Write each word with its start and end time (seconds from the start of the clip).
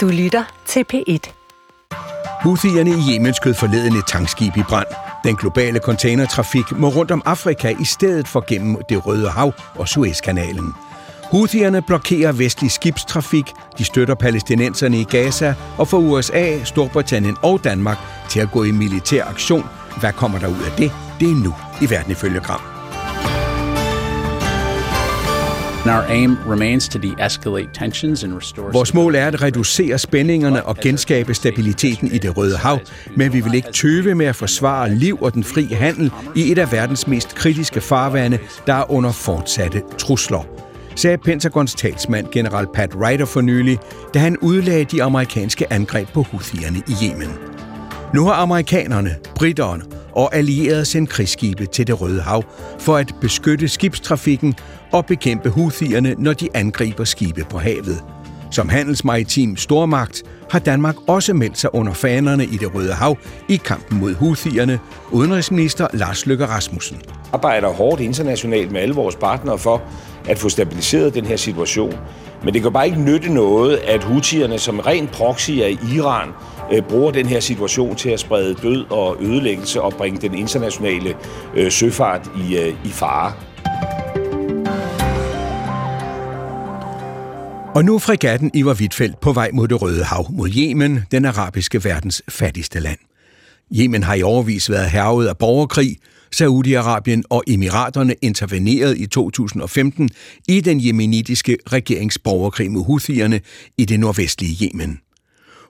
Du 0.00 0.08
lytter 0.08 0.44
til 0.66 0.84
P1. 0.92 1.32
Houthierne 2.42 2.90
i 2.90 3.14
Yemen 3.14 3.34
skød 3.34 3.54
forleden 3.54 3.96
et 3.96 4.06
tankskib 4.06 4.56
i 4.56 4.62
brand. 4.62 4.86
Den 5.24 5.36
globale 5.36 5.78
containertrafik 5.78 6.72
må 6.72 6.88
rundt 6.88 7.10
om 7.10 7.22
Afrika 7.24 7.74
i 7.80 7.84
stedet 7.84 8.28
for 8.28 8.44
gennem 8.48 8.76
det 8.88 9.06
Røde 9.06 9.30
Hav 9.30 9.52
og 9.74 9.88
Suezkanalen. 9.88 10.74
Houthierne 11.30 11.82
blokerer 11.82 12.32
vestlig 12.32 12.70
skibstrafik, 12.70 13.52
de 13.78 13.84
støtter 13.84 14.14
palæstinenserne 14.14 15.00
i 15.00 15.04
Gaza 15.04 15.54
og 15.78 15.88
får 15.88 15.98
USA, 15.98 16.64
Storbritannien 16.64 17.36
og 17.42 17.64
Danmark 17.64 17.98
til 18.30 18.40
at 18.40 18.50
gå 18.50 18.64
i 18.64 18.70
militær 18.70 19.24
aktion. 19.24 19.64
Hvad 20.00 20.12
kommer 20.12 20.38
der 20.38 20.48
ud 20.48 20.62
af 20.70 20.72
det? 20.78 20.92
Det 21.20 21.30
er 21.30 21.44
nu 21.44 21.54
i 21.82 21.90
Verden 21.90 22.12
ifølge 22.12 22.40
Gram. 22.40 22.79
Vores 28.72 28.94
mål 28.94 29.14
er 29.14 29.26
at 29.26 29.42
reducere 29.42 29.98
spændingerne 29.98 30.66
og 30.66 30.76
genskabe 30.76 31.34
stabiliteten 31.34 32.12
i 32.12 32.18
det 32.18 32.36
Røde 32.36 32.56
Hav, 32.56 32.78
men 33.16 33.32
vi 33.32 33.40
vil 33.40 33.54
ikke 33.54 33.72
tøve 33.72 34.14
med 34.14 34.26
at 34.26 34.36
forsvare 34.36 34.94
liv 34.94 35.18
og 35.22 35.34
den 35.34 35.44
frie 35.44 35.74
handel 35.74 36.12
i 36.36 36.52
et 36.52 36.58
af 36.58 36.72
verdens 36.72 37.06
mest 37.06 37.34
kritiske 37.34 37.80
farvande, 37.80 38.38
der 38.66 38.74
er 38.74 38.90
under 38.90 39.12
fortsatte 39.12 39.82
trusler 39.98 40.60
sagde 40.94 41.18
Pentagons 41.18 41.74
talsmand 41.74 42.26
general 42.32 42.66
Pat 42.74 42.96
Ryder 42.96 43.24
for 43.24 43.40
nylig, 43.40 43.78
da 44.14 44.18
han 44.18 44.36
udlagde 44.36 44.84
de 44.84 45.02
amerikanske 45.02 45.72
angreb 45.72 46.08
på 46.08 46.22
Houthierne 46.22 46.78
i 46.88 46.94
Yemen. 47.04 47.28
Nu 48.14 48.24
har 48.24 48.34
amerikanerne, 48.34 49.16
britterne 49.34 49.82
og 50.12 50.34
allierede 50.34 50.84
sendt 50.84 51.10
krigsskibe 51.10 51.66
til 51.66 51.86
det 51.86 52.00
Røde 52.00 52.20
Hav 52.22 52.44
for 52.78 52.96
at 52.96 53.14
beskytte 53.20 53.68
skibstrafikken 53.68 54.54
og 54.92 55.06
bekæmpe 55.06 55.48
Houthierne, 55.48 56.14
når 56.18 56.32
de 56.32 56.48
angriber 56.54 57.04
skibe 57.04 57.44
på 57.50 57.58
havet. 57.58 58.04
Som 58.50 58.68
handelsmaritim 58.68 59.56
stormagt 59.56 60.22
har 60.50 60.58
Danmark 60.58 60.94
også 61.06 61.34
meldt 61.34 61.58
sig 61.58 61.74
under 61.74 61.92
fanerne 61.92 62.44
i 62.44 62.56
det 62.56 62.74
Røde 62.74 62.92
Hav 62.92 63.16
i 63.48 63.56
kampen 63.56 64.00
mod 64.00 64.14
Houthierne, 64.14 64.80
udenrigsminister 65.10 65.86
Lars 65.92 66.26
Løkke 66.26 66.46
Rasmussen. 66.46 66.98
Arbejder 67.32 67.68
hårdt 67.68 68.00
internationalt 68.00 68.72
med 68.72 68.80
alle 68.80 68.94
vores 68.94 69.16
partnere 69.16 69.58
for 69.58 69.82
at 70.28 70.38
få 70.38 70.48
stabiliseret 70.48 71.14
den 71.14 71.24
her 71.24 71.36
situation. 71.36 71.94
Men 72.44 72.54
det 72.54 72.62
kan 72.62 72.72
bare 72.72 72.86
ikke 72.86 73.00
nytte 73.00 73.34
noget, 73.34 73.76
at 73.76 74.04
Houthierne 74.04 74.58
som 74.58 74.78
ren 74.78 75.08
proxy 75.08 75.50
af 75.50 75.76
Iran 75.94 76.28
øh, 76.72 76.82
bruger 76.82 77.10
den 77.10 77.26
her 77.26 77.40
situation 77.40 77.96
til 77.96 78.10
at 78.10 78.20
sprede 78.20 78.54
død 78.54 78.84
og 78.90 79.16
ødelæggelse 79.20 79.82
og 79.82 79.92
bringe 79.92 80.28
den 80.28 80.38
internationale 80.38 81.14
øh, 81.56 81.70
søfart 81.70 82.30
i, 82.48 82.56
øh, 82.56 82.74
i 82.84 82.88
fare. 82.88 83.32
Og 87.74 87.84
nu 87.84 87.94
er 87.94 87.98
fregatten 87.98 88.50
Ivar 88.54 88.74
Wittfeldt 88.74 89.20
på 89.20 89.32
vej 89.32 89.50
mod 89.52 89.68
det 89.68 89.82
Røde 89.82 90.04
Hav, 90.04 90.32
mod 90.32 90.50
Yemen, 90.56 91.00
den 91.10 91.24
arabiske 91.24 91.84
verdens 91.84 92.22
fattigste 92.28 92.80
land. 92.80 92.98
Yemen 93.74 94.02
har 94.02 94.14
i 94.14 94.22
overvis 94.22 94.70
været 94.70 94.90
hervet 94.90 95.26
af 95.26 95.38
borgerkrig. 95.38 95.96
Saudi-Arabien 96.36 97.22
og 97.30 97.44
Emiraterne 97.46 98.14
intervenerede 98.22 98.98
i 98.98 99.06
2015 99.06 100.10
i 100.48 100.60
den 100.60 100.86
jemenitiske 100.86 101.56
regeringsborgerkrig 101.72 102.72
med 102.72 102.84
Houthierne 102.84 103.40
i 103.78 103.84
det 103.84 104.00
nordvestlige 104.00 104.68
Yemen. 104.68 104.98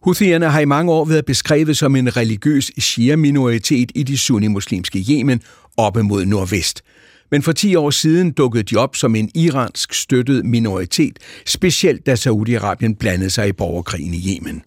Houthierne 0.02 0.50
har 0.50 0.60
i 0.60 0.64
mange 0.64 0.92
år 0.92 1.04
været 1.04 1.24
beskrevet 1.24 1.76
som 1.76 1.96
en 1.96 2.16
religiøs 2.16 2.70
shia-minoritet 2.78 3.92
i 3.94 4.02
de 4.02 4.18
sunni-muslimske 4.18 5.04
Yemen 5.10 5.40
oppe 5.76 6.02
mod 6.02 6.24
nordvest– 6.26 6.82
men 7.31 7.42
for 7.42 7.53
10 7.53 7.75
år 7.77 7.91
siden 7.91 8.31
dukkede 8.31 8.62
de 8.62 8.77
op 8.77 8.97
som 8.97 9.14
en 9.14 9.31
iransk 9.34 9.95
støttet 9.95 10.45
minoritet, 10.45 11.19
specielt 11.47 12.06
da 12.06 12.14
Saudi-Arabien 12.14 12.95
blandede 12.98 13.31
sig 13.31 13.48
i 13.48 13.53
borgerkrigen 13.53 14.14
i 14.14 14.36
Yemen. 14.36 14.62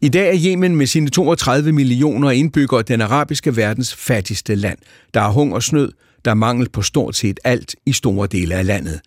I 0.00 0.08
dag 0.08 0.28
er 0.28 0.40
Yemen 0.44 0.76
med 0.76 0.86
sine 0.86 1.10
32 1.10 1.72
millioner 1.72 2.30
indbyggere 2.30 2.82
den 2.82 3.00
arabiske 3.00 3.56
verdens 3.56 3.94
fattigste 3.94 4.54
land. 4.54 4.78
Der 5.14 5.20
er 5.20 5.30
hungersnød, 5.30 5.92
der 6.24 6.30
er 6.30 6.34
mangel 6.34 6.68
på 6.68 6.82
stort 6.82 7.16
set 7.16 7.40
alt 7.44 7.76
i 7.86 7.92
store 7.92 8.26
dele 8.26 8.54
af 8.54 8.66
landet. 8.66 9.00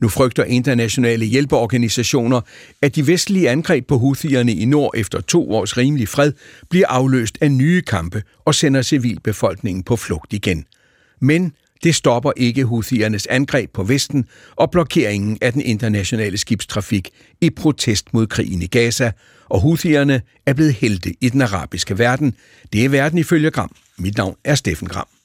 Nu 0.00 0.08
frygter 0.08 0.44
internationale 0.44 1.24
hjælpeorganisationer, 1.24 2.40
at 2.82 2.96
de 2.96 3.06
vestlige 3.06 3.50
angreb 3.50 3.86
på 3.86 3.98
Houthierne 3.98 4.52
i 4.52 4.64
nord 4.64 4.92
efter 4.96 5.20
to 5.20 5.52
års 5.52 5.76
rimelig 5.76 6.08
fred 6.08 6.32
bliver 6.70 6.86
afløst 6.88 7.38
af 7.40 7.50
nye 7.50 7.82
kampe 7.82 8.22
og 8.44 8.54
sender 8.54 8.82
civilbefolkningen 8.82 9.82
på 9.82 9.96
flugt 9.96 10.32
igen. 10.32 10.64
Men 11.20 11.52
det 11.84 11.94
stopper 11.94 12.32
ikke 12.36 12.64
Houthiernes 12.64 13.26
angreb 13.26 13.70
på 13.72 13.82
Vesten 13.82 14.24
og 14.56 14.70
blokeringen 14.70 15.38
af 15.40 15.52
den 15.52 15.62
internationale 15.62 16.38
skibstrafik 16.38 17.10
i 17.40 17.50
protest 17.50 18.14
mod 18.14 18.26
krigen 18.26 18.62
i 18.62 18.66
Gaza, 18.66 19.12
og 19.48 19.60
Houthierne 19.60 20.22
er 20.46 20.52
blevet 20.52 20.74
helte 20.74 21.14
i 21.20 21.28
den 21.28 21.42
arabiske 21.42 21.98
verden. 21.98 22.34
Det 22.72 22.84
er 22.84 22.88
verden 22.88 23.18
ifølge 23.18 23.50
Gram. 23.50 23.76
Mit 23.98 24.16
navn 24.16 24.36
er 24.44 24.54
Steffen 24.54 24.88
Gram. 24.88 25.19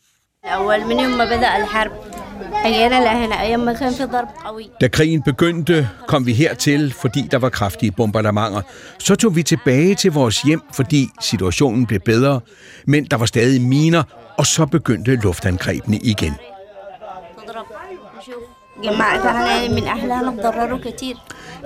Da 4.81 4.87
krigen 4.87 5.21
begyndte, 5.23 5.89
kom 6.07 6.25
vi 6.25 6.33
hertil, 6.33 6.93
fordi 6.93 7.27
der 7.31 7.37
var 7.37 7.49
kraftige 7.49 7.91
bombardementer. 7.91 8.61
Så 8.99 9.15
tog 9.15 9.35
vi 9.35 9.43
tilbage 9.43 9.95
til 9.95 10.11
vores 10.11 10.41
hjem, 10.41 10.61
fordi 10.73 11.09
situationen 11.21 11.85
blev 11.85 11.99
bedre, 11.99 12.39
men 12.87 13.05
der 13.05 13.17
var 13.17 13.25
stadig 13.25 13.61
miner, 13.61 14.03
og 14.37 14.45
så 14.45 14.65
begyndte 14.65 15.15
luftangrebene 15.15 15.97
igen. 15.97 16.33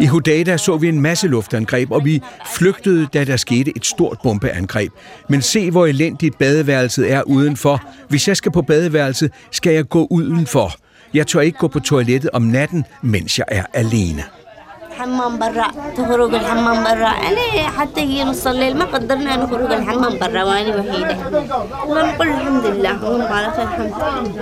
I 0.01 0.07
Hudayda 0.07 0.57
så 0.57 0.77
vi 0.77 0.89
en 0.89 1.01
masse 1.01 1.29
luftangreb, 1.29 1.91
og 1.91 2.05
vi 2.05 2.23
flygtede, 2.57 3.07
da 3.15 3.25
der 3.25 3.37
skete 3.37 3.73
et 3.77 3.87
stort 3.87 4.19
bombeangreb. 4.23 4.93
Men 5.29 5.43
se, 5.43 5.71
hvor 5.71 5.87
elendigt 5.87 6.39
badeværelset 6.39 7.13
er 7.13 7.23
udenfor. 7.23 7.83
Hvis 8.09 8.29
jeg 8.29 8.37
skal 8.37 8.53
på 8.53 8.63
badeværelset, 8.63 9.31
skal 9.51 9.73
jeg 9.73 9.89
gå 9.89 10.07
udenfor. 10.11 10.73
Jeg 11.15 11.27
tør 11.27 11.41
ikke 11.41 11.59
gå 11.59 11.69
på 11.69 11.81
toilettet 11.81 12.31
om 12.33 12.43
natten, 12.43 12.85
mens 13.03 13.39
jeg 13.39 13.47
er 13.49 13.65
alene. 13.75 14.25
الحمام 14.95 15.39
برا 15.39 15.71
تخرج 15.97 16.35
الحمام 16.35 16.85
برا 16.85 17.13
يعني 17.25 17.69
حتى 17.79 18.01
هي 18.01 18.25
نص 18.25 18.47
الليل 18.47 18.77
ما 18.77 18.85
قدرنا 18.85 19.37
نخرج 19.37 19.73
الحمام 19.73 20.19
برا 20.19 20.43
وانا 20.45 20.77
وحيده 20.77 21.17
نقول 21.87 22.29
الحمد 22.29 22.67
لله 22.67 22.91
على 23.31 23.51
خير 23.51 23.63
الحمد 23.63 24.39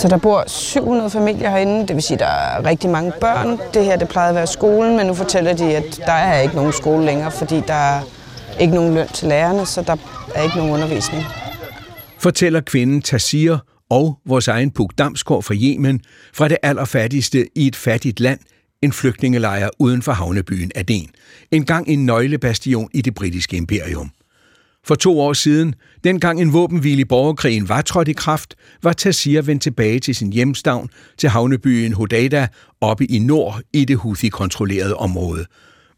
så 0.00 0.08
der 0.08 0.16
bor 0.16 0.44
700 0.46 1.10
familier 1.10 1.50
herinde, 1.50 1.86
det 1.88 1.96
vil 1.96 2.02
sige, 2.02 2.18
der 2.18 2.26
er 2.26 2.66
rigtig 2.66 2.90
mange 2.90 3.12
børn. 3.20 3.58
Det 3.74 3.84
her 3.84 3.96
det 3.96 4.08
plejede 4.08 4.28
at 4.28 4.34
være 4.34 4.46
skolen, 4.46 4.96
men 4.96 5.06
nu 5.06 5.14
fortæller 5.14 5.52
de, 5.52 5.76
at 5.76 6.00
der 6.06 6.12
er 6.12 6.40
ikke 6.40 6.54
nogen 6.54 6.72
skole 6.72 7.04
længere, 7.04 7.30
fordi 7.30 7.62
der 7.66 7.74
er 7.74 8.00
ikke 8.60 8.74
nogen 8.74 8.94
løn 8.94 9.08
til 9.08 9.28
lærerne, 9.28 9.66
så 9.66 9.82
der 9.82 9.96
er 10.34 10.42
ikke 10.42 10.56
nogen 10.56 10.72
undervisning. 10.72 11.24
Fortæller 12.18 12.60
kvinden 12.60 13.02
Tassir 13.02 13.56
og 13.90 14.18
vores 14.26 14.48
egen 14.48 14.70
Puk 14.70 14.92
Damsgaard 14.98 15.42
fra 15.42 15.54
Yemen, 15.54 16.00
fra 16.34 16.48
det 16.48 16.58
allerfattigste 16.62 17.46
i 17.56 17.66
et 17.66 17.76
fattigt 17.76 18.20
land, 18.20 18.38
en 18.82 18.92
flygtningelejr 18.92 19.68
uden 19.78 20.02
for 20.02 20.12
havnebyen 20.12 20.70
Aden. 20.74 21.10
En 21.50 21.64
gang 21.64 21.88
en 21.88 22.06
nøglebastion 22.06 22.88
i 22.94 23.00
det 23.00 23.14
britiske 23.14 23.56
imperium. 23.56 24.10
For 24.86 24.94
to 24.94 25.20
år 25.20 25.32
siden, 25.32 25.74
dengang 26.04 26.40
en 26.40 26.52
våbenhvile 26.52 27.00
i 27.00 27.04
borgerkrigen 27.04 27.68
var 27.68 27.82
trådt 27.82 28.08
i 28.08 28.12
kraft, 28.12 28.54
var 28.82 28.92
Tassir 28.92 29.42
vendt 29.42 29.62
tilbage 29.62 30.00
til 30.00 30.14
sin 30.14 30.32
hjemstavn 30.32 30.90
til 31.18 31.28
havnebyen 31.28 31.92
Hodada 31.92 32.48
oppe 32.80 33.04
i 33.04 33.18
nord 33.18 33.60
i 33.72 33.84
det 33.84 33.96
Houthi-kontrollerede 33.96 34.96
område. 34.96 35.46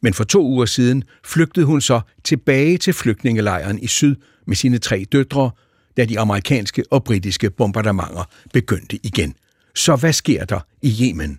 Men 0.03 0.15
for 0.15 0.25
to 0.25 0.47
uger 0.47 0.67
siden 0.67 1.05
flygtede 1.25 1.67
hun 1.67 1.81
så 1.81 2.01
tilbage 2.25 2.79
til 2.79 2.93
flygtningelejren 2.93 3.79
i 3.79 3.87
syd 3.87 4.17
med 4.47 4.57
sine 4.57 4.79
tre 4.79 5.05
døtre, 5.13 5.51
da 5.97 6.05
de 6.05 6.21
amerikanske 6.21 6.85
og 6.91 7.05
britiske 7.05 7.51
bombardementer 7.51 8.25
begyndte 8.53 8.99
igen. 9.03 9.35
Så 9.75 9.97
hvad 9.97 10.13
sker 10.13 10.45
der 10.45 10.61
i 10.83 10.97
Yemen? 11.03 11.39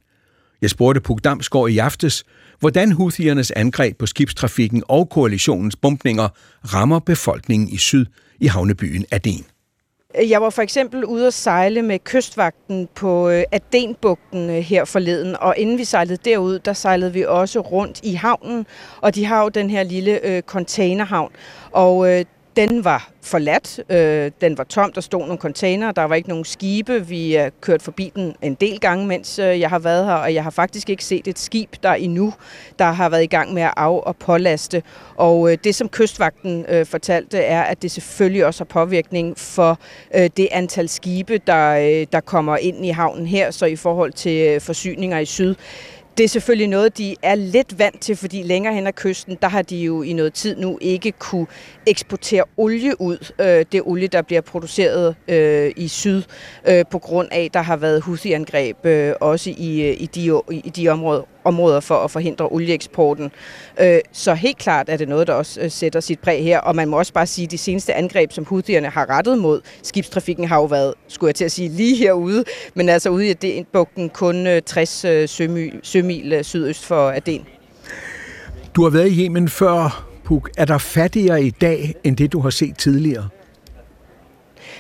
Jeg 0.62 0.70
spurgte 0.70 1.02
Puk 1.02 1.24
Damsgaard 1.24 1.70
i 1.70 1.78
aftes, 1.78 2.24
hvordan 2.60 2.92
Houthiernes 2.92 3.52
angreb 3.52 3.98
på 3.98 4.06
skibstrafikken 4.06 4.84
og 4.88 5.10
koalitionens 5.10 5.76
bombninger 5.76 6.30
rammer 6.74 7.00
befolkningen 7.00 7.70
i 7.70 7.78
syd 7.78 8.06
i 8.40 8.48
havnebyen 8.48 9.06
Aden. 9.12 9.46
Jeg 10.30 10.42
var 10.42 10.50
for 10.50 10.62
eksempel 10.62 11.06
ude 11.06 11.28
at 11.28 11.34
sejle 11.34 11.82
med 11.82 12.00
kystvagten 12.00 12.88
på 12.96 13.30
øh, 13.30 13.44
Adenbugten 13.52 14.50
øh, 14.50 14.56
her 14.56 14.86
forleden, 14.86 15.36
og 15.40 15.58
inden 15.58 15.78
vi 15.78 15.84
sejlede 15.84 16.18
derud, 16.26 16.60
der 16.60 16.74
sejlede 16.74 17.14
vi 17.14 17.26
også 17.26 17.60
rundt 17.60 18.00
i 18.04 18.14
havnen, 18.14 18.66
og 19.02 19.16
de 19.16 19.26
har 19.26 19.44
jo 19.44 19.50
den 19.50 19.70
her 19.70 19.84
lille 19.84 20.28
øh, 20.28 20.42
containerhavn. 20.42 21.32
Og 21.72 22.12
øh, 22.12 22.26
den 22.56 22.84
var 22.84 23.10
forladt, 23.22 23.80
øh, 23.90 24.32
den 24.42 24.58
var 24.58 24.64
tom, 24.64 24.92
der 24.92 25.02
stod 25.02 25.20
nogle 25.20 25.38
container, 25.38 25.92
der 25.92 26.04
var 26.04 26.16
ikke 26.16 26.30
nogen 26.30 26.46
skibe. 26.46 27.08
Vi 27.08 27.38
øh, 27.38 27.42
er 27.42 27.50
kørt 27.62 27.82
forbi 27.82 28.12
den 28.16 28.36
en 28.42 28.56
del 28.56 28.80
gange, 28.80 29.08
mens 29.08 29.40
øh, 29.40 29.60
jeg 29.60 29.70
har 29.70 29.80
været 29.80 30.06
her, 30.06 30.14
og 30.14 30.34
jeg 30.34 30.44
har 30.44 30.50
faktisk 30.50 30.90
ikke 30.90 31.06
set 31.06 31.28
et 31.28 31.40
skib 31.40 31.76
der 31.84 31.94
endnu, 31.94 32.34
der 32.80 32.86
har 32.86 33.10
været 33.10 33.24
i 33.24 33.28
gang 33.28 33.54
med 33.54 33.62
at 33.62 33.74
af- 33.78 34.04
og 34.06 34.16
pålaste. 34.16 34.84
Og 35.16 35.52
øh, 35.52 35.58
det, 35.64 35.76
som 35.76 35.90
kystvagten 35.90 36.66
øh, 36.70 36.86
fortalte, 36.86 37.38
er, 37.38 37.62
at 37.62 37.82
det 37.82 37.92
selvfølgelig 37.92 38.46
også 38.46 38.60
har 38.60 38.66
påvirkning 38.66 39.38
for 39.38 39.80
øh, 40.16 40.30
det 40.38 40.48
antal 40.52 40.90
skibe, 40.90 41.38
der, 41.38 41.70
øh, 41.78 42.08
der 42.12 42.20
kommer 42.20 42.58
ind 42.58 42.86
i 42.86 42.90
havnen 42.90 43.28
her, 43.28 43.52
så 43.52 43.66
i 43.66 43.76
forhold 43.76 44.14
til 44.14 44.48
øh, 44.48 44.62
forsyninger 44.62 45.20
i 45.20 45.26
syd, 45.26 45.56
det 46.18 46.24
er 46.24 46.28
selvfølgelig 46.28 46.68
noget, 46.68 46.98
de 46.98 47.16
er 47.22 47.36
lidt 47.36 47.80
vant 47.80 48.02
til, 48.02 48.16
fordi 48.16 48.44
længere 48.44 48.74
hen 48.74 48.88
ad 48.88 48.94
kysten, 48.94 49.38
der 49.42 49.48
har 49.48 49.62
de 49.62 49.78
jo 49.78 50.02
i 50.02 50.14
noget 50.14 50.34
tid 50.34 50.56
nu 50.56 50.78
ikke 50.82 51.12
kunne 51.12 51.48
eksportere 51.88 52.44
olie 52.58 53.02
ud. 53.02 53.34
Øh, 53.40 53.66
det 53.72 53.82
olie, 53.86 54.08
der 54.08 54.22
bliver 54.22 54.42
produceret 54.42 55.16
øh, 55.28 55.72
i 55.76 55.88
syd, 55.88 56.24
øh, 56.68 56.86
på 56.92 57.00
grund 57.00 57.28
af, 57.32 57.50
der 57.54 57.62
har 57.62 57.78
været 57.78 58.02
husiangreb 58.02 58.86
øh, 58.86 59.14
også 59.22 59.50
i, 59.58 59.82
øh, 59.82 60.02
i, 60.02 60.06
de, 60.06 60.42
i 60.52 60.70
de 60.76 60.90
områder, 60.90 61.22
områder 61.46 61.80
for 61.80 61.96
at 61.96 62.12
forhindre 62.12 62.48
olieeksporten. 62.52 63.32
Øh, 63.80 64.00
så 64.12 64.34
helt 64.34 64.58
klart 64.58 64.90
er 64.90 64.98
det 64.98 65.10
noget, 65.10 65.28
der 65.28 65.34
også 65.34 65.62
øh, 65.62 65.72
sætter 65.72 66.00
sit 66.00 66.20
præg 66.20 66.44
her, 66.44 66.60
og 66.60 66.76
man 66.76 66.88
må 66.88 66.98
også 66.98 67.14
bare 67.14 67.28
sige, 67.28 67.46
at 67.46 67.52
de 67.52 67.58
seneste 67.58 67.94
angreb, 67.94 68.32
som 68.32 68.46
Houthierne 68.46 68.90
har 68.90 69.10
rettet 69.10 69.38
mod 69.38 69.62
skibstrafikken, 69.84 70.48
har 70.48 70.58
jo 70.58 70.66
været, 70.66 70.94
skulle 71.08 71.30
jeg 71.30 71.36
til 71.36 71.46
at 71.46 71.52
sige, 71.52 71.70
lige 71.70 71.96
herude, 71.96 72.44
men 72.74 72.90
altså 72.90 73.10
ude 73.10 73.28
i 73.28 73.30
Adenbugten 73.30 74.10
kun 74.10 74.48
øh, 74.48 74.62
60 74.62 75.06
øh, 75.06 75.30
sømil, 75.30 75.80
sømil 75.84 76.40
sydøst 76.44 76.86
for 76.86 77.10
Aden. 77.10 77.46
Du 78.76 78.84
har 78.84 78.90
været 78.90 79.12
i 79.12 79.24
Yemen 79.24 79.50
før, 79.50 80.06
Puk. 80.24 80.50
Er 80.58 80.66
der 80.66 80.78
fattigere 80.78 81.44
i 81.44 81.50
dag, 81.50 81.96
end 82.04 82.18
det 82.18 82.32
du 82.32 82.40
har 82.40 82.50
set 82.50 82.78
tidligere? 82.78 83.30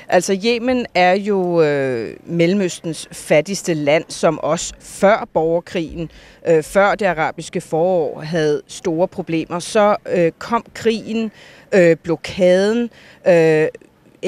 Altså 0.07 0.39
Yemen 0.45 0.85
er 0.93 1.13
jo 1.13 1.61
øh, 1.61 2.17
Mellemøstens 2.25 3.07
fattigste 3.11 3.73
land, 3.73 4.03
som 4.07 4.39
også 4.39 4.73
før 4.79 5.27
borgerkrigen, 5.33 6.11
øh, 6.47 6.63
før 6.63 6.95
det 6.95 7.05
arabiske 7.05 7.61
forår, 7.61 8.21
havde 8.21 8.61
store 8.67 9.07
problemer. 9.07 9.59
Så 9.59 9.95
øh, 10.09 10.31
kom 10.39 10.65
krigen, 10.73 11.31
øh, 11.73 11.95
blokaden, 12.03 12.89
øh, 13.27 13.67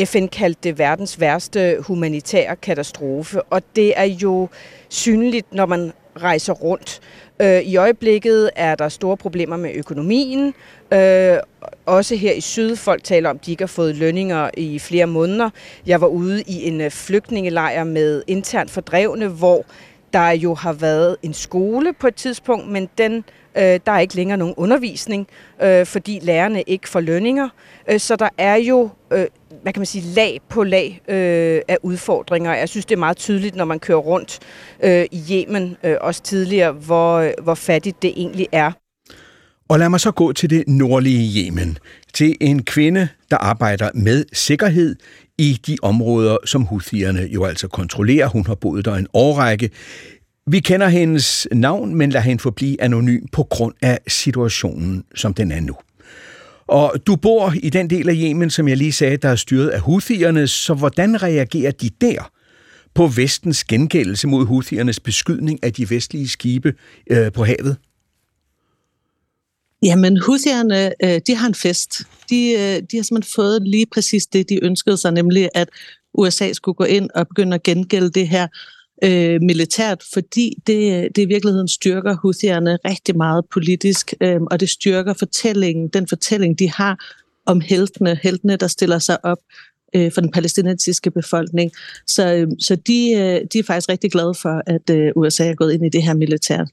FN 0.06 0.28
kaldte 0.28 0.60
det 0.64 0.80
verdens 0.80 1.20
værste 1.20 1.78
humanitære 1.80 2.56
katastrofe, 2.56 3.44
og 3.44 3.62
det 3.76 3.94
er 4.00 4.04
jo 4.04 4.50
synligt, 4.90 5.54
når 5.54 5.66
man 5.66 5.94
rejser 6.16 6.54
rundt. 6.54 7.00
Øh, 7.42 7.62
I 7.62 7.76
øjeblikket 7.76 8.50
er 8.56 8.76
der 8.76 8.90
store 8.90 9.18
problemer 9.18 9.58
med 9.58 9.72
økonomien. 9.76 10.54
Øh, 10.94 11.38
også 11.86 12.16
her 12.16 12.34
i 12.34 12.42
syd, 12.42 12.76
folk 12.76 13.04
taler 13.04 13.30
om, 13.30 13.36
at 13.36 13.46
de 13.46 13.52
ikke 13.52 13.62
har 13.62 13.68
fået 13.68 13.96
lønninger 13.96 14.50
i 14.58 14.80
flere 14.80 15.06
måneder. 15.06 15.50
Jeg 15.86 16.02
var 16.02 16.08
ude 16.08 16.42
i 16.42 16.68
en 16.68 16.82
øh, 16.82 16.92
flygtningelejr 16.92 17.84
med 17.84 18.24
internt 18.28 18.72
fordrevne, 18.72 19.28
hvor 19.28 19.66
der 20.14 20.30
jo 20.30 20.54
har 20.54 20.74
været 20.74 21.18
en 21.24 21.34
skole 21.34 21.94
på 21.94 22.08
et 22.08 22.16
tidspunkt, 22.16 22.68
men 22.68 22.90
den 22.98 23.24
Øh, 23.58 23.80
der 23.86 23.92
er 23.92 24.00
ikke 24.00 24.16
længere 24.16 24.38
nogen 24.38 24.54
undervisning, 24.58 25.28
øh, 25.62 25.86
fordi 25.86 26.20
lærerne 26.24 26.62
ikke 26.62 26.90
får 26.90 27.00
lønninger. 27.00 27.50
Øh, 27.90 28.00
så 28.00 28.16
der 28.16 28.30
er 28.38 28.56
jo, 28.56 28.90
øh, 29.14 29.26
hvad 29.64 29.74
kan 29.74 29.80
man 29.80 29.86
sige, 29.86 30.14
lag 30.16 30.40
på 30.50 30.64
lag 30.64 31.02
øh, 31.08 31.62
af 31.68 31.78
udfordringer. 31.84 32.56
Jeg 32.56 32.70
synes, 32.70 32.86
det 32.86 32.96
er 32.96 33.00
meget 33.00 33.18
tydeligt, 33.18 33.56
når 33.56 33.66
man 33.66 33.80
kører 33.80 33.98
rundt 33.98 34.40
øh, 34.84 35.06
i 35.12 35.24
Yemen, 35.32 35.78
øh, 35.84 35.96
også 36.02 36.22
tidligere, 36.22 36.72
hvor, 36.72 37.18
øh, 37.18 37.32
hvor 37.44 37.56
fattigt 37.56 38.02
det 38.02 38.14
egentlig 38.16 38.48
er. 38.52 38.72
Og 39.70 39.80
lad 39.80 39.90
mig 39.90 40.00
så 40.00 40.12
gå 40.12 40.34
til 40.34 40.50
det 40.50 40.64
nordlige 40.68 41.46
Yemen, 41.46 41.78
til 42.14 42.36
en 42.42 42.64
kvinde, 42.64 43.08
der 43.32 43.38
arbejder 43.38 43.90
med 43.94 44.26
sikkerhed 44.34 44.96
i 45.38 45.60
de 45.68 45.78
områder, 45.82 46.38
som 46.46 46.66
Houthierne 46.66 47.22
jo 47.22 47.46
altså 47.46 47.68
kontrollerer. 47.68 48.28
Hun 48.28 48.46
har 48.46 48.56
boet 48.56 48.86
der 48.86 48.96
en 48.96 49.08
årrække. 49.14 49.70
Vi 50.50 50.60
kender 50.60 50.88
hendes 50.88 51.48
navn, 51.52 51.96
men 51.96 52.10
lader 52.10 52.24
hende 52.24 52.42
forblive 52.42 52.82
anonym 52.82 53.26
på 53.32 53.44
grund 53.44 53.76
af 53.82 54.00
situationen, 54.08 55.04
som 55.16 55.34
den 55.34 55.52
er 55.52 55.60
nu. 55.60 55.76
Og 56.68 56.94
du 57.08 57.16
bor 57.16 57.54
i 57.64 57.70
den 57.70 57.90
del 57.90 58.10
af 58.10 58.14
Yemen, 58.16 58.50
som 58.50 58.68
jeg 58.68 58.78
lige 58.78 58.92
sagde, 58.92 59.18
der 59.18 59.30
er 59.30 59.36
styret 59.36 59.70
af 59.70 59.80
Houthierne, 59.80 60.48
så 60.48 60.74
hvordan 60.74 61.24
reagerer 61.24 61.72
de 61.72 61.90
der 62.02 62.32
på 62.94 63.08
vestens 63.08 63.64
gengældelse 63.64 64.28
mod 64.28 64.46
Houthiernes 64.46 65.00
beskydning 65.00 65.64
af 65.64 65.74
de 65.74 65.90
vestlige 65.90 66.28
skibe 66.28 66.74
øh, 67.12 67.32
på 67.32 67.44
havet? 67.44 67.78
Jamen, 69.84 70.18
Houthierne, 70.18 70.94
øh, 71.04 71.22
de 71.28 71.36
har 71.36 71.48
en 71.48 71.56
fest. 71.56 72.02
De, 72.30 72.52
øh, 72.52 72.82
de 72.92 72.98
har 72.98 73.04
simpelthen 73.04 73.34
fået 73.36 73.62
lige 73.62 73.86
præcis 73.92 74.26
det, 74.26 74.50
de 74.50 74.64
ønskede 74.64 74.98
sig, 74.98 75.12
nemlig 75.12 75.50
at 75.56 75.70
USA 76.14 76.54
skulle 76.54 76.76
gå 76.76 76.84
ind 76.84 77.10
og 77.16 77.28
begynde 77.28 77.56
at 77.56 77.64
gengælde 77.64 78.10
det 78.10 78.28
her 78.28 78.48
øh, 79.04 79.42
militært, 79.42 80.04
fordi 80.14 80.54
det, 80.68 81.08
det 81.16 81.22
i 81.22 81.26
virkeligheden 81.26 81.68
styrker 81.68 82.16
Houthierne 82.22 82.78
rigtig 82.86 83.18
meget 83.18 83.46
politisk, 83.54 84.14
øh, 84.22 84.42
og 84.52 84.60
det 84.60 84.70
styrker 84.70 85.14
fortællingen, 85.14 85.88
den 85.88 86.08
fortælling, 86.08 86.60
de 86.60 86.72
har 86.72 87.00
om 87.46 87.62
heltene, 87.62 88.20
heltene, 88.24 88.56
der 88.56 88.68
stiller 88.68 89.00
sig 89.00 89.26
op 89.26 89.38
øh, 89.96 90.12
for 90.14 90.22
den 90.22 90.32
palæstinensiske 90.32 91.12
befolkning. 91.12 91.72
Så, 92.08 92.34
øh, 92.34 92.48
så 92.60 92.76
de, 92.76 93.12
øh, 93.12 93.48
de 93.54 93.60
er 93.60 93.64
faktisk 93.68 93.90
rigtig 93.90 94.12
glade 94.12 94.34
for, 94.42 94.62
at 94.68 94.90
øh, 94.90 95.12
USA 95.16 95.50
er 95.50 95.56
gået 95.56 95.74
ind 95.74 95.86
i 95.86 95.90
det 95.90 96.04
her 96.04 96.14
militært. 96.14 96.68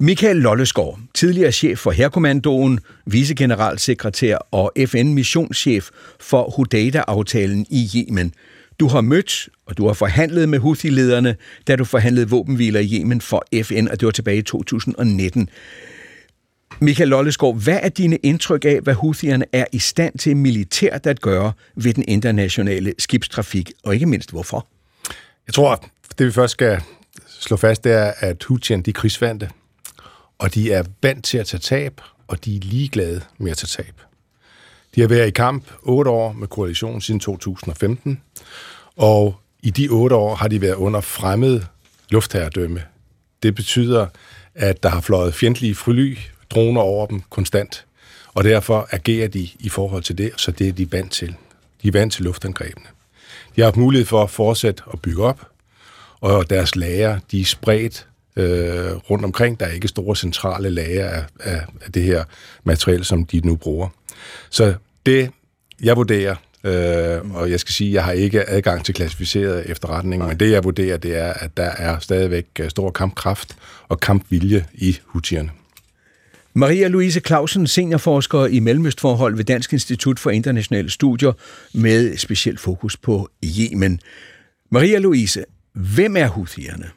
Michael 0.00 0.36
Lolleskov, 0.36 0.98
tidligere 1.14 1.52
chef 1.52 1.78
for 1.78 1.90
Herkommandoen, 1.90 2.80
vicegeneralsekretær 3.06 4.36
og 4.50 4.72
FN-missionschef 4.86 5.88
for 6.20 6.50
Hudayda-aftalen 6.56 7.66
i 7.70 7.90
Yemen. 7.96 8.32
Du 8.82 8.88
har 8.88 9.00
mødt 9.00 9.48
og 9.66 9.78
du 9.78 9.86
har 9.86 9.94
forhandlet 9.94 10.48
med 10.48 10.58
Houthi-lederne, 10.58 11.36
da 11.66 11.76
du 11.76 11.84
forhandlede 11.84 12.28
våbenhviler 12.28 12.80
i 12.80 12.98
Yemen 13.00 13.20
for 13.20 13.44
FN, 13.62 13.88
og 13.90 14.00
det 14.00 14.06
var 14.06 14.12
tilbage 14.12 14.38
i 14.38 14.42
2019. 14.42 15.48
Michael 16.80 17.08
Lollesgaard, 17.08 17.62
hvad 17.62 17.78
er 17.82 17.88
dine 17.88 18.16
indtryk 18.16 18.64
af, 18.64 18.80
hvad 18.80 18.94
Houthierne 18.94 19.44
er 19.52 19.64
i 19.72 19.78
stand 19.78 20.18
til 20.18 20.36
militært 20.36 21.06
at 21.06 21.20
gøre 21.20 21.52
ved 21.74 21.94
den 21.94 22.04
internationale 22.08 22.94
skibstrafik, 22.98 23.72
og 23.84 23.94
ikke 23.94 24.06
mindst 24.06 24.30
hvorfor? 24.30 24.66
Jeg 25.46 25.54
tror, 25.54 25.84
det 26.18 26.26
vi 26.26 26.32
først 26.32 26.52
skal 26.52 26.80
slå 27.28 27.56
fast, 27.56 27.84
det 27.84 27.92
er, 27.92 28.12
at 28.18 28.44
Houthierne 28.44 28.82
de 28.82 28.90
er 28.90 28.94
krigsvante, 28.94 29.50
og 30.38 30.54
de 30.54 30.72
er 30.72 30.84
vant 31.02 31.24
til 31.24 31.38
at 31.38 31.46
tage 31.46 31.60
tab, 31.60 32.00
og 32.28 32.44
de 32.44 32.56
er 32.56 32.60
ligeglade 32.60 33.20
med 33.38 33.50
at 33.50 33.56
tage 33.56 33.84
tab. 33.84 34.11
De 34.94 35.00
har 35.00 35.08
været 35.08 35.28
i 35.28 35.30
kamp 35.30 35.64
otte 35.82 36.10
år 36.10 36.32
med 36.32 36.48
koalitionen 36.48 37.00
siden 37.00 37.20
2015, 37.20 38.20
og 38.96 39.36
i 39.62 39.70
de 39.70 39.88
otte 39.88 40.16
år 40.16 40.34
har 40.34 40.48
de 40.48 40.60
været 40.60 40.74
under 40.74 41.00
fremmed 41.00 41.60
luftherredømme. 42.10 42.82
Det 43.42 43.54
betyder, 43.54 44.06
at 44.54 44.82
der 44.82 44.88
har 44.88 45.00
fløjet 45.00 45.34
fjendtlige 45.34 45.74
fly, 45.74 46.18
droner 46.50 46.80
over 46.80 47.06
dem 47.06 47.22
konstant, 47.30 47.86
og 48.34 48.44
derfor 48.44 48.88
agerer 48.90 49.28
de 49.28 49.48
i 49.58 49.68
forhold 49.68 50.02
til 50.02 50.18
det, 50.18 50.32
så 50.36 50.50
det 50.50 50.68
er 50.68 50.72
de 50.72 50.92
vant 50.92 51.12
til. 51.12 51.34
De 51.82 51.88
er 51.88 51.92
vant 51.92 52.12
til 52.12 52.24
luftangrebene. 52.24 52.86
De 53.56 53.60
har 53.60 53.64
haft 53.64 53.76
mulighed 53.76 54.06
for 54.06 54.22
at 54.22 54.30
fortsætte 54.30 54.82
at 54.92 55.02
bygge 55.02 55.24
op, 55.24 55.48
og 56.20 56.50
deres 56.50 56.76
lager, 56.76 57.18
de 57.30 57.40
er 57.40 57.44
spredt 57.44 58.06
øh, 58.36 58.92
rundt 59.10 59.24
omkring. 59.24 59.60
Der 59.60 59.66
er 59.66 59.70
ikke 59.70 59.88
store 59.88 60.16
centrale 60.16 60.70
lager 60.70 61.08
af, 61.08 61.24
af, 61.40 61.60
af 61.84 61.92
det 61.92 62.02
her 62.02 62.24
materiale, 62.64 63.04
som 63.04 63.24
de 63.24 63.40
nu 63.44 63.56
bruger. 63.56 63.88
Så 64.50 64.74
det, 65.06 65.30
jeg 65.82 65.96
vurderer, 65.96 66.34
Øh, 66.64 67.34
og 67.34 67.50
jeg 67.50 67.60
skal 67.60 67.74
sige, 67.74 67.88
at 67.88 67.94
jeg 67.94 68.04
har 68.04 68.12
ikke 68.12 68.50
adgang 68.50 68.84
til 68.84 68.94
klassificeret 68.94 69.70
efterretning, 69.70 70.26
men 70.26 70.40
det 70.40 70.50
jeg 70.50 70.64
vurderer, 70.64 70.96
det 70.96 71.16
er, 71.16 71.32
at 71.32 71.56
der 71.56 71.70
er 71.78 71.98
stadigvæk 71.98 72.46
øh, 72.60 72.70
stor 72.70 72.90
kampkraft 72.90 73.56
og 73.88 74.00
kampvilje 74.00 74.64
i 74.74 74.98
hutierne. 75.04 75.50
Maria 76.54 76.88
Louise 76.88 77.20
Clausen, 77.20 77.66
seniorforsker 77.66 78.46
i 78.46 78.60
Mellemøstforhold 78.60 79.36
ved 79.36 79.44
Dansk 79.44 79.72
Institut 79.72 80.18
for 80.18 80.30
Internationale 80.30 80.90
Studier 80.90 81.32
med 81.74 82.16
speciel 82.16 82.58
fokus 82.58 82.96
på 82.96 83.28
Yemen. 83.44 84.00
Maria 84.70 84.98
Louise, 84.98 85.44
hvem 85.72 86.16
er 86.16 86.26
Houthierne? 86.26 86.90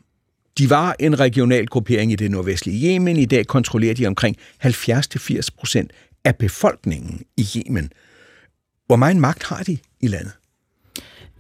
De 0.57 0.69
var 0.69 0.95
en 0.99 1.19
regional 1.19 1.67
gruppering 1.67 2.11
i 2.11 2.15
det 2.15 2.31
nordvestlige 2.31 2.93
Yemen. 2.93 3.17
I 3.17 3.25
dag 3.25 3.47
kontrollerer 3.47 3.93
de 3.93 4.07
omkring 4.07 4.37
70-80 4.65 5.47
procent 5.57 5.91
af 6.23 6.35
befolkningen 6.35 7.21
i 7.37 7.47
Yemen. 7.57 7.91
Hvor 8.85 8.95
meget 8.95 9.17
magt 9.17 9.43
har 9.43 9.63
de 9.63 9.77
i 10.01 10.07
landet? 10.07 10.33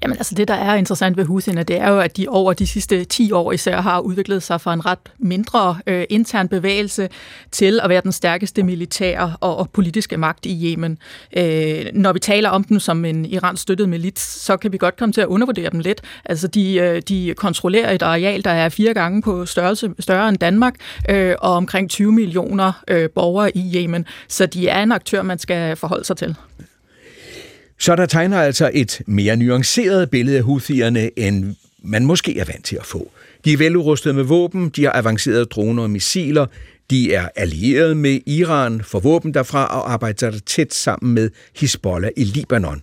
Jamen 0.05 0.17
altså 0.17 0.35
det, 0.35 0.47
der 0.47 0.53
er 0.53 0.75
interessant 0.75 1.17
ved 1.17 1.25
Houthine, 1.25 1.63
det 1.63 1.75
er 1.81 1.89
jo, 1.91 1.99
at 1.99 2.17
de 2.17 2.27
over 2.27 2.53
de 2.53 2.67
sidste 2.67 3.05
10 3.05 3.31
år 3.31 3.51
især 3.51 3.81
har 3.81 3.99
udviklet 3.99 4.43
sig 4.43 4.61
fra 4.61 4.73
en 4.73 4.85
ret 4.85 4.99
mindre 5.17 5.77
øh, 5.87 6.05
intern 6.09 6.47
bevægelse 6.47 7.09
til 7.51 7.79
at 7.83 7.89
være 7.89 8.01
den 8.01 8.11
stærkeste 8.11 8.63
militære 8.63 9.35
og, 9.41 9.57
og 9.57 9.69
politiske 9.69 10.17
magt 10.17 10.45
i 10.45 10.71
Yemen. 10.71 10.97
Øh, 11.37 11.85
når 11.93 12.13
vi 12.13 12.19
taler 12.19 12.49
om 12.49 12.63
dem 12.63 12.79
som 12.79 13.05
en 13.05 13.25
Iran 13.25 13.57
støttet 13.57 13.89
milits, 13.89 14.21
så 14.21 14.57
kan 14.57 14.71
vi 14.71 14.77
godt 14.77 14.97
komme 14.97 15.13
til 15.13 15.21
at 15.21 15.27
undervurdere 15.27 15.69
dem 15.69 15.79
lidt. 15.79 16.01
Altså 16.25 16.47
de, 16.47 16.75
øh, 16.75 17.01
de 17.01 17.33
kontrollerer 17.37 17.91
et 17.91 18.01
areal, 18.01 18.43
der 18.43 18.51
er 18.51 18.69
fire 18.69 18.93
gange 18.93 19.21
på 19.21 19.45
størrelse, 19.45 19.89
større 19.99 20.29
end 20.29 20.37
Danmark, 20.37 20.75
øh, 21.09 21.35
og 21.39 21.53
omkring 21.53 21.89
20 21.89 22.11
millioner 22.11 22.83
øh, 22.87 23.09
borgere 23.09 23.57
i 23.57 23.71
Yemen. 23.75 24.05
Så 24.27 24.45
de 24.45 24.67
er 24.67 24.83
en 24.83 24.91
aktør, 24.91 25.21
man 25.21 25.39
skal 25.39 25.75
forholde 25.75 26.05
sig 26.05 26.17
til. 26.17 26.35
Så 27.79 27.95
der 27.95 28.05
tegner 28.05 28.41
altså 28.41 28.71
et 28.73 29.01
mere 29.07 29.35
nuanceret 29.35 30.09
billede 30.09 30.37
af 30.37 30.43
Houthierne, 30.43 31.19
end 31.19 31.55
man 31.83 32.05
måske 32.05 32.39
er 32.39 32.45
vant 32.45 32.65
til 32.65 32.75
at 32.75 32.85
få. 32.85 33.11
De 33.45 33.53
er 33.53 33.57
veludrustede 33.57 34.13
med 34.13 34.23
våben, 34.23 34.69
de 34.69 34.83
har 34.83 34.91
avancerede 34.91 35.45
droner 35.45 35.83
og 35.83 35.89
missiler, 35.89 36.45
de 36.89 37.13
er 37.13 37.29
allieret 37.35 37.97
med 37.97 38.19
Iran 38.25 38.81
for 38.83 38.99
våben 38.99 39.33
derfra 39.33 39.65
og 39.65 39.93
arbejder 39.93 40.39
tæt 40.45 40.73
sammen 40.73 41.13
med 41.13 41.29
Hezbollah 41.55 42.11
i 42.17 42.23
Libanon. 42.23 42.81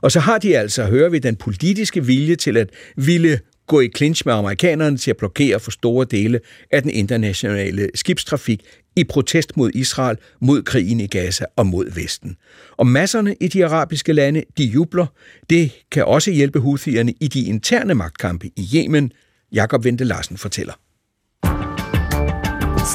Og 0.00 0.12
så 0.12 0.20
har 0.20 0.38
de 0.38 0.58
altså, 0.58 0.84
hører 0.84 1.08
vi, 1.08 1.18
den 1.18 1.36
politiske 1.36 2.04
vilje 2.04 2.36
til 2.36 2.56
at 2.56 2.70
ville 2.96 3.38
gå 3.70 3.80
i 3.80 3.90
clinch 3.96 4.22
med 4.26 4.34
amerikanerne 4.34 4.96
til 4.96 5.10
at 5.10 5.16
blokere 5.16 5.60
for 5.60 5.70
store 5.70 6.06
dele 6.10 6.40
af 6.70 6.82
den 6.82 6.90
internationale 6.90 7.88
skibstrafik 7.94 8.62
i 8.96 9.04
protest 9.04 9.56
mod 9.56 9.70
Israel, 9.74 10.16
mod 10.40 10.62
krigen 10.62 11.00
i 11.00 11.06
Gaza 11.06 11.44
og 11.56 11.66
mod 11.66 11.90
Vesten. 11.94 12.36
Og 12.76 12.86
masserne 12.86 13.36
i 13.40 13.48
de 13.48 13.64
arabiske 13.64 14.12
lande, 14.12 14.42
de 14.58 14.64
jubler. 14.64 15.06
Det 15.50 15.72
kan 15.92 16.04
også 16.04 16.30
hjælpe 16.30 16.60
Houthierne 16.60 17.14
i 17.20 17.28
de 17.28 17.42
interne 17.42 17.94
magtkampe 17.94 18.46
i 18.46 18.68
Yemen. 18.76 19.12
Jakob 19.52 19.84
Vente 19.84 20.04
Larsen 20.04 20.36
fortæller. 20.36 20.74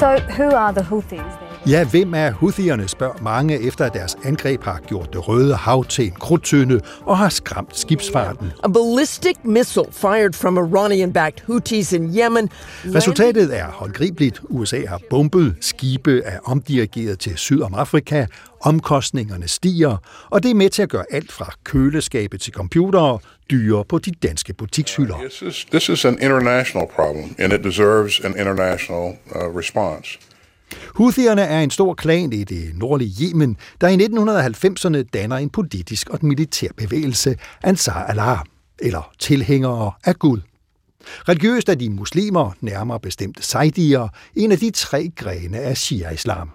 So 0.00 0.06
who 0.06 0.56
are 0.56 0.72
the 0.72 0.82
Houthis? 0.82 1.45
Ja, 1.68 1.84
hvem 1.84 2.14
er 2.14 2.30
Houthierne, 2.30 2.88
spørger 2.88 3.22
mange, 3.22 3.60
efter 3.60 3.84
at 3.84 3.94
deres 3.94 4.16
angreb 4.24 4.62
har 4.62 4.80
gjort 4.86 5.12
det 5.12 5.28
røde 5.28 5.54
hav 5.54 5.84
til 5.84 6.04
en 6.04 6.10
krudtønde 6.10 6.80
og 7.00 7.18
har 7.18 7.28
skræmt 7.28 7.78
skibsfarten. 7.78 8.52
A 8.64 8.68
ballistic 8.68 9.36
missile 9.44 9.86
fired 9.90 10.32
from 10.32 10.58
Iranian-backed 10.58 11.46
Houthis 11.46 11.92
in 11.92 12.18
Yemen. 12.18 12.50
Resultatet 12.84 13.58
er 13.58 13.66
håndgribeligt. 13.66 14.40
USA 14.42 14.86
har 14.86 15.00
bombet, 15.10 15.56
skibe 15.60 16.22
er 16.24 16.38
omdirigeret 16.44 17.18
til 17.18 17.36
syd 17.36 17.60
om 17.60 17.74
Afrika, 17.74 18.26
omkostningerne 18.60 19.48
stiger, 19.48 19.96
og 20.30 20.42
det 20.42 20.50
er 20.50 20.54
med 20.54 20.70
til 20.70 20.82
at 20.82 20.88
gøre 20.88 21.04
alt 21.10 21.32
fra 21.32 21.52
køleskabe 21.64 22.38
til 22.38 22.52
computere 22.52 23.18
dyre 23.50 23.84
på 23.84 23.98
de 23.98 24.10
danske 24.10 24.52
butikshylder. 24.52 25.18
This 25.18 25.42
is, 25.42 25.64
this 25.64 25.88
is 25.88 26.04
an 26.04 26.18
international 26.20 26.86
problem, 26.94 27.34
and 27.38 27.52
it 27.52 27.64
deserves 27.64 28.20
an 28.20 28.34
international 28.38 29.18
uh, 29.34 29.56
response. 29.56 30.18
Houthierne 30.94 31.42
er 31.42 31.60
en 31.60 31.70
stor 31.70 31.94
klan 31.94 32.32
i 32.32 32.44
det 32.44 32.70
nordlige 32.74 33.26
Yemen, 33.26 33.56
der 33.80 33.88
i 33.88 33.96
1990'erne 33.96 35.08
danner 35.14 35.36
en 35.36 35.50
politisk 35.50 36.08
og 36.08 36.18
militær 36.22 36.68
bevægelse, 36.76 37.36
Ansar 37.62 38.04
Allah, 38.04 38.38
eller 38.78 39.10
tilhængere 39.18 39.92
af 40.04 40.18
Gud. 40.18 40.40
Religiøst 41.28 41.68
er 41.68 41.74
de 41.74 41.90
muslimer, 41.90 42.50
nærmere 42.60 43.00
bestemt 43.00 43.44
Zaidier, 43.44 44.08
en 44.36 44.52
af 44.52 44.58
de 44.58 44.70
tre 44.70 45.10
grene 45.16 45.58
af 45.58 45.76
Shia-islam. 45.76 46.50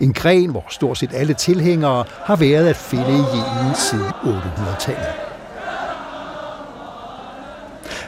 En 0.00 0.12
gren, 0.12 0.50
hvor 0.50 0.64
stort 0.70 0.98
set 0.98 1.10
alle 1.14 1.34
tilhængere 1.34 2.04
har 2.10 2.36
været 2.36 2.68
at 2.68 2.76
finde 2.76 3.12
i 3.12 3.40
Yemen 3.60 3.74
siden 3.74 4.12
800-tallet. 4.24 5.25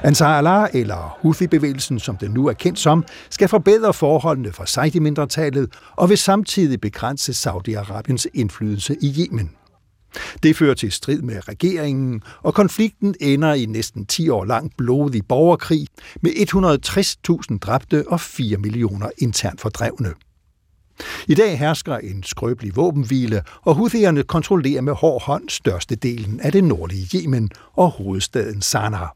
Ansar 0.03 0.39
Allah, 0.39 0.69
eller 0.73 1.19
Houthi-bevægelsen, 1.21 1.99
som 1.99 2.17
den 2.17 2.31
nu 2.31 2.47
er 2.47 2.53
kendt 2.53 2.79
som, 2.79 3.05
skal 3.31 3.49
forbedre 3.49 3.95
forholdene 3.95 4.53
for 4.53 4.65
Saudi-mindretallet 4.65 5.69
og 5.97 6.09
vil 6.09 6.19
samtidig 6.19 6.81
begrænse 6.81 7.33
Saudi-Arabiens 7.33 8.27
indflydelse 8.35 8.97
i 9.03 9.15
Yemen. 9.19 9.51
Det 10.43 10.57
fører 10.57 10.75
til 10.75 10.93
strid 10.93 11.23
med 11.23 11.49
regeringen, 11.49 12.23
og 12.43 12.55
konflikten 12.55 13.15
ender 13.21 13.55
i 13.55 13.67
næsten 13.67 14.07
10 14.07 14.29
år 14.29 14.45
lang 14.45 14.73
blodig 14.77 15.23
borgerkrig 15.29 15.87
med 16.23 16.31
160.000 16.31 17.59
dræbte 17.59 18.05
og 18.09 18.21
4 18.21 18.57
millioner 18.57 19.11
internt 19.19 19.61
fordrevne. 19.61 20.09
I 21.27 21.35
dag 21.35 21.59
hersker 21.59 21.97
en 21.97 22.23
skrøbelig 22.23 22.77
våbenhvile, 22.77 23.43
og 23.63 23.75
Houthierne 23.75 24.23
kontrollerer 24.23 24.81
med 24.81 24.93
hård 24.93 25.23
hånd 25.23 25.49
størstedelen 25.49 26.41
af 26.41 26.53
det 26.53 26.65
nordlige 26.65 27.19
Yemen 27.19 27.51
og 27.77 27.91
hovedstaden 27.91 28.63
Sanaa 28.63 29.07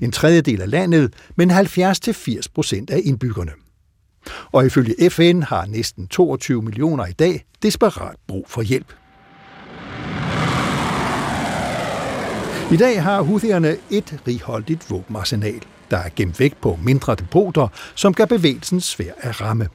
en 0.00 0.12
tredjedel 0.12 0.62
af 0.62 0.70
landet, 0.70 1.14
men 1.36 1.50
70-80 1.50 2.40
procent 2.54 2.90
af 2.90 3.00
indbyggerne. 3.04 3.52
Og 4.52 4.66
ifølge 4.66 5.10
FN 5.10 5.42
har 5.42 5.66
næsten 5.66 6.08
22 6.08 6.62
millioner 6.62 7.06
i 7.06 7.12
dag 7.12 7.44
desperat 7.62 8.16
brug 8.28 8.46
for 8.48 8.62
hjælp. 8.62 8.92
I 12.72 12.76
dag 12.76 13.02
har 13.02 13.22
Houthierne 13.22 13.76
et 13.90 14.20
righoldigt 14.26 14.90
våbenarsenal, 14.90 15.62
der 15.90 15.96
er 15.96 16.08
gemt 16.16 16.40
væk 16.40 16.56
på 16.56 16.78
mindre 16.84 17.14
depoter, 17.14 17.68
som 17.94 18.14
gør 18.14 18.24
bevægelsen 18.24 18.80
svær 18.80 19.12
at 19.18 19.40
ramme. 19.40 19.68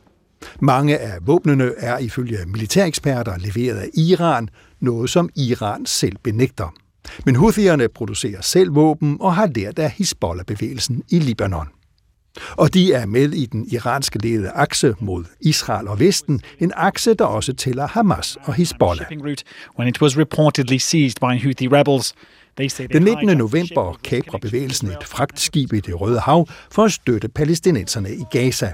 Mange 0.60 0.98
af 0.98 1.17
våbnene 1.22 1.72
er 1.77 1.98
ifølge 1.98 2.38
militæreksperter 2.45 3.38
leveret 3.38 3.77
af 3.77 3.89
Iran, 3.93 4.50
noget 4.79 5.10
som 5.10 5.29
Iran 5.36 5.86
selv 5.86 6.15
benægter. 6.24 6.74
Men 7.25 7.36
Houthierne 7.36 7.88
producerer 7.89 8.41
selv 8.41 8.75
våben 8.75 9.17
og 9.19 9.36
har 9.36 9.50
lært 9.55 9.79
af 9.79 9.91
Hezbollah-bevægelsen 9.91 11.03
i 11.10 11.19
Libanon. 11.19 11.67
Og 12.51 12.74
de 12.74 12.93
er 12.93 13.05
med 13.05 13.33
i 13.33 13.45
den 13.45 13.67
iranske 13.72 14.19
ledede 14.19 14.50
akse 14.50 14.95
mod 15.00 15.25
Israel 15.41 15.88
og 15.88 16.00
Vesten, 16.00 16.41
en 16.60 16.72
akse, 16.75 17.13
der 17.13 17.25
også 17.25 17.53
tæller 17.53 17.88
Hamas 17.88 18.38
og 18.43 18.53
Hezbollah. 18.53 19.05
Den 22.93 23.03
19. 23.03 23.38
november 23.38 24.00
kaprer 24.03 24.39
bevægelsen 24.39 24.88
et 24.88 25.03
fragtskib 25.03 25.74
i 25.74 25.79
det 25.79 26.01
Røde 26.01 26.19
Hav 26.19 26.48
for 26.72 26.83
at 26.83 26.91
støtte 26.91 27.27
palæstinenserne 27.27 28.13
i 28.13 28.24
Gaza. 28.31 28.72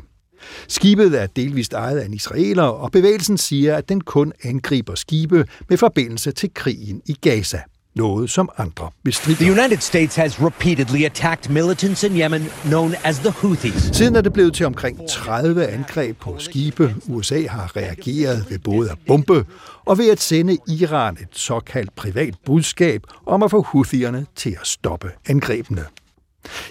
Skibet 0.68 1.22
er 1.22 1.28
delvist 1.28 1.74
ejet 1.74 2.00
af 2.00 2.06
en 2.06 2.14
israeler, 2.14 2.64
og 2.64 2.92
bevægelsen 2.92 3.38
siger, 3.38 3.76
at 3.76 3.90
den 3.90 4.02
kun 4.02 4.34
angriber 4.44 4.96
skibe 4.96 5.46
med 5.70 5.78
forbindelse 5.78 6.32
til 6.32 6.54
krigen 6.54 7.02
i 7.06 7.14
Gaza 7.14 7.62
noget 7.96 8.30
som 8.30 8.50
andre 8.58 8.90
bestrider. 9.04 9.38
The 9.40 9.52
United 9.52 9.78
States 9.78 10.16
has 10.16 10.42
repeatedly 10.42 11.06
attacked 11.06 11.50
militants 11.50 12.04
in 12.04 12.18
Yemen 12.18 12.42
known 12.64 12.94
as 13.04 13.20
the 13.20 13.32
Houthis. 13.32 13.90
Siden 13.94 14.16
er 14.16 14.22
det 14.22 14.34
blevet 14.34 14.54
til 14.54 14.66
omkring 14.66 15.00
30 15.10 15.68
angreb 15.68 16.18
på 16.18 16.36
skibe. 16.38 16.96
USA 17.08 17.48
har 17.48 17.76
reageret 17.76 18.46
ved 18.50 18.60
både 18.60 18.92
at 18.92 18.98
bombe 19.08 19.46
og 19.86 19.98
ved 19.98 20.10
at 20.12 20.22
sende 20.22 20.58
Iran 20.68 21.18
et 21.22 21.28
såkaldt 21.32 21.96
privat 21.96 22.34
budskab 22.46 23.02
om 23.26 23.44
at 23.44 23.52
få 23.52 23.62
Houthierne 23.62 24.26
til 24.36 24.58
at 24.62 24.68
stoppe 24.68 25.12
angrebene. 25.28 25.86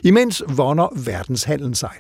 Imens 0.05 0.43
vonder 0.49 0.89
verdenshandlen 1.05 1.75
sig. 1.75 1.93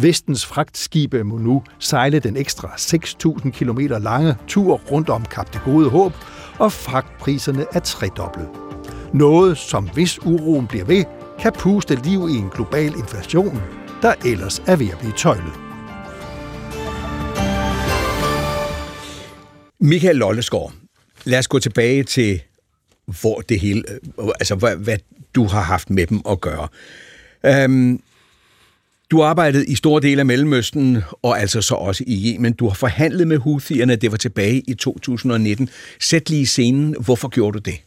Vestens 0.00 0.46
fragtskibe 0.46 1.24
må 1.24 1.38
nu 1.38 1.62
sejle 1.78 2.18
den 2.18 2.36
ekstra 2.36 2.68
6.000 2.68 3.50
km 3.50 3.78
lange 3.78 4.36
tur 4.48 4.80
rundt 4.90 5.08
om 5.08 5.24
Kap 5.24 5.52
det 5.52 5.60
Gode 5.64 5.90
Håb, 5.90 6.12
og 6.58 6.72
fragtpriserne 6.72 7.66
er 7.72 7.80
tredoblet. 7.80 8.48
Noget, 9.14 9.58
som 9.58 9.88
hvis 9.94 10.22
uroen 10.26 10.66
bliver 10.66 10.84
ved, 10.84 11.04
kan 11.40 11.52
puste 11.52 11.94
liv 11.94 12.28
i 12.28 12.32
en 12.32 12.48
global 12.54 12.86
inflation, 12.86 13.62
der 14.02 14.14
ellers 14.26 14.62
er 14.66 14.76
ved 14.76 14.88
at 14.88 14.98
blive 14.98 15.12
tøjlet. 15.12 15.52
Michael 19.80 20.16
Lollesgaard, 20.16 20.72
lad 21.24 21.38
os 21.38 21.48
gå 21.48 21.58
tilbage 21.58 22.02
til, 22.02 22.42
hvor 23.20 23.40
det 23.40 23.60
hele, 23.60 23.82
øh, 24.20 24.28
altså 24.40 24.54
hvad, 24.54 24.76
hvad 24.76 24.98
du 25.34 25.44
har 25.44 25.62
haft 25.62 25.90
med 25.90 26.06
dem 26.06 26.20
at 26.30 26.40
gøre. 26.40 26.68
Øhm, 27.46 28.02
du 29.10 29.22
arbejdede 29.22 29.66
i 29.66 29.74
store 29.74 30.02
dele 30.02 30.20
af 30.20 30.26
Mellemøsten, 30.26 30.98
og 31.22 31.40
altså 31.40 31.62
så 31.62 31.74
også 31.74 32.04
i 32.06 32.34
Yemen. 32.34 32.52
Du 32.52 32.68
har 32.68 32.74
forhandlet 32.74 33.28
med 33.28 33.38
Houthierne, 33.38 33.96
det 33.96 34.10
var 34.10 34.16
tilbage 34.16 34.62
i 34.66 34.74
2019. 34.74 35.68
Sæt 36.00 36.30
lige 36.30 36.46
scenen. 36.46 36.96
Hvorfor 37.00 37.28
gjorde 37.28 37.58
du 37.58 37.70
det? 37.70 37.80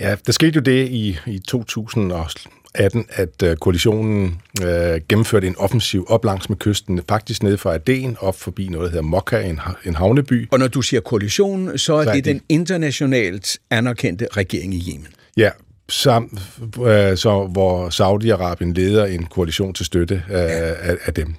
Ja, 0.00 0.16
der 0.26 0.32
skete 0.32 0.56
jo 0.56 0.60
det 0.60 0.88
i, 0.88 1.18
i 1.26 1.38
2018, 1.38 3.06
at 3.08 3.42
uh, 3.42 3.54
koalitionen 3.54 4.40
uh, 4.60 4.66
gennemførte 5.08 5.46
en 5.46 5.56
offensiv 5.58 6.06
op 6.08 6.24
langs 6.24 6.48
med 6.48 6.56
kysten, 6.56 7.00
faktisk 7.08 7.42
ned 7.42 7.56
fra 7.56 7.74
Aden, 7.74 8.16
op 8.20 8.40
forbi 8.40 8.68
noget, 8.68 8.84
der 8.84 8.90
hedder 8.90 9.08
Mokka, 9.08 9.40
en, 9.40 9.60
en 9.86 9.94
havneby. 9.94 10.48
Og 10.50 10.58
når 10.58 10.68
du 10.68 10.82
siger 10.82 11.00
koalition, 11.00 11.78
så 11.78 11.94
er 11.94 12.04
så 12.04 12.10
det, 12.10 12.10
er 12.10 12.12
det 12.12 12.24
den 12.24 12.40
internationalt 12.48 13.58
anerkendte 13.70 14.28
regering 14.36 14.74
i 14.74 14.92
Yemen. 14.92 15.08
Ja, 15.36 15.50
sam, 15.88 16.38
øh, 16.62 17.16
så, 17.16 17.48
hvor 17.52 17.88
Saudi-Arabien 17.88 18.72
leder 18.72 19.04
en 19.04 19.26
koalition 19.26 19.74
til 19.74 19.86
støtte 19.86 20.14
øh, 20.14 20.38
af, 20.38 20.96
af 21.04 21.14
dem. 21.14 21.34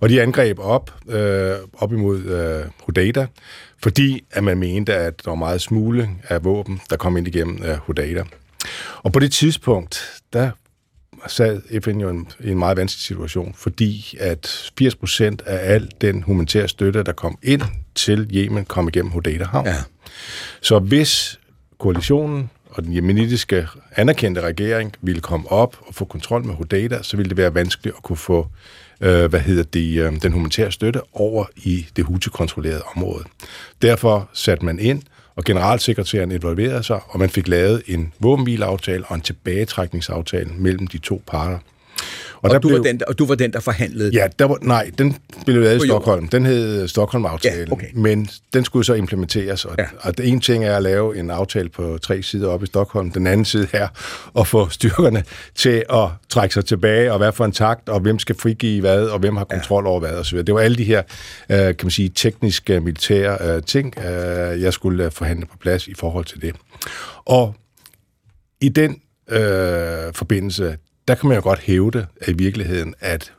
Og 0.00 0.08
de 0.08 0.22
angreb 0.22 0.58
op, 0.58 0.94
øh, 1.08 1.56
op 1.78 1.92
imod 1.92 2.24
øh, 2.24 2.64
Hudayda, 2.82 3.26
fordi 3.82 4.24
at 4.30 4.44
man 4.44 4.58
mente, 4.58 4.94
at 4.94 5.24
der 5.24 5.30
var 5.30 5.34
meget 5.34 5.60
smule 5.60 6.10
af 6.28 6.44
våben, 6.44 6.80
der 6.90 6.96
kom 6.96 7.16
ind 7.16 7.28
igennem 7.28 7.62
øh, 7.64 7.76
Hudayda. 7.76 8.24
Og 9.02 9.12
på 9.12 9.18
det 9.18 9.32
tidspunkt, 9.32 10.22
der 10.32 10.50
sad 11.26 11.80
FN 11.82 12.00
jo 12.00 12.08
en, 12.08 12.28
i 12.40 12.50
en 12.50 12.58
meget 12.58 12.76
vanskelig 12.76 13.02
situation, 13.02 13.54
fordi 13.56 14.16
at 14.20 14.70
80 14.78 14.94
procent 14.94 15.42
af 15.46 15.74
al 15.74 15.90
den 16.00 16.22
humanitære 16.22 16.68
støtte, 16.68 17.02
der 17.02 17.12
kom 17.12 17.38
ind 17.42 17.62
til 17.94 18.30
Yemen, 18.34 18.64
kom 18.64 18.88
igennem 18.88 19.12
Hudayda 19.12 19.44
havn. 19.44 19.66
Ja. 19.66 19.76
Så 20.60 20.78
hvis 20.78 21.40
koalitionen 21.78 22.50
og 22.76 22.84
den 22.84 22.94
jemenitiske 22.94 23.68
anerkendte 23.96 24.40
regering 24.40 24.92
ville 25.00 25.20
komme 25.20 25.52
op 25.52 25.76
og 25.86 25.94
få 25.94 26.04
kontrol 26.04 26.44
med 26.44 26.54
Hodeidah, 26.54 27.02
så 27.02 27.16
ville 27.16 27.28
det 27.28 27.36
være 27.36 27.54
vanskeligt 27.54 27.96
at 27.96 28.02
kunne 28.02 28.16
få 28.16 28.46
øh, 29.00 29.24
hvad 29.24 29.40
hedder 29.40 29.62
det, 29.62 29.98
øh, 29.98 30.22
den 30.22 30.32
humanitære 30.32 30.72
støtte 30.72 31.00
over 31.12 31.44
i 31.56 31.86
det 31.96 32.04
Houthi-kontrollerede 32.04 32.82
område. 32.96 33.24
Derfor 33.82 34.28
satte 34.32 34.64
man 34.64 34.78
ind, 34.78 35.02
og 35.36 35.44
generalsekretæren 35.44 36.30
involverede 36.30 36.82
sig, 36.82 37.00
og 37.08 37.18
man 37.18 37.30
fik 37.30 37.48
lavet 37.48 37.82
en 37.86 38.12
våbenhvileaftale 38.18 39.04
og 39.04 39.14
en 39.14 39.20
tilbagetrækningsaftale 39.20 40.50
mellem 40.56 40.86
de 40.86 40.98
to 40.98 41.22
parter. 41.26 41.58
Og, 42.36 42.42
og, 42.42 42.50
der 42.50 42.58
du 42.58 42.68
blev, 42.68 42.78
var 42.78 42.84
den, 42.84 43.00
og 43.08 43.18
du 43.18 43.26
var 43.26 43.34
den, 43.34 43.52
der 43.52 43.60
forhandlede? 43.60 44.10
Ja, 44.14 44.26
der 44.38 44.44
var, 44.44 44.58
nej, 44.62 44.90
den 44.98 45.16
blev 45.46 45.62
lavet 45.62 45.84
i 45.84 45.88
Stockholm. 45.88 46.28
Den 46.28 46.46
hed 46.46 46.88
Stockholm-aftalen. 46.88 47.68
Ja, 47.68 47.72
okay. 47.72 47.86
Men 47.94 48.28
den 48.52 48.64
skulle 48.64 48.84
så 48.84 48.94
implementeres. 48.94 49.64
Og, 49.64 49.74
ja. 49.78 49.84
og 50.00 50.18
det 50.18 50.28
ene 50.28 50.40
ting 50.40 50.64
er 50.64 50.76
at 50.76 50.82
lave 50.82 51.18
en 51.18 51.30
aftale 51.30 51.68
på 51.68 51.98
tre 52.02 52.22
sider 52.22 52.48
op 52.48 52.62
i 52.62 52.66
Stockholm. 52.66 53.10
Den 53.10 53.26
anden 53.26 53.44
side 53.44 53.68
er 53.72 53.88
at 54.38 54.46
få 54.46 54.68
styrkerne 54.68 55.24
til 55.54 55.84
at 55.92 56.08
trække 56.28 56.54
sig 56.54 56.64
tilbage, 56.64 57.12
og 57.12 57.18
hvad 57.18 57.32
for 57.32 57.44
en 57.44 57.52
takt, 57.52 57.88
og 57.88 58.00
hvem 58.00 58.18
skal 58.18 58.36
frigive 58.36 58.80
hvad, 58.80 59.06
og 59.06 59.18
hvem 59.18 59.36
har 59.36 59.44
kontrol 59.44 59.84
ja. 59.84 59.90
over 59.90 60.00
hvad, 60.00 60.14
osv. 60.14 60.38
Det 60.38 60.54
var 60.54 60.60
alle 60.60 60.76
de 60.76 60.84
her, 60.84 61.02
øh, 61.50 61.58
kan 61.58 61.76
man 61.82 61.90
sige, 61.90 62.08
tekniske, 62.08 62.80
militære 62.80 63.56
øh, 63.56 63.62
ting, 63.62 63.98
øh, 63.98 64.62
jeg 64.62 64.72
skulle 64.72 65.10
forhandle 65.10 65.46
på 65.46 65.56
plads 65.58 65.88
i 65.88 65.94
forhold 65.94 66.24
til 66.24 66.42
det. 66.42 66.54
Og 67.24 67.54
i 68.60 68.68
den 68.68 69.00
øh, 69.30 70.12
forbindelse, 70.12 70.76
der 71.08 71.14
kan 71.14 71.28
man 71.28 71.36
jo 71.36 71.42
godt 71.42 71.58
hæve 71.58 71.90
det 71.90 72.06
i 72.28 72.32
virkeligheden, 72.32 72.94
at 73.00 73.32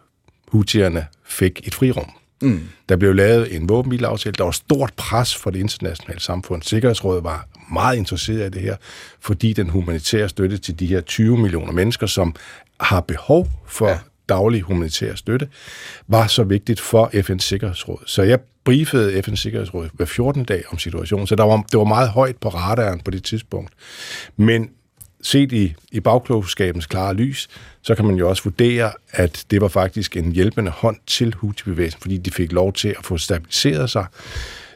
hutierne 0.47 1.05
fik 1.25 1.67
et 1.67 1.75
frirum. 1.75 2.12
Mm. 2.41 2.62
Der 2.89 2.95
blev 2.95 3.15
lavet 3.15 3.55
en 3.55 3.69
våbenhvileaftale. 3.69 4.33
Der 4.38 4.43
var 4.43 4.51
stort 4.51 4.93
pres 4.97 5.36
for 5.36 5.50
det 5.50 5.59
internationale 5.59 6.21
samfund. 6.21 6.62
Sikkerhedsrådet 6.62 7.24
var 7.24 7.47
meget 7.71 7.97
interesseret 7.97 8.47
i 8.47 8.50
det 8.50 8.62
her, 8.62 8.75
fordi 9.19 9.53
den 9.53 9.69
humanitære 9.69 10.29
støtte 10.29 10.57
til 10.57 10.79
de 10.79 10.86
her 10.86 11.01
20 11.01 11.38
millioner 11.38 11.71
mennesker, 11.71 12.07
som 12.07 12.36
har 12.79 13.01
behov 13.01 13.47
for 13.67 13.88
ja. 13.88 14.00
daglig 14.29 14.62
humanitær 14.62 15.15
støtte, 15.15 15.47
var 16.07 16.27
så 16.27 16.43
vigtigt 16.43 16.79
for 16.79 17.09
FN's 17.13 17.39
Sikkerhedsråd. 17.39 18.03
Så 18.05 18.24
jeg 18.24 18.39
briefede 18.63 19.19
FN's 19.19 19.36
Sikkerhedsråd 19.36 19.89
hver 19.93 20.05
14. 20.05 20.43
dag 20.43 20.63
om 20.71 20.77
situationen, 20.77 21.27
så 21.27 21.36
der 21.36 21.43
var, 21.43 21.65
det 21.71 21.77
var 21.77 21.86
meget 21.86 22.09
højt 22.09 22.38
på 22.38 22.50
radaren 22.50 23.00
på 23.00 23.12
det 23.12 23.24
tidspunkt. 23.24 23.74
Men 24.38 24.69
set 25.21 25.51
i, 25.51 25.75
i 25.91 26.00
bagklogskabens 26.00 26.86
klare 26.86 27.13
lys, 27.13 27.47
så 27.81 27.95
kan 27.95 28.05
man 28.05 28.15
jo 28.15 28.29
også 28.29 28.43
vurdere, 28.43 28.91
at 29.12 29.45
det 29.51 29.62
var 29.62 29.67
faktisk 29.67 30.17
en 30.17 30.31
hjælpende 30.31 30.71
hånd 30.71 30.97
til 31.07 31.36
Houthi-bevægelsen, 31.36 32.01
fordi 32.01 32.17
de 32.17 32.31
fik 32.31 32.51
lov 32.51 32.74
til 32.74 32.95
at 32.97 33.05
få 33.05 33.17
stabiliseret 33.17 33.89
sig. 33.89 34.05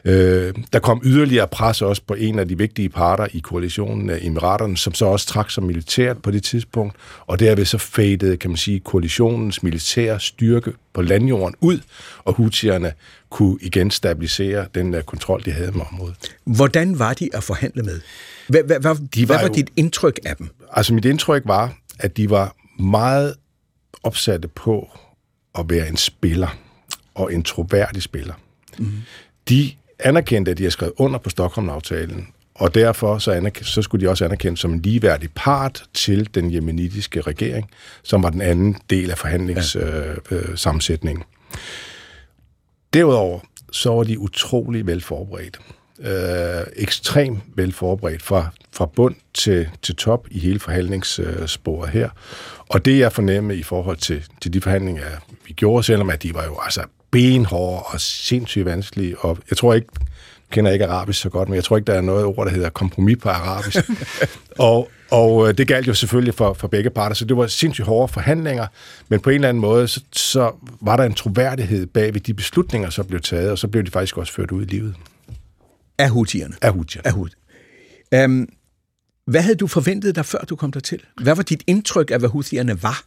Øh, 0.04 0.54
der 0.72 0.78
kom 0.78 1.00
yderligere 1.04 1.48
pres 1.48 1.82
også 1.82 2.02
på 2.06 2.14
en 2.14 2.38
af 2.38 2.48
de 2.48 2.58
vigtige 2.58 2.88
parter 2.88 3.26
i 3.32 3.38
koalitionen 3.38 4.10
af 4.10 4.18
Emiraterne, 4.22 4.76
som 4.76 4.94
så 4.94 5.06
også 5.06 5.26
trak 5.26 5.50
sig 5.50 5.62
militært 5.62 6.18
på 6.18 6.30
det 6.30 6.42
tidspunkt, 6.42 6.96
og 7.26 7.40
derved 7.40 7.64
så 7.64 7.78
fadede, 7.78 8.36
kan 8.36 8.50
man 8.50 8.56
sige, 8.56 8.80
koalitionens 8.80 9.62
militære 9.62 10.20
styrke 10.20 10.72
på 10.92 11.02
landjorden 11.02 11.54
ud, 11.60 11.80
og 12.24 12.34
Houthierne 12.34 12.92
kunne 13.30 13.58
igen 13.60 13.90
stabilisere 13.90 14.66
den 14.74 14.94
uh, 14.94 15.00
kontrol, 15.00 15.42
de 15.44 15.52
havde 15.52 15.72
med 15.72 15.84
området. 15.92 16.16
Hvordan 16.44 16.98
var 16.98 17.14
de 17.14 17.30
at 17.34 17.42
forhandle 17.42 17.82
med? 17.82 18.00
Hvad, 18.48 18.62
hvad, 18.62 18.80
hvad, 18.80 18.94
de 19.14 19.28
var, 19.28 19.34
hvad 19.34 19.44
var 19.44 19.48
jo, 19.48 19.54
dit 19.54 19.70
indtryk 19.76 20.18
af 20.24 20.36
dem? 20.36 20.48
Altså 20.72 20.94
mit 20.94 21.04
indtryk 21.04 21.42
var, 21.46 21.74
at 21.98 22.16
de 22.16 22.30
var 22.30 22.56
meget 22.82 23.34
opsatte 24.02 24.48
på 24.48 24.90
at 25.58 25.64
være 25.68 25.88
en 25.88 25.96
spiller, 25.96 26.58
og 27.14 27.34
en 27.34 27.42
troværdig 27.42 28.02
spiller. 28.02 28.34
Mm. 28.78 28.92
De 29.48 29.70
anerkendte, 30.04 30.50
at 30.50 30.58
de 30.58 30.62
har 30.62 30.70
skrevet 30.70 30.94
under 30.96 31.18
på 31.18 31.30
Stockholm-aftalen, 31.30 32.28
og 32.54 32.74
derfor 32.74 33.18
så, 33.18 33.50
så 33.62 33.82
skulle 33.82 34.06
de 34.06 34.10
også 34.10 34.24
anerkendes 34.24 34.60
som 34.60 34.72
en 34.72 34.82
ligeværdig 34.82 35.30
part 35.34 35.84
til 35.94 36.34
den 36.34 36.54
jemenitiske 36.54 37.20
regering, 37.20 37.70
som 38.02 38.22
var 38.22 38.30
den 38.30 38.40
anden 38.40 38.76
del 38.90 39.10
af 39.10 39.18
forhandlingssammensætningen. 39.18 41.24
Ja. 41.54 41.58
Øh, 41.58 41.58
øh, 41.58 41.62
Derudover 42.94 43.40
så 43.72 43.90
var 43.90 44.02
de 44.02 44.18
utrolig 44.18 44.86
velforberedt. 44.86 45.58
Øh, 46.00 46.66
ekstremt 46.76 47.40
velforberedt 47.54 48.22
fra, 48.22 48.46
fra 48.72 48.86
bund 48.86 49.14
til, 49.34 49.68
til 49.82 49.96
top 49.96 50.26
i 50.30 50.38
hele 50.38 50.58
forhandlingssporet 50.58 51.90
her. 51.90 52.10
Og 52.68 52.84
det 52.84 52.98
jeg 52.98 53.12
fornemmede 53.12 53.58
i 53.58 53.62
forhold 53.62 53.96
til, 53.96 54.24
til 54.40 54.52
de 54.52 54.60
forhandlinger, 54.60 55.04
vi 55.46 55.52
gjorde, 55.52 55.82
selvom 55.82 56.10
at 56.10 56.22
de 56.22 56.34
var 56.34 56.44
jo 56.44 56.58
altså 56.64 56.82
benhårde 57.12 57.82
og 57.82 58.00
sindssygt 58.00 58.64
vanskelige, 58.64 59.18
og 59.18 59.38
jeg 59.50 59.56
tror 59.56 59.74
ikke, 59.74 59.88
kender 60.50 60.70
ikke 60.70 60.86
arabisk 60.86 61.20
så 61.20 61.28
godt, 61.28 61.48
men 61.48 61.56
jeg 61.56 61.64
tror 61.64 61.76
ikke, 61.76 61.86
der 61.86 61.98
er 61.98 62.00
noget 62.00 62.24
ord, 62.24 62.46
der 62.46 62.52
hedder 62.52 62.70
kompromis 62.70 63.16
på 63.22 63.28
arabisk. 63.28 63.76
og, 64.58 64.90
og 65.10 65.48
øh, 65.48 65.58
det 65.58 65.68
galt 65.68 65.88
jo 65.88 65.94
selvfølgelig 65.94 66.34
for, 66.34 66.52
for 66.52 66.68
begge 66.68 66.90
parter, 66.90 67.14
så 67.14 67.24
det 67.24 67.36
var 67.36 67.46
sindssygt 67.46 67.86
hårde 67.86 68.12
forhandlinger, 68.12 68.66
men 69.08 69.20
på 69.20 69.30
en 69.30 69.34
eller 69.34 69.48
anden 69.48 69.60
måde, 69.60 69.88
så, 69.88 70.00
så 70.12 70.52
var 70.80 70.96
der 70.96 71.04
en 71.04 71.14
troværdighed 71.14 71.86
bag 71.86 72.14
ved 72.14 72.20
de 72.20 72.34
beslutninger, 72.34 72.90
som 72.90 73.06
blev 73.06 73.20
taget, 73.20 73.50
og 73.50 73.58
så 73.58 73.68
blev 73.68 73.84
de 73.84 73.90
faktisk 73.90 74.18
også 74.18 74.32
ført 74.32 74.50
ud 74.50 74.62
i 74.62 74.66
livet. 74.66 74.94
Af 75.98 76.10
hutierne? 76.10 76.54
Af 76.62 76.72
hutierne. 76.72 77.06
Af 77.06 77.12
hut. 77.12 77.32
Um, 78.24 78.48
hvad 79.26 79.42
havde 79.42 79.56
du 79.56 79.66
forventet 79.66 80.16
dig, 80.16 80.26
før 80.26 80.38
du 80.38 80.56
kom 80.56 80.72
dertil? 80.72 81.00
Hvad 81.22 81.34
var 81.34 81.42
dit 81.42 81.62
indtryk 81.66 82.10
af, 82.10 82.18
hvad 82.18 82.28
hutierne 82.28 82.82
var? 82.82 83.02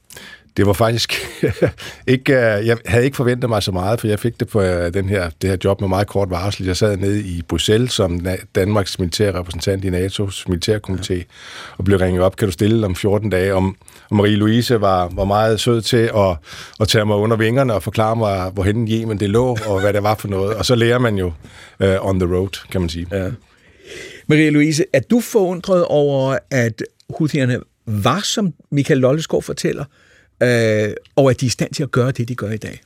Det 0.58 0.68
var 0.68 0.74
faktisk 0.74 1.14
ikke... 2.08 2.34
Øh, 2.34 2.68
jeg 2.68 2.78
havde 2.86 3.06
ikke 3.06 3.18
forventet 3.18 3.50
mig 3.50 3.64
så 3.64 3.72
meget, 3.72 4.00
for 4.00 4.08
jeg 4.08 4.20
fik 4.20 4.40
det 4.40 4.48
på 4.48 4.62
øh, 4.62 4.94
den 4.94 5.10
her, 5.10 5.30
det 5.42 5.50
her 5.50 5.58
job 5.64 5.82
med 5.82 5.90
meget 5.90 6.08
kort 6.08 6.30
varsel. 6.30 6.66
Jeg 6.66 6.78
sad 6.78 6.98
nede 6.98 7.20
i 7.20 7.42
Bruxelles 7.42 7.92
som 7.92 8.28
Danmarks 8.56 9.00
militære 9.00 9.40
repræsentant 9.40 9.86
i 9.86 9.90
NATO's 9.90 10.46
militærkomité, 10.50 11.14
ja. 11.14 11.22
og 11.78 11.86
blev 11.86 11.98
ringet 11.98 12.24
op, 12.24 12.36
kan 12.36 12.48
du 12.48 12.52
stille 12.52 12.86
om 12.86 12.96
14 12.96 13.30
dage, 13.30 13.54
om, 13.54 13.76
om 14.12 14.20
Marie-Louise 14.20 14.74
var, 14.74 15.10
var 15.12 15.26
meget 15.26 15.60
sød 15.60 15.82
til 15.82 16.12
at, 16.16 16.38
at 16.80 16.88
tage 16.88 17.06
mig 17.06 17.16
under 17.16 17.38
vingerne 17.38 17.74
og 17.74 17.84
forklare 17.84 18.16
mig, 18.16 18.50
hvorhen 18.50 18.88
Yemen 18.88 19.20
det 19.20 19.30
lå, 19.30 19.58
og 19.66 19.82
hvad 19.82 19.94
det 19.94 20.04
var 20.04 20.16
for 20.16 20.28
noget. 20.28 20.56
Og 20.56 20.66
så 20.66 20.76
lærer 20.76 21.00
man 21.00 21.16
jo 21.16 21.28
uh, 21.80 22.08
on 22.08 22.20
the 22.20 22.36
road, 22.36 22.70
kan 22.72 22.82
man 22.82 22.90
sige. 22.90 23.08
Ja. 23.12 23.30
Marie-Louise, 24.28 24.84
er 24.94 25.00
du 25.00 25.20
forundret 25.20 25.86
over, 25.86 26.38
at 26.52 26.84
Houthierne 27.10 27.60
var, 27.86 28.20
som 28.20 28.54
Michael 28.72 29.00
Lolleskov 29.00 29.44
fortæller, 29.44 29.86
øh, 30.44 30.94
og 31.16 31.30
at 31.30 31.42
de 31.42 31.46
er 31.46 31.48
i 31.48 31.50
stand 31.50 31.74
til 31.74 31.84
at 31.84 31.92
gøre 31.92 32.12
det, 32.12 32.28
de 32.30 32.36
gør 32.36 32.52
i 32.52 32.58
dag? 32.58 32.82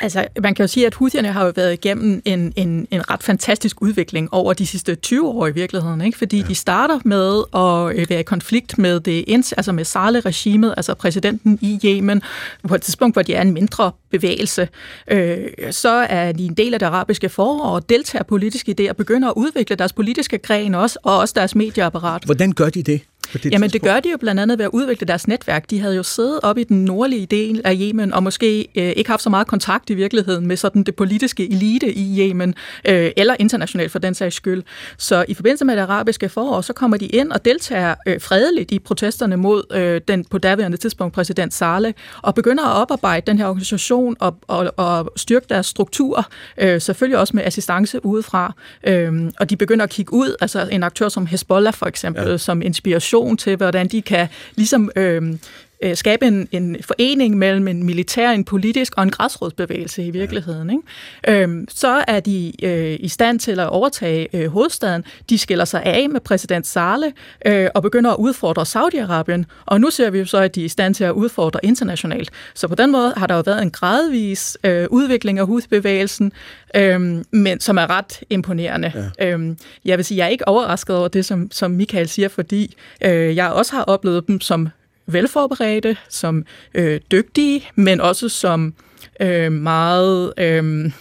Altså, 0.00 0.26
man 0.42 0.54
kan 0.54 0.62
jo 0.62 0.66
sige, 0.66 0.86
at 0.86 0.94
Houthierne 0.94 1.32
har 1.32 1.44
jo 1.44 1.52
været 1.56 1.72
igennem 1.72 2.22
en, 2.24 2.52
en, 2.56 2.88
en 2.90 3.10
ret 3.10 3.22
fantastisk 3.22 3.82
udvikling 3.82 4.34
over 4.34 4.52
de 4.52 4.66
sidste 4.66 4.94
20 4.94 5.28
år 5.28 5.46
i 5.46 5.50
virkeligheden, 5.50 6.00
ikke? 6.00 6.18
fordi 6.18 6.38
ja. 6.38 6.46
de 6.46 6.54
starter 6.54 6.98
med 7.04 7.42
at 7.54 8.00
øh, 8.00 8.10
være 8.10 8.20
i 8.20 8.22
konflikt 8.22 8.78
med 8.78 9.00
det 9.00 9.24
altså 9.56 9.72
med 9.72 9.84
Saleh-regimet, 9.84 10.74
altså 10.76 10.94
præsidenten 10.94 11.58
i 11.62 11.80
Yemen, 11.84 12.22
på 12.68 12.74
et 12.74 12.82
tidspunkt, 12.82 13.14
hvor 13.14 13.22
de 13.22 13.34
er 13.34 13.42
en 13.42 13.52
mindre 13.52 13.92
bevægelse. 14.10 14.68
Øh, 15.10 15.36
så 15.70 16.06
er 16.08 16.32
de 16.32 16.44
en 16.44 16.54
del 16.54 16.74
af 16.74 16.80
det 16.80 16.86
arabiske 16.86 17.28
forår 17.28 17.64
og 17.64 17.88
deltager 17.88 18.22
politisk 18.22 18.68
i 18.68 18.72
det 18.72 18.90
og 18.90 18.96
begynder 18.96 19.28
at 19.28 19.34
udvikle 19.36 19.76
deres 19.76 19.92
politiske 19.92 20.38
gren 20.38 20.74
også, 20.74 20.98
og 21.02 21.18
også 21.18 21.34
deres 21.36 21.54
medieapparat. 21.54 22.24
Hvordan 22.24 22.52
gør 22.52 22.68
de 22.68 22.82
det? 22.82 23.00
Det 23.32 23.52
Jamen 23.52 23.70
det 23.70 23.82
gør 23.82 24.00
de 24.00 24.10
jo 24.10 24.16
blandt 24.16 24.40
andet 24.40 24.58
ved 24.58 24.64
at 24.64 24.70
udvikle 24.72 25.06
deres 25.06 25.28
netværk. 25.28 25.70
De 25.70 25.80
havde 25.80 25.96
jo 25.96 26.02
siddet 26.02 26.40
op 26.42 26.58
i 26.58 26.64
den 26.64 26.84
nordlige 26.84 27.26
del 27.26 27.60
af 27.64 27.76
Yemen, 27.80 28.12
og 28.12 28.22
måske 28.22 28.68
øh, 28.74 28.92
ikke 28.96 29.10
haft 29.10 29.22
så 29.22 29.30
meget 29.30 29.46
kontakt 29.46 29.90
i 29.90 29.94
virkeligheden 29.94 30.46
med 30.46 30.56
sådan 30.56 30.82
det 30.82 30.96
politiske 30.96 31.50
elite 31.52 31.92
i 31.92 32.20
Yemen, 32.20 32.54
øh, 32.84 33.10
eller 33.16 33.36
internationalt 33.38 33.92
for 33.92 33.98
den 33.98 34.14
sags 34.14 34.36
skyld. 34.36 34.62
Så 34.98 35.24
i 35.28 35.34
forbindelse 35.34 35.64
med 35.64 35.76
det 35.76 35.82
arabiske 35.82 36.28
forår, 36.28 36.60
så 36.60 36.72
kommer 36.72 36.96
de 36.96 37.06
ind 37.06 37.32
og 37.32 37.44
deltager 37.44 37.94
øh, 38.06 38.20
fredeligt 38.20 38.70
i 38.70 38.78
protesterne 38.78 39.36
mod 39.36 39.62
øh, 39.72 40.00
den 40.08 40.24
på 40.24 40.38
daværende 40.38 40.76
tidspunkt 40.76 41.14
præsident 41.14 41.54
Saleh, 41.54 41.92
og 42.22 42.34
begynder 42.34 42.64
at 42.64 42.82
oparbejde 42.82 43.26
den 43.26 43.38
her 43.38 43.46
organisation 43.46 44.16
og, 44.20 44.36
og, 44.46 44.72
og 44.76 45.12
styrke 45.16 45.46
deres 45.48 45.66
struktur, 45.66 46.26
øh, 46.58 46.80
selvfølgelig 46.80 47.18
også 47.18 47.36
med 47.36 47.44
assistance 47.44 48.06
udefra. 48.06 48.54
Øh, 48.84 49.30
og 49.40 49.50
de 49.50 49.56
begynder 49.56 49.84
at 49.84 49.90
kigge 49.90 50.12
ud, 50.12 50.34
altså 50.40 50.68
en 50.72 50.82
aktør 50.82 51.08
som 51.08 51.26
Hezbollah 51.26 51.74
for 51.74 51.86
eksempel, 51.86 52.28
ja. 52.28 52.36
som 52.36 52.62
inspiration 52.62 53.17
inspiration 53.18 53.36
til, 53.36 53.56
hvordan 53.56 53.88
de 53.88 54.02
kan 54.02 54.28
ligesom 54.56 54.90
øh, 54.96 55.22
øh, 55.82 55.96
skabe 55.96 56.26
en, 56.26 56.48
en 56.52 56.76
forening 56.80 57.38
mellem 57.38 57.68
en 57.68 57.84
militær, 57.84 58.30
en 58.30 58.44
politisk 58.44 58.92
og 58.96 59.02
en 59.02 59.10
græsrodsbevægelse 59.10 60.04
i 60.04 60.10
virkeligheden. 60.10 60.70
Ikke? 60.70 61.42
Øhm, 61.42 61.66
så 61.70 62.04
er 62.08 62.20
de 62.20 62.52
øh, 62.62 62.96
i 63.00 63.08
stand 63.08 63.40
til 63.40 63.60
at 63.60 63.68
overtage 63.68 64.28
øh, 64.36 64.48
hovedstaden. 64.48 65.04
De 65.30 65.38
skiller 65.38 65.64
sig 65.64 65.82
af 65.82 66.08
med 66.08 66.20
præsident 66.20 66.66
Saleh 66.66 67.12
øh, 67.46 67.68
og 67.74 67.82
begynder 67.82 68.10
at 68.10 68.16
udfordre 68.16 68.62
Saudi-Arabien. 68.62 69.44
Og 69.66 69.80
nu 69.80 69.90
ser 69.90 70.10
vi 70.10 70.18
jo 70.18 70.24
så, 70.24 70.38
at 70.38 70.54
de 70.54 70.60
er 70.60 70.64
i 70.64 70.68
stand 70.68 70.94
til 70.94 71.04
at 71.04 71.12
udfordre 71.12 71.60
internationalt. 71.62 72.30
Så 72.54 72.68
på 72.68 72.74
den 72.74 72.92
måde 72.92 73.14
har 73.16 73.26
der 73.26 73.34
jo 73.34 73.42
været 73.46 73.62
en 73.62 73.70
gradvis 73.70 74.58
øh, 74.64 74.86
udvikling 74.90 75.38
af 75.38 75.46
hudbevægelsen, 75.46 76.32
øh, 76.76 77.24
men 77.30 77.60
som 77.60 77.78
er 77.78 77.90
ret 77.90 78.20
imponerende. 78.30 79.12
Ja. 79.18 79.32
Øhm, 79.32 79.58
jeg 79.84 79.98
vil 79.98 80.04
sige, 80.04 80.18
jeg 80.18 80.24
er 80.24 80.28
ikke 80.28 80.48
overrasket 80.48 80.96
over 80.96 81.08
det, 81.08 81.24
som, 81.24 81.50
som 81.50 81.70
Michael 81.70 82.08
siger, 82.08 82.28
fordi 82.28 82.76
øh, 83.04 83.36
jeg 83.36 83.50
også 83.50 83.72
har 83.72 83.82
oplevet 83.82 84.28
dem 84.28 84.40
som 84.40 84.68
velforberedte, 85.08 85.96
som 86.08 86.44
øh, 86.74 87.00
dygtige, 87.10 87.68
men 87.74 88.00
også 88.00 88.28
som 88.28 88.74
øh, 89.20 89.52
meget 89.52 90.32
øh, 90.38 90.92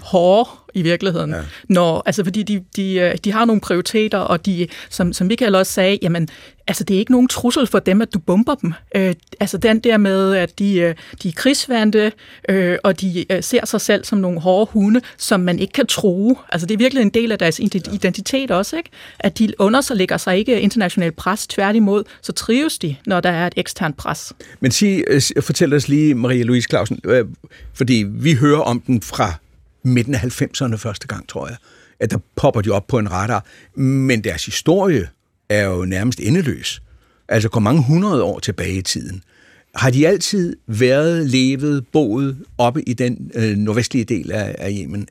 hårde 0.00 0.50
i 0.76 0.82
virkeligheden. 0.82 1.30
Ja. 1.30 1.40
Når, 1.68 2.02
altså 2.06 2.24
fordi 2.24 2.42
de, 2.42 2.64
de, 2.76 2.94
øh, 2.94 3.14
de 3.24 3.32
har 3.32 3.44
nogle 3.44 3.60
prioriteter, 3.60 4.18
og 4.18 4.46
de, 4.46 4.68
som, 4.90 5.12
som 5.12 5.26
Michael 5.26 5.54
også 5.54 5.72
sagde, 5.72 5.98
jamen, 6.02 6.28
altså 6.66 6.84
det 6.84 6.94
er 6.94 6.98
ikke 6.98 7.12
nogen 7.12 7.28
trussel 7.28 7.66
for 7.66 7.78
dem, 7.78 8.02
at 8.02 8.14
du 8.14 8.18
bomber 8.18 8.54
dem. 8.54 8.72
Øh, 8.96 9.14
altså 9.40 9.58
den 9.58 9.78
der 9.80 9.96
med, 9.96 10.34
at 10.34 10.58
de, 10.58 10.78
øh, 10.78 10.94
de 11.22 11.28
er 11.28 11.32
krigsvante, 11.32 12.12
øh, 12.48 12.78
og 12.84 13.00
de 13.00 13.32
øh, 13.32 13.42
ser 13.42 13.66
sig 13.66 13.80
selv 13.80 14.04
som 14.04 14.18
nogle 14.18 14.40
hårde 14.40 14.70
hunde, 14.72 15.00
som 15.16 15.40
man 15.40 15.58
ikke 15.58 15.72
kan 15.72 15.86
true. 15.86 16.36
Altså 16.48 16.66
det 16.66 16.74
er 16.74 16.78
virkelig 16.78 17.02
en 17.02 17.10
del 17.10 17.32
af 17.32 17.38
deres 17.38 17.58
identitet 17.92 18.50
også, 18.50 18.76
ikke? 18.76 18.90
At 19.18 19.38
de 19.38 19.52
underlægger 19.58 20.16
sig 20.16 20.38
ikke 20.38 20.60
international 20.60 21.12
pres, 21.12 21.46
tværtimod, 21.46 22.04
så 22.22 22.32
trives 22.32 22.78
de, 22.78 22.96
når 23.06 23.20
der 23.20 23.30
er 23.30 23.46
et 23.46 23.54
eksternt 23.56 23.96
pres. 23.96 24.32
Men 24.60 24.70
sig, 24.70 25.04
fortæl 25.40 25.74
os 25.74 25.88
lige, 25.88 26.14
Maria-Louise 26.14 26.68
Clausen, 26.68 27.00
øh, 27.04 27.24
fordi 27.74 28.04
vi 28.08 28.34
hører 28.34 28.60
om 28.60 28.80
den 28.80 29.02
fra 29.02 29.34
midten 29.86 30.14
af 30.14 30.42
90'erne 30.42 30.76
første 30.76 31.06
gang, 31.06 31.28
tror 31.28 31.48
jeg, 31.48 31.56
at 32.00 32.10
der 32.10 32.18
popper 32.36 32.60
de 32.60 32.70
op 32.70 32.86
på 32.86 32.98
en 32.98 33.10
radar. 33.10 33.46
Men 33.80 34.24
deres 34.24 34.46
historie 34.46 35.08
er 35.48 35.64
jo 35.64 35.84
nærmest 35.84 36.20
endeløs. 36.20 36.82
Altså 37.28 37.48
går 37.48 37.60
mange 37.60 37.82
hundrede 37.82 38.22
år 38.22 38.38
tilbage 38.38 38.78
i 38.78 38.82
tiden. 38.82 39.22
Har 39.74 39.90
de 39.90 40.08
altid 40.08 40.56
været, 40.66 41.26
levet, 41.26 41.86
boet 41.92 42.36
oppe 42.58 42.82
i 42.82 42.92
den 42.92 43.30
øh, 43.34 43.56
nordvestlige 43.56 44.04
del 44.04 44.32
af, 44.32 44.54
af 44.58 44.76
Yemen? 44.80 45.08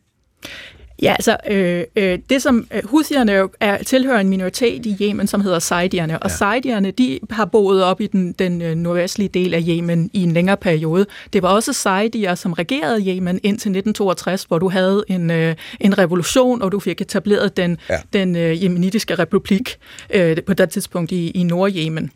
Ja, 1.01 1.11
altså 1.11 1.37
øh, 1.49 1.83
øh, 1.95 2.19
det 2.29 2.41
som 2.41 2.67
øh, 2.73 2.89
Houthierne 2.89 3.31
jo 3.31 3.49
er, 3.59 3.83
tilhører 3.83 4.19
en 4.19 4.29
minoritet 4.29 4.85
i 4.85 4.97
Yemen, 5.01 5.27
som 5.27 5.41
hedder 5.41 5.59
Saidierne, 5.59 6.13
ja. 6.13 6.17
og 6.17 6.31
Saidierne, 6.31 6.91
de 6.91 7.19
har 7.29 7.45
boet 7.45 7.83
op 7.83 8.01
i 8.01 8.07
den, 8.07 8.31
den 8.31 8.61
øh, 8.61 8.75
nordvestlige 8.75 9.29
del 9.29 9.53
af 9.53 9.63
Yemen 9.67 10.09
i 10.13 10.23
en 10.23 10.31
længere 10.31 10.57
periode. 10.57 11.05
Det 11.33 11.41
var 11.41 11.49
også 11.49 11.73
Saidier, 11.73 12.35
som 12.35 12.53
regerede 12.53 12.99
Yemen 12.99 13.39
indtil 13.43 13.69
1962, 13.69 14.43
hvor 14.43 14.59
du 14.59 14.69
havde 14.69 15.03
en, 15.07 15.31
øh, 15.31 15.55
en 15.79 15.97
revolution, 15.97 16.61
og 16.61 16.71
du 16.71 16.79
fik 16.79 17.01
etableret 17.01 17.57
den, 17.57 17.77
ja. 17.89 17.97
den 18.13 18.35
øh, 18.35 18.63
jemenitiske 18.63 19.15
republik 19.15 19.77
øh, 20.09 20.37
på 20.47 20.53
det 20.53 20.69
tidspunkt 20.69 21.11
i, 21.11 21.29
i 21.29 21.43
Nord-Yemen. 21.43 22.09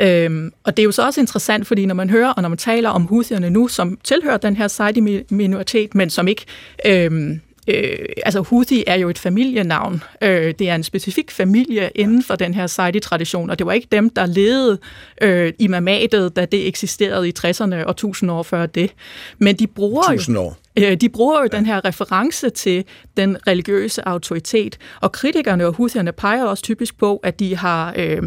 Øhm, 0.00 0.52
og 0.64 0.76
det 0.76 0.82
er 0.82 0.84
jo 0.84 0.92
så 0.92 1.06
også 1.06 1.20
interessant, 1.20 1.66
fordi 1.66 1.86
når 1.86 1.94
man 1.94 2.10
hører, 2.10 2.30
og 2.32 2.42
når 2.42 2.48
man 2.48 2.58
taler 2.58 2.88
om 2.88 3.06
Houthierne 3.06 3.50
nu, 3.50 3.68
som 3.68 3.98
tilhører 4.04 4.36
den 4.36 4.56
her 4.56 4.68
Saidi-minoritet, 4.68 5.94
men 5.94 6.10
som 6.10 6.28
ikke 6.28 6.44
øhm, 6.86 7.40
Øh, 7.68 7.98
altså 8.26 8.40
Houthi 8.40 8.84
er 8.86 8.94
jo 8.94 9.08
et 9.08 9.18
familienavn. 9.18 10.02
Øh, 10.22 10.54
det 10.58 10.70
er 10.70 10.74
en 10.74 10.82
specifik 10.82 11.30
familie 11.30 11.90
inden 11.94 12.22
for 12.22 12.36
den 12.36 12.54
her 12.54 12.66
Saudi-tradition, 12.66 13.50
og 13.50 13.58
det 13.58 13.66
var 13.66 13.72
ikke 13.72 13.88
dem, 13.92 14.10
der 14.10 14.26
ledede 14.26 14.78
øh, 15.22 15.52
imamatet, 15.58 16.36
da 16.36 16.44
det 16.44 16.66
eksisterede 16.66 17.28
i 17.28 17.32
60'erne 17.38 17.74
og 17.84 17.90
1000 17.90 18.30
år 18.30 18.42
før 18.42 18.66
det. 18.66 18.90
Men 19.38 19.56
de 19.56 19.66
bruger 19.66 20.02
1000 20.02 20.38
år. 20.38 20.44
Jo, 20.44 20.54
de 20.76 21.08
bruger 21.08 21.38
jo 21.38 21.48
ja. 21.52 21.56
den 21.56 21.66
her 21.66 21.84
reference 21.84 22.50
til 22.50 22.84
den 23.16 23.36
religiøse 23.46 24.08
autoritet, 24.08 24.78
og 25.00 25.12
kritikerne 25.12 25.66
og 25.66 25.72
huthierne 25.72 26.12
peger 26.12 26.44
også 26.44 26.62
typisk 26.62 26.98
på, 26.98 27.16
at 27.16 27.40
de 27.40 27.56
har 27.56 27.94
øh, 27.96 28.22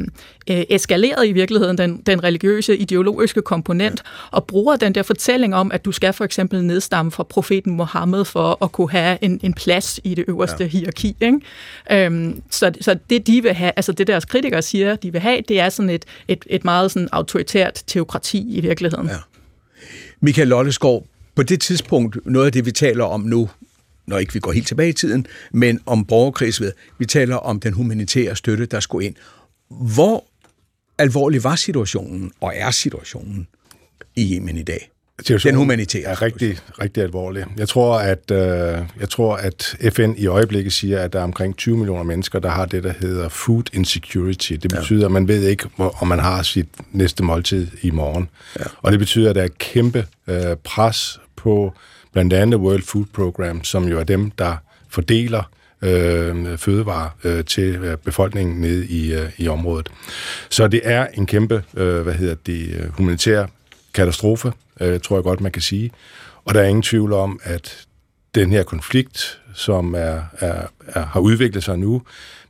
øh, 0.49 0.63
eskaleret 0.69 1.27
i 1.27 1.31
virkeligheden 1.31 1.77
den, 1.77 1.97
den 1.97 2.23
religiøse 2.23 2.77
ideologiske 2.77 3.41
komponent, 3.41 4.01
ja. 4.05 4.37
og 4.37 4.45
bruger 4.47 4.75
den 4.75 4.95
der 4.95 5.03
fortælling 5.03 5.55
om, 5.55 5.71
at 5.71 5.85
du 5.85 5.91
skal 5.91 6.13
for 6.13 6.25
eksempel 6.25 6.63
nedstamme 6.63 7.11
fra 7.11 7.23
profeten 7.23 7.75
Mohammed 7.75 8.25
for 8.25 8.63
at 8.63 8.71
kunne 8.71 8.91
have 8.91 9.17
en, 9.21 9.39
en 9.43 9.53
plads 9.53 9.99
i 10.03 10.15
det 10.15 10.25
øverste 10.27 10.63
ja. 10.63 10.69
hierarki. 10.69 11.17
Ikke? 11.21 11.39
Øhm, 11.91 12.41
så, 12.51 12.71
så 12.81 12.97
det 13.09 13.27
de 13.27 13.43
vil 13.43 13.53
have, 13.53 13.71
altså 13.75 13.91
det 13.91 14.07
deres 14.07 14.25
kritikere 14.25 14.61
siger, 14.61 14.95
de 14.95 15.11
vil 15.11 15.21
have, 15.21 15.41
det 15.47 15.59
er 15.59 15.69
sådan 15.69 15.89
et, 15.89 16.05
et, 16.27 16.45
et 16.47 16.65
meget 16.65 16.91
sådan 16.91 17.09
autoritært 17.11 17.83
teokrati 17.87 18.57
i 18.57 18.61
virkeligheden. 18.61 19.07
Ja. 19.07 19.15
Michael 20.19 20.47
Lolleskov, 20.47 21.05
på 21.35 21.43
det 21.43 21.61
tidspunkt, 21.61 22.17
noget 22.25 22.45
af 22.45 22.51
det, 22.51 22.65
vi 22.65 22.71
taler 22.71 23.03
om 23.03 23.21
nu, 23.21 23.49
når 24.07 24.17
ikke 24.17 24.33
vi 24.33 24.39
går 24.39 24.51
helt 24.51 24.67
tilbage 24.67 24.89
i 24.89 24.93
tiden, 24.93 25.27
men 25.51 25.79
om 25.85 26.05
borgerkrigsved, 26.05 26.71
vi 26.97 27.05
taler 27.05 27.35
om 27.35 27.59
den 27.59 27.73
humanitære 27.73 28.35
støtte, 28.35 28.65
der 28.65 28.79
skulle 28.79 29.05
ind. 29.05 29.15
Hvor 29.69 30.25
alvorlig 30.97 31.43
var 31.43 31.55
situationen, 31.55 32.31
og 32.41 32.53
er 32.55 32.71
situationen 32.71 33.47
i 34.15 34.35
Yemen 34.35 34.57
i 34.57 34.63
dag? 34.63 34.91
Den 35.43 35.55
humanitære. 35.55 36.03
er 36.03 36.21
rigtig, 36.21 36.57
rigtig 36.81 37.03
alvorlig. 37.03 37.45
Jeg 37.57 37.69
tror, 37.69 37.99
at, 37.99 38.31
øh, 38.31 38.37
jeg 38.99 39.09
tror, 39.09 39.35
at 39.35 39.77
FN 39.93 40.13
i 40.17 40.27
øjeblikket 40.27 40.73
siger, 40.73 40.99
at 40.99 41.13
der 41.13 41.19
er 41.19 41.23
omkring 41.23 41.57
20 41.57 41.77
millioner 41.77 42.03
mennesker, 42.03 42.39
der 42.39 42.49
har 42.49 42.65
det, 42.65 42.83
der 42.83 42.93
hedder 42.99 43.29
food 43.29 43.63
insecurity. 43.73 44.53
Det 44.53 44.71
betyder, 44.71 44.99
ja. 44.99 45.05
at 45.05 45.11
man 45.11 45.27
ved 45.27 45.47
ikke, 45.47 45.65
hvor, 45.75 45.97
om 46.01 46.07
man 46.07 46.19
har 46.19 46.43
sit 46.43 46.67
næste 46.91 47.23
måltid 47.23 47.67
i 47.81 47.91
morgen. 47.91 48.29
Ja. 48.59 48.63
Og 48.81 48.91
det 48.91 48.99
betyder, 48.99 49.29
at 49.29 49.35
der 49.35 49.43
er 49.43 49.47
kæmpe 49.59 50.05
øh, 50.27 50.55
pres 50.63 51.19
på 51.35 51.73
blandt 52.13 52.33
andet 52.33 52.59
World 52.59 52.83
Food 52.83 53.05
Program, 53.13 53.63
som 53.63 53.87
jo 53.87 53.99
er 53.99 54.03
dem, 54.03 54.31
der 54.31 54.55
fordeler 54.89 55.43
øh, 55.81 56.57
fødevarer 56.57 57.09
øh, 57.23 57.45
til 57.45 57.75
øh, 57.75 57.97
befolkningen 57.97 58.61
nede 58.61 58.87
i, 58.87 59.13
øh, 59.13 59.29
i 59.37 59.47
området. 59.47 59.89
Så 60.49 60.67
det 60.67 60.81
er 60.83 61.07
en 61.13 61.25
kæmpe, 61.25 61.63
øh, 61.77 62.01
hvad 62.01 62.13
hedder 62.13 62.35
det, 62.45 62.75
øh, 62.75 62.89
humanitær 62.89 63.45
katastrofe, 63.93 64.53
øh, 64.81 64.99
tror 64.99 65.17
jeg 65.17 65.23
godt, 65.23 65.41
man 65.41 65.51
kan 65.51 65.61
sige. 65.61 65.91
Og 66.45 66.53
der 66.53 66.61
er 66.61 66.67
ingen 66.67 66.83
tvivl 66.83 67.13
om, 67.13 67.39
at 67.43 67.85
den 68.35 68.51
her 68.51 68.63
konflikt, 68.63 69.41
som 69.53 69.95
er, 69.95 70.21
er, 70.39 70.67
er, 70.87 71.05
har 71.05 71.19
udviklet 71.19 71.63
sig 71.63 71.79
nu, 71.79 72.01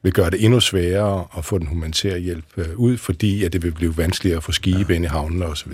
vil 0.03 0.13
gøre 0.13 0.29
det 0.29 0.45
endnu 0.45 0.59
sværere 0.59 1.25
at 1.37 1.45
få 1.45 1.57
den 1.57 1.67
humanitære 1.67 2.19
hjælp 2.19 2.45
øh, 2.57 2.75
ud, 2.75 2.97
fordi 2.97 3.43
at 3.43 3.53
det 3.53 3.63
vil 3.63 3.71
blive 3.71 3.97
vanskeligere 3.97 4.37
at 4.37 4.43
få 4.43 4.51
skibe 4.51 4.85
ja. 4.89 4.95
ind 4.95 5.05
i 5.05 5.07
havnene 5.07 5.45
osv. 5.45 5.71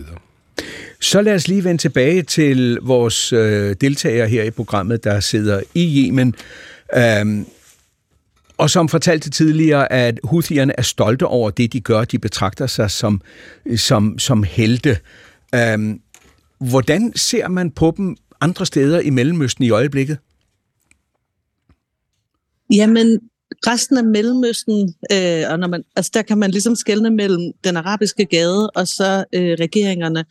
Så 1.00 1.22
lad 1.22 1.36
os 1.36 1.48
lige 1.48 1.64
vende 1.64 1.82
tilbage 1.82 2.22
til 2.22 2.78
vores 2.82 3.34
øh, 3.34 3.76
deltagere 3.82 4.28
her 4.28 4.44
i 4.44 4.52
programmet, 4.52 5.04
der 5.04 5.20
sidder 5.20 5.62
i 5.74 6.06
Yemen. 6.08 6.36
Øhm, 6.96 7.46
og 8.58 8.70
som 8.70 8.90
fortalte 8.90 9.30
tidligere, 9.30 9.92
at 9.92 10.20
Houthierne 10.24 10.74
er 10.78 10.82
stolte 10.82 11.26
over 11.26 11.50
det, 11.50 11.74
de 11.74 11.82
gør. 11.82 12.04
De 12.04 12.20
betragter 12.20 12.68
sig 12.68 12.92
som, 12.92 13.22
som, 13.76 14.20
som 14.20 14.44
helte. 14.44 14.98
Øhm, 15.56 16.02
hvordan 16.60 17.14
ser 17.16 17.48
man 17.48 17.72
på 17.72 17.94
dem 17.98 18.18
andre 18.42 18.66
steder 18.66 19.00
i 19.00 19.10
Mellemøsten 19.10 19.64
i 19.64 19.70
øjeblikket? 19.70 20.18
Jamen, 22.74 23.20
resten 23.68 23.98
af 23.98 24.04
Mellemøsten, 24.04 24.96
øh, 25.12 25.44
og 25.50 25.60
når 25.60 25.68
man, 25.68 25.84
altså 25.96 26.12
der 26.14 26.22
kan 26.22 26.38
man 26.38 26.52
ligesom 26.52 26.76
skelne 26.76 27.10
mellem 27.10 27.52
den 27.64 27.78
arabiske 27.78 28.26
gade 28.26 28.70
og 28.70 28.88
så 28.88 29.26
øh, 29.34 29.58
regeringerne. 29.60 30.26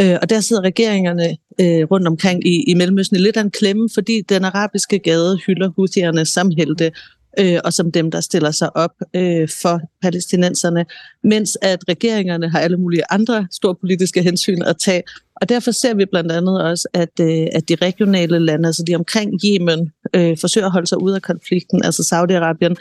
Øh, 0.00 0.16
og 0.22 0.30
der 0.30 0.40
sidder 0.40 0.62
regeringerne 0.62 1.36
øh, 1.60 1.84
rundt 1.90 2.06
omkring 2.06 2.46
i, 2.46 2.64
i 2.70 2.74
Mellemøsten 2.74 3.16
i 3.16 3.20
lidt 3.20 3.36
af 3.36 3.40
en 3.40 3.50
klemme, 3.50 3.88
fordi 3.94 4.20
den 4.28 4.44
arabiske 4.44 4.98
gade 4.98 5.38
hylder 5.46 5.70
Houthierne 5.76 6.24
som 6.24 6.50
helte, 6.50 6.92
øh, 7.38 7.58
og 7.64 7.72
som 7.72 7.92
dem, 7.92 8.10
der 8.10 8.20
stiller 8.20 8.50
sig 8.50 8.76
op 8.76 8.90
øh, 9.14 9.48
for 9.62 9.80
palæstinenserne, 10.02 10.84
mens 11.24 11.58
at 11.62 11.78
regeringerne 11.88 12.48
har 12.50 12.60
alle 12.60 12.76
mulige 12.76 13.02
andre 13.10 13.46
store 13.50 13.74
politiske 13.74 14.22
hensyn 14.22 14.62
at 14.62 14.76
tage. 14.78 15.02
Og 15.36 15.48
derfor 15.48 15.70
ser 15.70 15.94
vi 15.94 16.04
blandt 16.04 16.32
andet 16.32 16.62
også, 16.62 16.88
at, 16.94 17.20
øh, 17.20 17.46
at 17.52 17.68
de 17.68 17.74
regionale 17.74 18.38
lande, 18.38 18.66
altså 18.66 18.84
de 18.86 18.94
omkring 18.94 19.40
Yemen, 19.44 19.92
øh, 20.14 20.36
forsøger 20.40 20.66
at 20.66 20.72
holde 20.72 20.86
sig 20.86 21.02
ud 21.02 21.12
af 21.12 21.22
konflikten. 21.22 21.84
Altså 21.84 22.02
Saudi-Arabien 22.02 22.74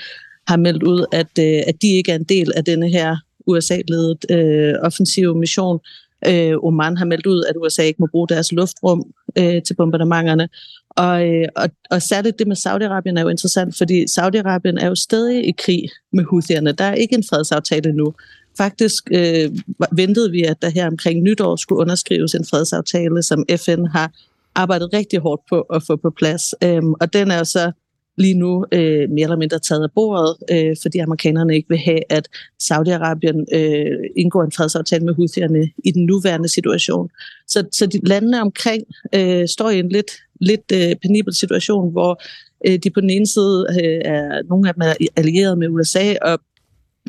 har 0.47 0.57
meldt 0.57 0.83
ud, 0.83 1.05
at, 1.11 1.39
øh, 1.39 1.61
at 1.67 1.81
de 1.81 1.87
ikke 1.87 2.11
er 2.11 2.15
en 2.15 2.23
del 2.23 2.51
af 2.55 2.65
denne 2.65 2.89
her 2.89 3.17
USA-ledet 3.47 4.25
øh, 4.31 4.73
offensive 4.83 5.35
mission. 5.35 5.79
Øh, 6.27 6.53
Oman 6.63 6.97
har 6.97 7.05
meldt 7.05 7.25
ud, 7.25 7.43
at 7.49 7.55
USA 7.57 7.83
ikke 7.83 7.99
må 7.99 8.07
bruge 8.11 8.27
deres 8.27 8.51
luftrum 8.51 9.03
øh, 9.37 9.61
til 9.63 9.73
bombardementerne. 9.73 10.49
Og, 10.89 11.27
øh, 11.27 11.47
og, 11.55 11.69
og 11.91 12.01
særligt 12.01 12.39
det 12.39 12.47
med 12.47 12.55
Saudi-Arabien 12.55 13.17
er 13.17 13.21
jo 13.21 13.29
interessant, 13.29 13.77
fordi 13.77 14.03
Saudi-Arabien 14.03 14.77
er 14.79 14.87
jo 14.87 14.95
stadig 14.95 15.47
i 15.47 15.53
krig 15.57 15.89
med 16.13 16.23
Houthierne. 16.23 16.71
Der 16.71 16.83
er 16.83 16.93
ikke 16.93 17.15
en 17.15 17.23
fredsaftale 17.29 17.93
nu. 17.93 18.13
Faktisk 18.57 19.03
øh, 19.11 19.49
ventede 19.91 20.31
vi, 20.31 20.43
at 20.43 20.61
der 20.61 20.69
her 20.69 20.87
omkring 20.87 21.21
nytår 21.21 21.55
skulle 21.55 21.79
underskrives 21.79 22.33
en 22.33 22.45
fredsaftale, 22.45 23.23
som 23.23 23.45
FN 23.57 23.85
har 23.85 24.11
arbejdet 24.55 24.93
rigtig 24.93 25.19
hårdt 25.19 25.41
på 25.49 25.61
at 25.61 25.83
få 25.87 25.95
på 25.95 26.09
plads. 26.09 26.43
Øhm, 26.63 26.93
og 26.93 27.13
den 27.13 27.31
er 27.31 27.37
jo 27.37 27.43
så 27.43 27.71
lige 28.17 28.33
nu 28.33 28.65
øh, 28.71 29.09
mere 29.09 29.23
eller 29.23 29.37
mindre 29.37 29.59
taget 29.59 29.83
af 29.83 29.91
bordet, 29.95 30.37
øh, 30.51 30.75
fordi 30.81 30.97
amerikanerne 30.97 31.55
ikke 31.55 31.69
vil 31.69 31.77
have, 31.77 31.99
at 32.09 32.27
Saudi-Arabien 32.63 33.55
øh, 33.55 33.97
indgår 34.17 34.43
en 34.43 34.51
fredsaftale 34.51 35.05
med 35.05 35.13
Houthierne 35.13 35.69
i 35.85 35.91
den 35.91 36.05
nuværende 36.05 36.49
situation. 36.49 37.09
Så, 37.47 37.63
så 37.71 37.85
de 37.85 37.99
landene 38.03 38.41
omkring 38.41 38.83
øh, 39.15 39.47
står 39.47 39.69
i 39.69 39.79
en 39.79 39.89
lidt, 39.89 40.11
lidt 40.41 40.71
øh, 40.73 40.95
penibel 41.01 41.35
situation, 41.35 41.91
hvor 41.91 42.21
øh, 42.67 42.79
de 42.79 42.89
på 42.89 43.01
den 43.01 43.09
ene 43.09 43.27
side 43.27 43.65
øh, 43.69 44.01
er 44.05 44.41
nogle 44.49 44.67
af 44.67 44.73
dem 44.73 44.81
er 44.81 44.93
allieret 45.15 45.57
med 45.57 45.67
USA, 45.69 46.13
og 46.21 46.39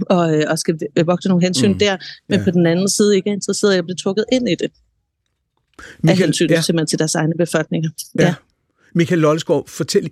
og, 0.00 0.36
øh, 0.36 0.44
og 0.48 0.58
skal 0.58 0.78
vogte 1.04 1.28
nogle 1.28 1.44
hensyn 1.44 1.72
mm. 1.72 1.78
der, 1.78 1.96
men 2.28 2.38
ja. 2.38 2.44
på 2.44 2.50
den 2.50 2.66
anden 2.66 2.88
side 2.88 3.16
ikke 3.16 3.30
er 3.30 3.34
interesseret 3.34 3.74
i 3.74 3.78
at 3.78 3.84
blive 3.84 3.96
trukket 3.96 4.24
ind 4.32 4.48
i 4.48 4.54
det. 4.54 4.70
Michael, 6.02 6.10
af 6.10 6.26
hensyn 6.26 6.50
ja. 6.50 6.60
simpelthen 6.60 6.86
til 6.86 6.98
deres 6.98 7.14
egne 7.14 7.34
befolkninger. 7.38 7.90
Ja. 8.18 8.24
ja. 8.24 8.34
Michael 8.94 9.20
Lolleskov, 9.20 9.68
fortæl, 9.68 10.10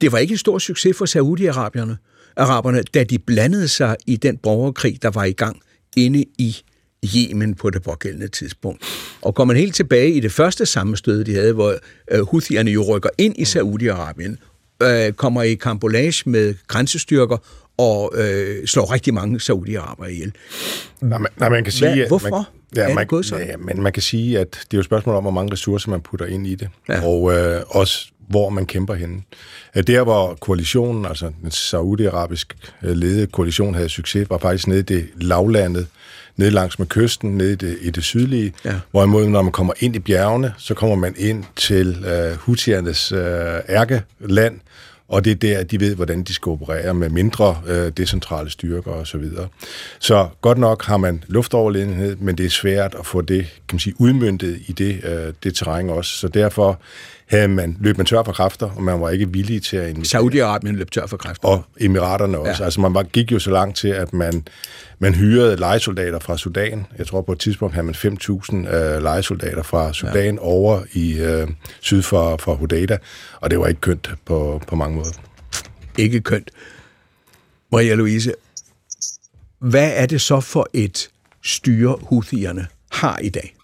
det 0.00 0.12
var 0.12 0.18
ikke 0.18 0.32
en 0.32 0.38
stor 0.38 0.58
succes 0.58 0.96
for 0.96 1.04
Saudi-Arabierne, 1.04 1.96
araberne, 2.36 2.82
da 2.82 3.04
de 3.04 3.18
blandede 3.18 3.68
sig 3.68 3.96
i 4.06 4.16
den 4.16 4.36
borgerkrig, 4.36 5.02
der 5.02 5.10
var 5.10 5.24
i 5.24 5.32
gang 5.32 5.60
inde 5.96 6.24
i 6.38 6.56
Yemen 7.16 7.54
på 7.54 7.70
det 7.70 7.82
pågældende 7.82 8.28
tidspunkt. 8.28 8.84
Og 9.22 9.34
går 9.34 9.44
man 9.44 9.56
helt 9.56 9.74
tilbage 9.74 10.12
i 10.12 10.20
det 10.20 10.32
første 10.32 10.66
sammenstød, 10.66 11.24
de 11.24 11.34
havde, 11.34 11.52
hvor 11.52 11.74
øh, 12.10 12.26
Houthierne 12.26 12.70
jo 12.70 12.96
rykker 12.96 13.10
ind 13.18 13.34
i 13.38 13.42
Saudi-Arabien, 13.42 14.36
øh, 14.86 15.12
kommer 15.12 15.42
i 15.42 15.54
kambolage 15.54 16.30
med 16.30 16.54
grænsestyrker 16.66 17.36
og 17.78 18.12
øh, 18.16 18.66
slår 18.66 18.92
rigtig 18.92 19.14
mange 19.14 19.36
Saudi-Araber 19.36 20.06
ihjel. 20.06 20.32
Nej, 21.00 21.18
man, 21.18 21.30
nej, 21.36 21.48
man 21.48 21.64
kan 21.64 21.72
sige... 21.72 21.94
Hvad, 21.94 22.06
hvorfor? 22.08 22.30
Man, 22.30 22.44
Ja, 22.76 22.82
ja, 22.82 22.90
er 22.90 22.94
man, 22.94 23.00
det 23.00 23.08
gået 23.08 23.26
sådan? 23.26 23.46
ja, 23.46 23.56
men 23.56 23.82
man 23.82 23.92
kan 23.92 24.02
sige, 24.02 24.38
at 24.38 24.50
det 24.50 24.60
er 24.60 24.66
jo 24.74 24.78
et 24.78 24.84
spørgsmål 24.84 25.14
om, 25.14 25.22
hvor 25.22 25.30
mange 25.30 25.52
ressourcer 25.52 25.90
man 25.90 26.00
putter 26.00 26.26
ind 26.26 26.46
i 26.46 26.54
det, 26.54 26.68
ja. 26.88 27.06
og 27.06 27.32
øh, 27.36 27.62
også 27.68 28.08
hvor 28.28 28.48
man 28.48 28.66
kæmper 28.66 28.94
henne. 28.94 29.22
Der, 29.86 30.04
hvor 30.04 30.34
koalitionen, 30.40 31.06
altså 31.06 31.30
den 31.42 31.50
saudiarabisk 31.50 32.56
ledede 32.82 33.26
koalition, 33.26 33.74
havde 33.74 33.88
succes, 33.88 34.30
var 34.30 34.38
faktisk 34.38 34.66
nede 34.66 34.80
i 34.80 34.82
det 34.82 35.08
lavlandet, 35.20 35.86
nede 36.36 36.50
langs 36.50 36.78
med 36.78 36.86
kysten, 36.86 37.38
nede 37.38 37.52
i 37.52 37.56
det, 37.56 37.78
i 37.80 37.90
det 37.90 38.04
sydlige. 38.04 38.52
Ja. 38.64 38.74
Hvorimod, 38.90 39.28
når 39.28 39.42
man 39.42 39.52
kommer 39.52 39.72
ind 39.80 39.96
i 39.96 39.98
bjergene, 39.98 40.54
så 40.58 40.74
kommer 40.74 40.96
man 40.96 41.14
ind 41.18 41.44
til 41.56 42.04
øh, 42.04 42.36
Houthiernes 42.36 43.12
øh, 43.12 43.60
ærkeland, 43.68 44.60
og 45.08 45.24
det 45.24 45.30
er 45.30 45.34
der, 45.34 45.62
de 45.62 45.80
ved, 45.80 45.94
hvordan 45.94 46.22
de 46.22 46.34
skal 46.34 46.50
operere 46.50 46.94
med 46.94 47.08
mindre 47.08 47.60
øh, 47.66 47.92
decentrale 47.96 48.50
styrker 48.50 48.90
osv. 48.90 49.04
Så, 49.04 49.18
videre. 49.18 49.48
så 49.98 50.28
godt 50.40 50.58
nok 50.58 50.84
har 50.84 50.96
man 50.96 51.24
luftoverledenhed, 51.26 52.16
men 52.16 52.38
det 52.38 52.46
er 52.46 52.50
svært 52.50 52.94
at 52.98 53.06
få 53.06 53.20
det 53.20 53.44
kan 53.68 53.74
man 53.74 53.80
sige, 53.80 53.94
udmyndtet 53.98 54.60
i 54.66 54.72
det, 54.72 55.04
øh, 55.04 55.32
det 55.42 55.54
terræn 55.54 55.90
også. 55.90 56.12
Så 56.12 56.28
derfor 56.28 56.80
havde 57.28 57.48
man, 57.48 57.76
løb 57.80 57.96
man 57.96 58.06
tør 58.06 58.22
for 58.22 58.32
kræfter, 58.32 58.70
og 58.70 58.82
man 58.82 59.00
var 59.00 59.10
ikke 59.10 59.32
villig 59.32 59.62
til 59.62 59.76
at 59.76 59.88
investere. 59.88 60.22
Saudi-Arabien 60.22 60.72
løb 60.72 60.90
tør 60.90 61.06
for 61.06 61.16
kræfter. 61.16 61.48
Og 61.48 61.64
Emiraterne 61.80 62.38
også. 62.38 62.62
Ja. 62.62 62.64
Altså 62.64 62.80
man 62.80 62.94
var, 62.94 63.02
gik 63.02 63.32
jo 63.32 63.38
så 63.38 63.50
langt 63.50 63.76
til, 63.76 63.88
at 63.88 64.12
man, 64.12 64.46
man 64.98 65.14
hyrede 65.14 65.56
legesoldater 65.56 66.18
fra 66.18 66.38
Sudan. 66.38 66.86
Jeg 66.98 67.06
tror 67.06 67.22
på 67.22 67.32
et 67.32 67.38
tidspunkt 67.38 67.74
havde 67.74 67.86
man 67.86 67.94
5.000 67.94 68.74
øh, 68.74 69.02
legesoldater 69.02 69.62
fra 69.62 69.92
Sudan 69.92 70.34
ja. 70.34 70.40
over 70.40 70.82
i 70.92 71.18
øh, 71.18 71.48
syd 71.80 72.02
for, 72.02 72.36
for 72.36 72.54
Hodeida, 72.54 72.98
og 73.40 73.50
det 73.50 73.58
var 73.58 73.66
ikke 73.66 73.80
kønt 73.80 74.10
på, 74.24 74.62
på 74.66 74.76
mange 74.76 74.96
måder. 74.96 75.12
Ikke 75.98 76.20
kønt. 76.20 76.50
Maria 77.72 77.94
Louise, 77.94 78.32
hvad 79.58 79.90
er 79.94 80.06
det 80.06 80.20
så 80.20 80.40
for 80.40 80.68
et 80.72 81.08
styre, 81.44 81.96
Houthierne 82.02 82.66
har 82.90 83.18
i 83.18 83.28
dag? 83.28 83.57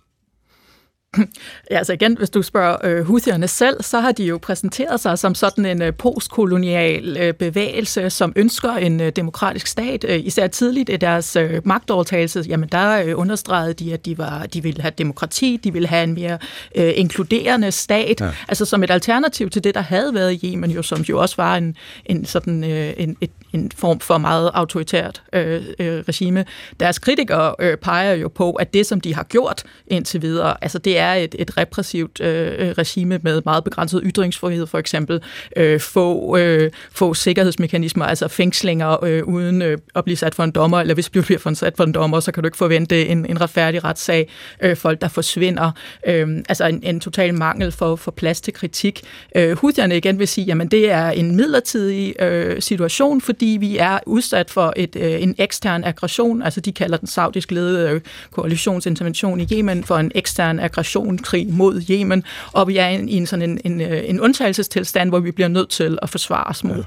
Ja, 1.70 1.78
altså 1.78 1.92
igen, 1.92 2.16
hvis 2.18 2.30
du 2.30 2.42
spørger 2.42 2.76
øh, 2.84 3.04
Houthierne 3.04 3.48
selv, 3.48 3.82
så 3.82 4.00
har 4.00 4.12
de 4.12 4.24
jo 4.24 4.38
præsenteret 4.38 5.00
sig 5.00 5.18
som 5.18 5.34
sådan 5.34 5.66
en 5.66 5.82
øh, 5.82 5.94
postkolonial 5.94 7.16
øh, 7.20 7.34
bevægelse, 7.34 8.10
som 8.10 8.32
ønsker 8.36 8.72
en 8.72 9.00
øh, 9.00 9.12
demokratisk 9.16 9.66
stat. 9.66 10.04
Øh, 10.08 10.20
især 10.26 10.46
tidligt 10.46 10.90
i 10.90 10.96
deres 10.96 11.36
øh, 11.36 11.60
magtovertagelse, 11.64 12.44
jamen 12.48 12.68
der 12.72 13.02
øh, 13.02 13.18
understregede 13.18 13.74
de, 13.74 13.92
at 13.92 14.06
de, 14.06 14.18
var, 14.18 14.46
de 14.46 14.62
ville 14.62 14.82
have 14.82 14.92
demokrati, 14.98 15.60
de 15.64 15.72
ville 15.72 15.88
have 15.88 16.04
en 16.04 16.14
mere 16.14 16.38
øh, 16.74 16.92
inkluderende 16.96 17.72
stat, 17.72 18.20
ja. 18.20 18.30
altså 18.48 18.64
som 18.64 18.82
et 18.82 18.90
alternativ 18.90 19.50
til 19.50 19.64
det, 19.64 19.74
der 19.74 19.80
havde 19.80 20.14
været 20.14 20.32
i 20.42 20.52
Yemen, 20.52 20.70
jo, 20.70 20.82
som 20.82 21.00
jo 21.00 21.20
også 21.20 21.36
var 21.36 21.56
en, 21.56 21.76
en, 22.06 22.24
sådan, 22.24 22.64
øh, 22.64 22.92
en, 22.96 23.16
et, 23.20 23.30
en 23.54 23.70
form 23.76 24.00
for 24.00 24.18
meget 24.18 24.50
autoritært 24.54 25.22
øh, 25.32 25.62
øh, 25.78 26.04
regime. 26.08 26.44
Deres 26.80 26.98
kritikere 26.98 27.54
øh, 27.58 27.76
peger 27.76 28.12
jo 28.12 28.28
på, 28.28 28.52
at 28.52 28.74
det, 28.74 28.86
som 28.86 29.00
de 29.00 29.14
har 29.14 29.22
gjort 29.22 29.62
indtil 29.86 30.22
videre, 30.22 30.56
altså 30.62 30.78
det 30.78 30.98
er 30.98 31.12
et, 31.12 31.34
et 31.38 31.56
repressivt 31.56 32.20
øh, 32.20 32.52
øh, 32.58 32.70
regime 32.70 33.20
med 33.22 33.42
meget 33.44 33.64
begrænset 33.64 34.02
ytringsfrihed, 34.04 34.66
for 34.66 34.78
eksempel. 34.78 35.22
Øh, 35.56 35.80
få, 35.80 36.36
øh, 36.36 36.70
få 36.92 37.14
sikkerhedsmekanismer, 37.14 38.04
altså 38.04 38.28
fængslinger 38.28 39.04
øh, 39.04 39.24
uden 39.24 39.62
øh, 39.62 39.78
at 39.94 40.04
blive 40.04 40.16
sat 40.16 40.34
for 40.34 40.44
en 40.44 40.50
dommer, 40.50 40.80
eller 40.80 40.94
hvis 40.94 41.06
du 41.08 41.22
bliver 41.22 41.38
for 41.38 41.54
sat 41.54 41.76
for 41.76 41.84
en 41.84 41.92
dommer, 41.92 42.20
så 42.20 42.32
kan 42.32 42.42
du 42.42 42.46
ikke 42.46 42.56
forvente 42.56 43.06
en, 43.06 43.26
en 43.26 43.40
retfærdig 43.40 43.84
retssag. 43.84 44.30
Øh, 44.62 44.76
folk, 44.76 45.00
der 45.00 45.08
forsvinder. 45.08 45.70
Øh, 46.06 46.28
altså 46.48 46.66
en, 46.66 46.80
en 46.82 47.00
total 47.00 47.34
mangel 47.34 47.72
for, 47.72 47.96
for 47.96 48.10
plads 48.10 48.40
til 48.40 48.52
kritik. 48.52 49.02
Øh, 49.36 49.58
Houthierne 49.58 49.96
igen 49.96 50.18
vil 50.18 50.28
sige, 50.28 50.44
jamen 50.44 50.68
det 50.68 50.90
er 50.90 51.10
en 51.10 51.36
midlertidig 51.36 52.22
øh, 52.22 52.62
situation, 52.62 53.20
fordi 53.20 53.43
vi 53.44 53.76
er 53.76 53.98
udsat 54.06 54.50
for 54.50 54.72
et, 54.76 54.96
øh, 54.96 55.22
en 55.22 55.34
ekstern 55.38 55.84
aggression, 55.84 56.42
altså 56.42 56.60
de 56.60 56.72
kalder 56.72 56.96
den 56.96 57.08
saudisk 57.08 57.50
ledede 57.50 57.90
øh, 57.90 58.00
koalitionsintervention 58.30 59.40
i 59.40 59.46
Yemen 59.52 59.84
for 59.84 59.96
en 59.96 60.12
ekstern 60.14 60.60
aggressionskrig 60.60 61.46
mod 61.50 61.82
Yemen, 61.90 62.24
og 62.52 62.68
vi 62.68 62.76
er 62.76 62.88
i 62.88 63.12
en, 63.12 63.26
sådan 63.26 63.50
en, 63.50 63.60
en, 63.64 63.80
øh, 63.80 64.02
en 64.06 64.20
undtagelsestilstand, 64.20 65.08
hvor 65.08 65.20
vi 65.20 65.30
bliver 65.30 65.48
nødt 65.48 65.68
til 65.68 65.98
at 66.02 66.10
forsvare 66.10 66.44
os 66.44 66.64
mod. 66.64 66.76
Ja. 66.76 66.82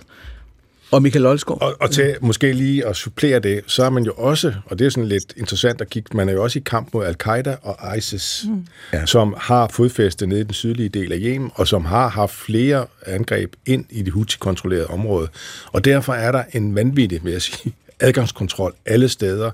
Og 0.92 1.02
Michael 1.02 1.26
Olsgaard. 1.26 1.62
Og, 1.62 1.76
og 1.80 1.92
til 1.92 2.16
måske 2.22 2.54
lige 2.54 2.86
at 2.86 2.96
supplere 2.96 3.40
det, 3.40 3.62
så 3.68 3.84
er 3.84 3.90
man 3.90 4.04
jo 4.04 4.14
også, 4.14 4.54
og 4.66 4.80
det 4.80 4.86
er 4.86 4.90
sådan 4.90 5.08
lidt 5.08 5.34
interessant 5.38 5.82
at 5.82 5.90
kigge, 5.90 6.18
man 6.18 6.30
er 6.30 6.34
jo 6.34 6.44
også 6.44 6.60
i 6.60 6.62
kamp 6.66 6.94
mod 6.94 7.06
Al-Qaida 7.06 7.56
og 7.62 7.98
ISIS, 7.98 8.46
mm. 8.48 8.68
ja. 8.94 9.06
som 9.06 9.36
har 9.38 9.68
fodfæste 9.68 10.28
nede 10.28 10.42
i 10.42 10.44
den 10.44 10.54
sydlige 10.54 10.90
del 10.90 11.12
af 11.12 11.18
Yemen, 11.22 11.52
og 11.56 11.68
som 11.68 11.86
har 11.86 12.08
haft 12.08 12.36
flere 12.36 12.86
angreb 13.06 13.54
ind 13.66 13.86
i 13.90 14.02
det 14.02 14.14
Houthi-kontrollerede 14.14 14.88
område. 14.88 15.28
Og 15.72 15.86
derfor 15.86 16.14
er 16.14 16.32
der 16.32 16.44
en 16.54 16.76
vanvittig, 16.76 17.24
vil 17.24 17.32
jeg 17.32 17.42
sige, 17.42 17.74
adgangskontrol 18.00 18.74
alle 18.86 19.10
steder. 19.10 19.52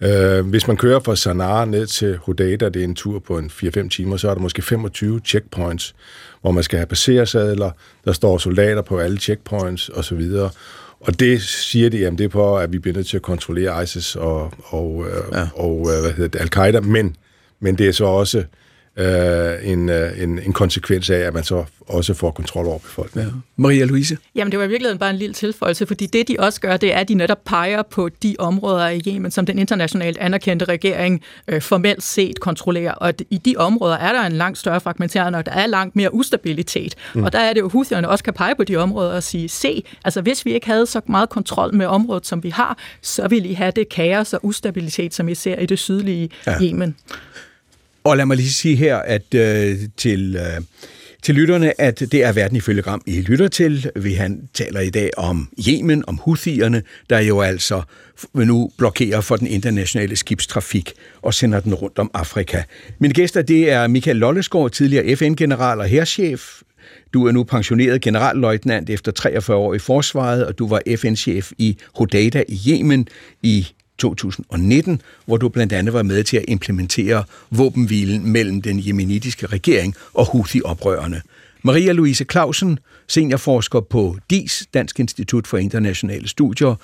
Uh, 0.00 0.46
hvis 0.46 0.66
man 0.66 0.76
kører 0.76 1.00
fra 1.00 1.16
Sanaa 1.16 1.64
ned 1.64 1.86
til 1.86 2.16
Hodeida, 2.16 2.68
det 2.68 2.80
er 2.80 2.84
en 2.84 2.94
tur 2.94 3.18
på 3.18 3.38
en 3.38 3.46
4-5 3.46 3.88
timer, 3.88 4.16
så 4.16 4.30
er 4.30 4.34
der 4.34 4.40
måske 4.40 4.62
25 4.62 5.20
checkpoints, 5.24 5.94
hvor 6.40 6.50
man 6.50 6.62
skal 6.62 6.78
have 6.78 6.86
passersadler, 6.86 7.70
der 8.04 8.12
står 8.12 8.38
soldater 8.38 8.82
på 8.82 8.98
alle 8.98 9.18
checkpoints 9.18 9.88
osv., 9.88 10.22
og 11.00 11.20
det 11.20 11.42
siger 11.42 11.90
de, 11.90 11.98
jamen 11.98 12.18
det 12.18 12.24
er 12.24 12.28
på, 12.28 12.58
at 12.58 12.72
vi 12.72 12.78
bliver 12.78 12.96
nødt 12.96 13.06
til 13.06 13.16
at 13.16 13.22
kontrollere 13.22 13.82
ISIS 13.82 14.16
og, 14.16 14.52
og, 14.64 15.06
ja. 15.32 15.48
og 15.54 15.88
hvad 16.02 16.12
hedder 16.12 16.28
det, 16.28 16.40
Al-Qaida, 16.40 16.80
men, 16.80 17.16
men 17.60 17.78
det 17.78 17.88
er 17.88 17.92
så 17.92 18.04
også 18.04 18.44
øh, 18.98 19.70
en, 19.72 19.88
en, 19.88 20.38
en 20.38 20.52
konsekvens 20.52 21.10
af, 21.10 21.18
at 21.18 21.34
man 21.34 21.44
så 21.44 21.64
også 21.88 22.14
får 22.14 22.30
kontrol 22.30 22.66
over 22.66 22.78
befolkningen. 22.78 23.32
Ja. 23.34 23.62
Maria 23.62 23.84
Louise? 23.84 24.18
Jamen, 24.34 24.50
det 24.50 24.58
var 24.58 24.64
i 24.64 24.68
virkeligheden 24.68 24.98
bare 24.98 25.10
en 25.10 25.16
lille 25.16 25.34
tilføjelse, 25.34 25.86
fordi 25.86 26.06
det, 26.06 26.28
de 26.28 26.36
også 26.38 26.60
gør, 26.60 26.76
det 26.76 26.94
er, 26.94 26.98
at 26.98 27.08
de 27.08 27.14
netop 27.14 27.38
peger 27.44 27.82
på 27.82 28.08
de 28.22 28.36
områder 28.38 28.88
i 28.88 29.02
Yemen, 29.08 29.30
som 29.30 29.46
den 29.46 29.58
internationalt 29.58 30.18
anerkendte 30.18 30.64
regering 30.64 31.22
øh, 31.48 31.62
formelt 31.62 32.02
set 32.02 32.40
kontrollerer. 32.40 32.92
Og 32.92 33.14
i 33.30 33.38
de 33.38 33.54
områder 33.56 33.96
er 33.96 34.12
der 34.12 34.22
en 34.22 34.32
langt 34.32 34.58
større 34.58 34.80
fragmentering, 34.80 35.36
og 35.36 35.46
der 35.46 35.52
er 35.52 35.66
langt 35.66 35.96
mere 35.96 36.14
ustabilitet. 36.14 36.94
Mm. 37.14 37.24
Og 37.24 37.32
der 37.32 37.38
er 37.38 37.52
det 37.52 37.60
jo, 37.60 37.68
Houthierne 37.68 38.08
også 38.08 38.24
kan 38.24 38.34
pege 38.34 38.54
på 38.54 38.64
de 38.64 38.76
områder 38.76 39.12
og 39.12 39.22
sige, 39.22 39.48
se, 39.48 39.84
altså 40.04 40.20
hvis 40.20 40.44
vi 40.44 40.52
ikke 40.52 40.66
havde 40.66 40.86
så 40.86 41.00
meget 41.06 41.28
kontrol 41.28 41.74
med 41.74 41.86
området, 41.86 42.26
som 42.26 42.42
vi 42.42 42.50
har, 42.50 42.78
så 43.02 43.28
ville 43.28 43.48
I 43.48 43.52
have 43.52 43.72
det 43.76 43.88
kaos 43.88 44.34
og 44.34 44.44
ustabilitet, 44.44 45.14
som 45.14 45.28
I 45.28 45.34
ser 45.34 45.58
i 45.58 45.66
det 45.66 45.78
sydlige 45.78 46.30
ja. 46.46 46.62
Yemen. 46.62 46.96
Og 48.08 48.16
lad 48.16 48.26
mig 48.26 48.36
lige 48.36 48.52
sige 48.52 48.76
her, 48.76 48.96
at 48.96 49.34
øh, 49.34 49.78
til, 49.96 50.36
øh, 50.36 50.62
til 51.22 51.34
lytterne, 51.34 51.80
at 51.80 52.00
det 52.00 52.14
er 52.14 52.32
verden 52.32 52.56
ifølge 52.56 52.82
Gram, 52.82 53.02
I 53.06 53.20
lytter 53.20 53.48
til. 53.48 53.90
Vi 53.96 54.12
han 54.12 54.48
taler 54.54 54.80
i 54.80 54.90
dag 54.90 55.10
om 55.16 55.48
Yemen, 55.68 56.04
om 56.06 56.18
Houthierne, 56.18 56.82
der 57.10 57.18
jo 57.18 57.40
altså 57.40 57.82
nu 58.34 58.70
blokerer 58.78 59.20
for 59.20 59.36
den 59.36 59.46
internationale 59.46 60.16
skibstrafik 60.16 60.92
og 61.22 61.34
sender 61.34 61.60
den 61.60 61.74
rundt 61.74 61.98
om 61.98 62.10
Afrika. 62.14 62.62
Mine 62.98 63.14
gæster, 63.14 63.42
det 63.42 63.70
er 63.70 63.86
Michael 63.86 64.16
Lollesgaard, 64.16 64.70
tidligere 64.70 65.16
FN-general 65.16 65.78
og 65.80 65.86
herrchef. 65.86 66.62
Du 67.14 67.26
er 67.26 67.32
nu 67.32 67.44
pensioneret 67.44 68.00
generalløjtnant 68.00 68.90
efter 68.90 69.12
43 69.12 69.56
år 69.56 69.74
i 69.74 69.78
forsvaret, 69.78 70.46
og 70.46 70.58
du 70.58 70.68
var 70.68 70.82
FN-chef 70.96 71.52
i 71.58 71.78
Hodeida 71.94 72.42
i 72.48 72.60
Yemen 72.68 73.08
i 73.42 73.66
2019, 73.98 75.02
hvor 75.26 75.36
du 75.36 75.48
blandt 75.48 75.72
andet 75.72 75.94
var 75.94 76.02
med 76.02 76.24
til 76.24 76.36
at 76.36 76.44
implementere 76.48 77.24
våbenhvilen 77.50 78.32
mellem 78.32 78.62
den 78.62 78.86
jemenitiske 78.86 79.46
regering 79.46 79.94
og 80.14 80.26
Houthi-oprørerne. 80.26 81.22
Maria 81.62 81.92
Louise 81.92 82.24
Clausen, 82.30 82.78
seniorforsker 83.08 83.80
på 83.80 84.16
DIS, 84.30 84.66
Dansk 84.74 85.00
Institut 85.00 85.46
for 85.46 85.58
Internationale 85.58 86.28
Studier. 86.28 86.74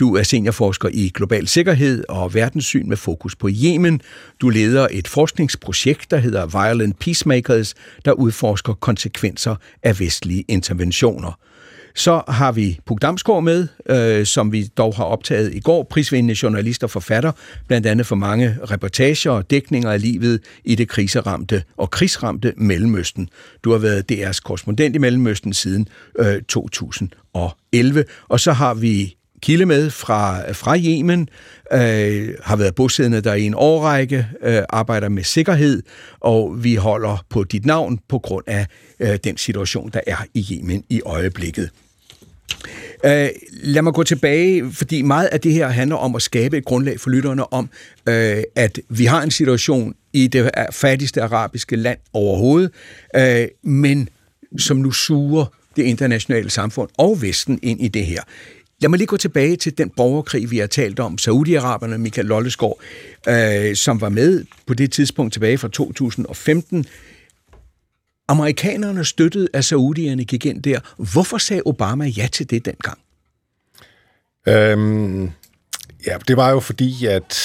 Du 0.00 0.16
er 0.16 0.22
seniorforsker 0.22 0.88
i 0.92 1.10
global 1.14 1.48
sikkerhed 1.48 2.04
og 2.08 2.34
verdenssyn 2.34 2.88
med 2.88 2.96
fokus 2.96 3.36
på 3.36 3.48
Yemen. 3.64 4.00
Du 4.40 4.48
leder 4.48 4.88
et 4.90 5.08
forskningsprojekt, 5.08 6.10
der 6.10 6.16
hedder 6.16 6.46
Violent 6.46 6.98
Peacemakers, 6.98 7.74
der 8.04 8.12
udforsker 8.12 8.72
konsekvenser 8.72 9.56
af 9.82 10.00
vestlige 10.00 10.44
interventioner. 10.48 11.38
Så 11.96 12.22
har 12.28 12.52
vi 12.52 12.78
Puk 12.86 13.02
Damsgaard 13.02 13.42
med, 13.42 13.68
øh, 13.88 14.26
som 14.26 14.52
vi 14.52 14.66
dog 14.76 14.94
har 14.96 15.04
optaget 15.04 15.54
i 15.54 15.60
går, 15.60 15.82
prisvindende 15.82 16.36
journalist 16.42 16.84
og 16.84 16.90
forfatter, 16.90 17.32
blandt 17.66 17.86
andet 17.86 18.06
for 18.06 18.16
mange 18.16 18.56
reportager 18.70 19.30
og 19.30 19.50
dækninger 19.50 19.90
af 19.90 20.00
livet 20.00 20.40
i 20.64 20.74
det 20.74 20.88
kriseramte 20.88 21.62
og 21.76 21.90
krigsramte 21.90 22.52
Mellemøsten. 22.56 23.28
Du 23.64 23.70
har 23.70 23.78
været 23.78 24.12
DR's 24.12 24.40
korrespondent 24.44 24.96
i 24.96 24.98
Mellemøsten 24.98 25.52
siden 25.52 25.88
øh, 26.18 26.42
2011. 26.42 28.04
Og 28.28 28.40
så 28.40 28.52
har 28.52 28.74
vi 28.74 29.16
Kilde 29.42 29.66
med 29.66 29.90
fra, 29.90 30.52
fra 30.52 30.78
Yemen, 30.78 31.28
øh, 31.72 32.34
har 32.42 32.56
været 32.56 32.74
bosiddende 32.74 33.20
der 33.20 33.34
i 33.34 33.42
en 33.42 33.54
årrække, 33.56 34.26
øh, 34.42 34.62
arbejder 34.68 35.08
med 35.08 35.22
sikkerhed, 35.22 35.82
og 36.20 36.64
vi 36.64 36.74
holder 36.74 37.24
på 37.30 37.44
dit 37.44 37.66
navn 37.66 37.98
på 38.08 38.18
grund 38.18 38.44
af 38.46 38.66
øh, 39.00 39.18
den 39.24 39.36
situation, 39.36 39.90
der 39.90 40.00
er 40.06 40.16
i 40.34 40.46
Yemen 40.52 40.84
i 40.90 41.00
øjeblikket. 41.06 41.70
Uh, 43.04 43.10
lad 43.50 43.82
mig 43.82 43.92
gå 43.92 44.02
tilbage, 44.02 44.72
fordi 44.72 45.02
meget 45.02 45.26
af 45.26 45.40
det 45.40 45.52
her 45.52 45.68
handler 45.68 45.96
om 45.96 46.14
at 46.14 46.22
skabe 46.22 46.58
et 46.58 46.64
grundlag 46.64 47.00
for 47.00 47.10
lytterne 47.10 47.52
om, 47.52 47.64
uh, 48.08 48.14
at 48.54 48.80
vi 48.88 49.04
har 49.04 49.22
en 49.22 49.30
situation 49.30 49.94
i 50.12 50.26
det 50.26 50.50
fattigste 50.72 51.22
arabiske 51.22 51.76
land 51.76 51.98
overhovedet, 52.12 52.70
uh, 53.18 53.70
men 53.70 54.08
som 54.58 54.76
nu 54.76 54.90
suger 54.90 55.46
det 55.76 55.82
internationale 55.82 56.50
samfund 56.50 56.88
og 56.98 57.22
Vesten 57.22 57.58
ind 57.62 57.80
i 57.80 57.88
det 57.88 58.06
her. 58.06 58.20
Lad 58.80 58.88
mig 58.88 58.98
lige 58.98 59.06
gå 59.06 59.16
tilbage 59.16 59.56
til 59.56 59.78
den 59.78 59.90
borgerkrig, 59.96 60.50
vi 60.50 60.58
har 60.58 60.66
talt 60.66 61.00
om. 61.00 61.18
Saudi-Araberne, 61.20 61.96
Michael 61.96 62.26
Lollesgaard, 62.26 62.80
øh, 63.28 63.76
som 63.76 64.00
var 64.00 64.08
med 64.08 64.44
på 64.66 64.74
det 64.74 64.92
tidspunkt 64.92 65.32
tilbage 65.32 65.58
fra 65.58 65.68
2015. 65.68 66.86
Amerikanerne 68.28 69.04
støttede, 69.04 69.48
at 69.52 69.64
saudierne 69.64 70.24
gik 70.24 70.46
ind 70.46 70.62
der. 70.62 70.80
Hvorfor 71.12 71.38
sagde 71.38 71.62
Obama 71.66 72.04
ja 72.04 72.28
til 72.32 72.50
det 72.50 72.64
dengang? 72.64 72.98
Øhm, 74.48 75.30
ja, 76.06 76.16
det 76.28 76.36
var 76.36 76.50
jo 76.50 76.60
fordi, 76.60 77.06
at 77.06 77.38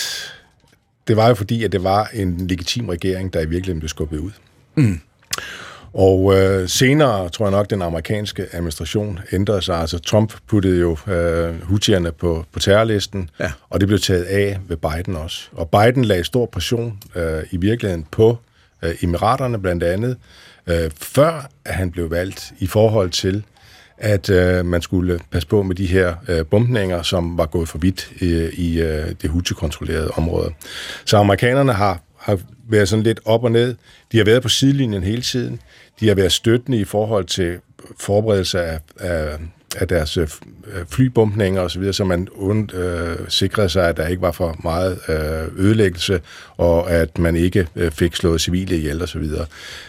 det 1.07 1.17
var 1.17 1.27
jo 1.27 1.33
fordi, 1.33 1.63
at 1.63 1.71
det 1.71 1.83
var 1.83 2.09
en 2.13 2.47
legitim 2.47 2.89
regering, 2.89 3.33
der 3.33 3.41
i 3.41 3.45
virkeligheden 3.45 3.79
blev 3.79 3.89
skubbet 3.89 4.17
ud. 4.17 4.31
Mm. 4.75 4.99
Og 5.93 6.37
øh, 6.37 6.69
senere 6.69 7.29
tror 7.29 7.45
jeg 7.45 7.51
nok, 7.51 7.69
den 7.69 7.81
amerikanske 7.81 8.47
administration 8.51 9.19
ændrede 9.31 9.61
sig. 9.61 9.75
Altså 9.75 9.99
Trump 9.99 10.33
puttede 10.47 10.79
jo 10.79 10.97
øh, 11.07 11.61
hutierne 11.61 12.11
på, 12.11 12.45
på 12.51 12.59
terrorlisten, 12.59 13.29
ja. 13.39 13.51
og 13.69 13.79
det 13.79 13.87
blev 13.87 13.99
taget 13.99 14.23
af 14.23 14.59
ved 14.67 14.77
Biden 14.77 15.15
også. 15.15 15.49
Og 15.51 15.69
Biden 15.69 16.05
lagde 16.05 16.23
stor 16.23 16.45
pression 16.45 16.99
øh, 17.15 17.43
i 17.51 17.57
virkeligheden 17.57 18.05
på 18.11 18.37
øh, 18.83 18.95
Emiraterne 19.01 19.61
blandt 19.61 19.83
andet, 19.83 20.17
øh, 20.69 20.91
før 21.01 21.49
at 21.65 21.73
han 21.73 21.91
blev 21.91 22.11
valgt 22.11 22.53
i 22.59 22.67
forhold 22.67 23.09
til, 23.09 23.43
at 23.97 24.29
øh, 24.29 24.65
man 24.65 24.81
skulle 24.81 25.19
passe 25.31 25.47
på 25.47 25.63
med 25.63 25.75
de 25.75 25.85
her 25.85 26.15
øh, 26.27 26.45
bombninger, 26.45 27.01
som 27.01 27.37
var 27.37 27.45
gået 27.45 27.69
for 27.69 27.77
vidt 27.77 28.11
øh, 28.21 28.53
i 28.53 28.81
øh, 28.81 29.15
det 29.21 29.29
Houthi-kontrollerede 29.29 30.11
område. 30.11 30.53
Så 31.05 31.17
amerikanerne 31.17 31.73
har, 31.73 32.01
har 32.17 32.39
været 32.69 32.89
sådan 32.89 33.03
lidt 33.03 33.19
op 33.25 33.43
og 33.43 33.51
ned. 33.51 33.75
De 34.11 34.17
har 34.17 34.25
været 34.25 34.41
på 34.41 34.49
sidelinjen 34.49 35.03
hele 35.03 35.21
tiden. 35.21 35.59
De 35.99 36.07
har 36.07 36.15
været 36.15 36.31
støttende 36.31 36.79
i 36.79 36.83
forhold 36.83 37.25
til 37.25 37.59
forberedelse 37.99 38.61
af, 38.61 38.79
af, 38.99 39.37
af 39.75 39.87
deres 39.87 40.17
øh, 40.17 40.27
flybumpninger 40.89 41.61
osv., 41.61 41.93
så 41.93 42.03
man 42.03 42.27
und, 42.35 42.73
øh, 42.73 43.17
sikrede 43.27 43.69
sig, 43.69 43.89
at 43.89 43.97
der 43.97 44.07
ikke 44.07 44.21
var 44.21 44.31
for 44.31 44.59
meget 44.63 44.99
øh, 45.09 45.65
ødelæggelse, 45.65 46.21
og 46.57 46.91
at 46.91 47.17
man 47.17 47.35
ikke 47.35 47.67
øh, 47.75 47.91
fik 47.91 48.15
slået 48.15 48.41
civile 48.41 48.77
ihjel 48.77 49.01
osv. 49.01 49.25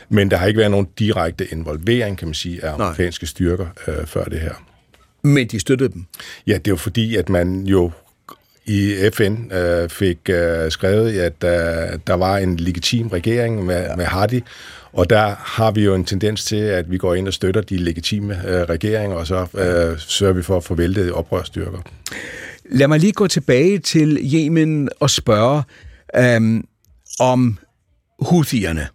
Men 0.08 0.30
der 0.30 0.36
har 0.36 0.46
ikke 0.46 0.58
været 0.58 0.70
nogen 0.70 0.88
direkte 0.98 1.46
involvering, 1.52 2.18
kan 2.18 2.28
man 2.28 2.34
sige, 2.34 2.64
af 2.64 2.72
amerikanske 2.74 3.24
Nej. 3.24 3.28
styrker 3.28 3.66
øh, 3.88 4.06
før 4.06 4.24
det 4.24 4.40
her. 4.40 4.54
Men 5.22 5.46
de 5.46 5.60
støttede 5.60 5.92
dem? 5.92 6.04
Ja, 6.46 6.58
det 6.58 6.68
jo 6.68 6.76
fordi, 6.76 7.16
at 7.16 7.28
man 7.28 7.66
jo 7.66 7.90
i 8.66 9.10
FN 9.12 9.52
øh, 9.52 9.88
fik 9.88 10.18
øh, 10.28 10.70
skrevet, 10.70 11.20
at 11.20 11.44
øh, 11.44 11.98
der 12.06 12.14
var 12.14 12.36
en 12.36 12.56
legitim 12.56 13.08
regering 13.08 13.64
med, 13.64 13.82
ja. 13.82 13.96
med 13.96 14.04
Hadi, 14.04 14.42
og 14.92 15.10
der 15.10 15.34
har 15.38 15.70
vi 15.70 15.84
jo 15.84 15.94
en 15.94 16.04
tendens 16.04 16.44
til, 16.44 16.56
at 16.56 16.90
vi 16.90 16.98
går 16.98 17.14
ind 17.14 17.28
og 17.28 17.34
støtter 17.34 17.60
de 17.60 17.76
legitime 17.76 18.48
øh, 18.48 18.62
regeringer, 18.62 19.16
og 19.16 19.26
så 19.26 19.46
øh, 19.54 19.98
sørger 19.98 20.34
vi 20.34 20.42
for 20.42 20.56
at 20.56 20.64
få 20.64 20.74
væltet 20.74 21.12
oprørsstyrker. 21.12 21.78
Lad 22.70 22.88
mig 22.88 23.00
lige 23.00 23.12
gå 23.12 23.26
tilbage 23.26 23.78
til 23.78 24.18
Yemen 24.34 24.88
og 25.00 25.10
spørge 25.10 25.62
øhm, 26.16 26.64
om 27.20 27.58
Houthierne. 28.20 28.88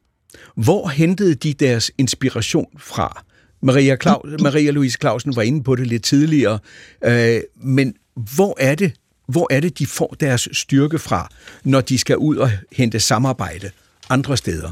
Hvor 0.55 0.87
hentede 0.87 1.35
de 1.35 1.53
deres 1.53 1.91
inspiration 1.97 2.67
fra? 2.77 3.23
Maria, 3.61 3.95
Claus, 4.01 4.41
Maria 4.41 4.71
Louise 4.71 4.97
Clausen 5.01 5.35
var 5.35 5.41
inde 5.41 5.63
på 5.63 5.75
det 5.75 5.87
lidt 5.87 6.03
tidligere, 6.03 6.59
øh, 7.03 7.39
men 7.63 7.93
hvor 8.35 8.55
er 8.59 8.75
det, 8.75 8.93
hvor 9.27 9.47
er 9.53 9.59
det, 9.59 9.79
de 9.79 9.85
får 9.85 10.15
deres 10.19 10.49
styrke 10.51 10.99
fra, 10.99 11.29
når 11.63 11.81
de 11.81 11.97
skal 11.97 12.17
ud 12.17 12.35
og 12.35 12.51
hente 12.71 12.99
samarbejde 12.99 13.71
andre 14.09 14.37
steder? 14.37 14.71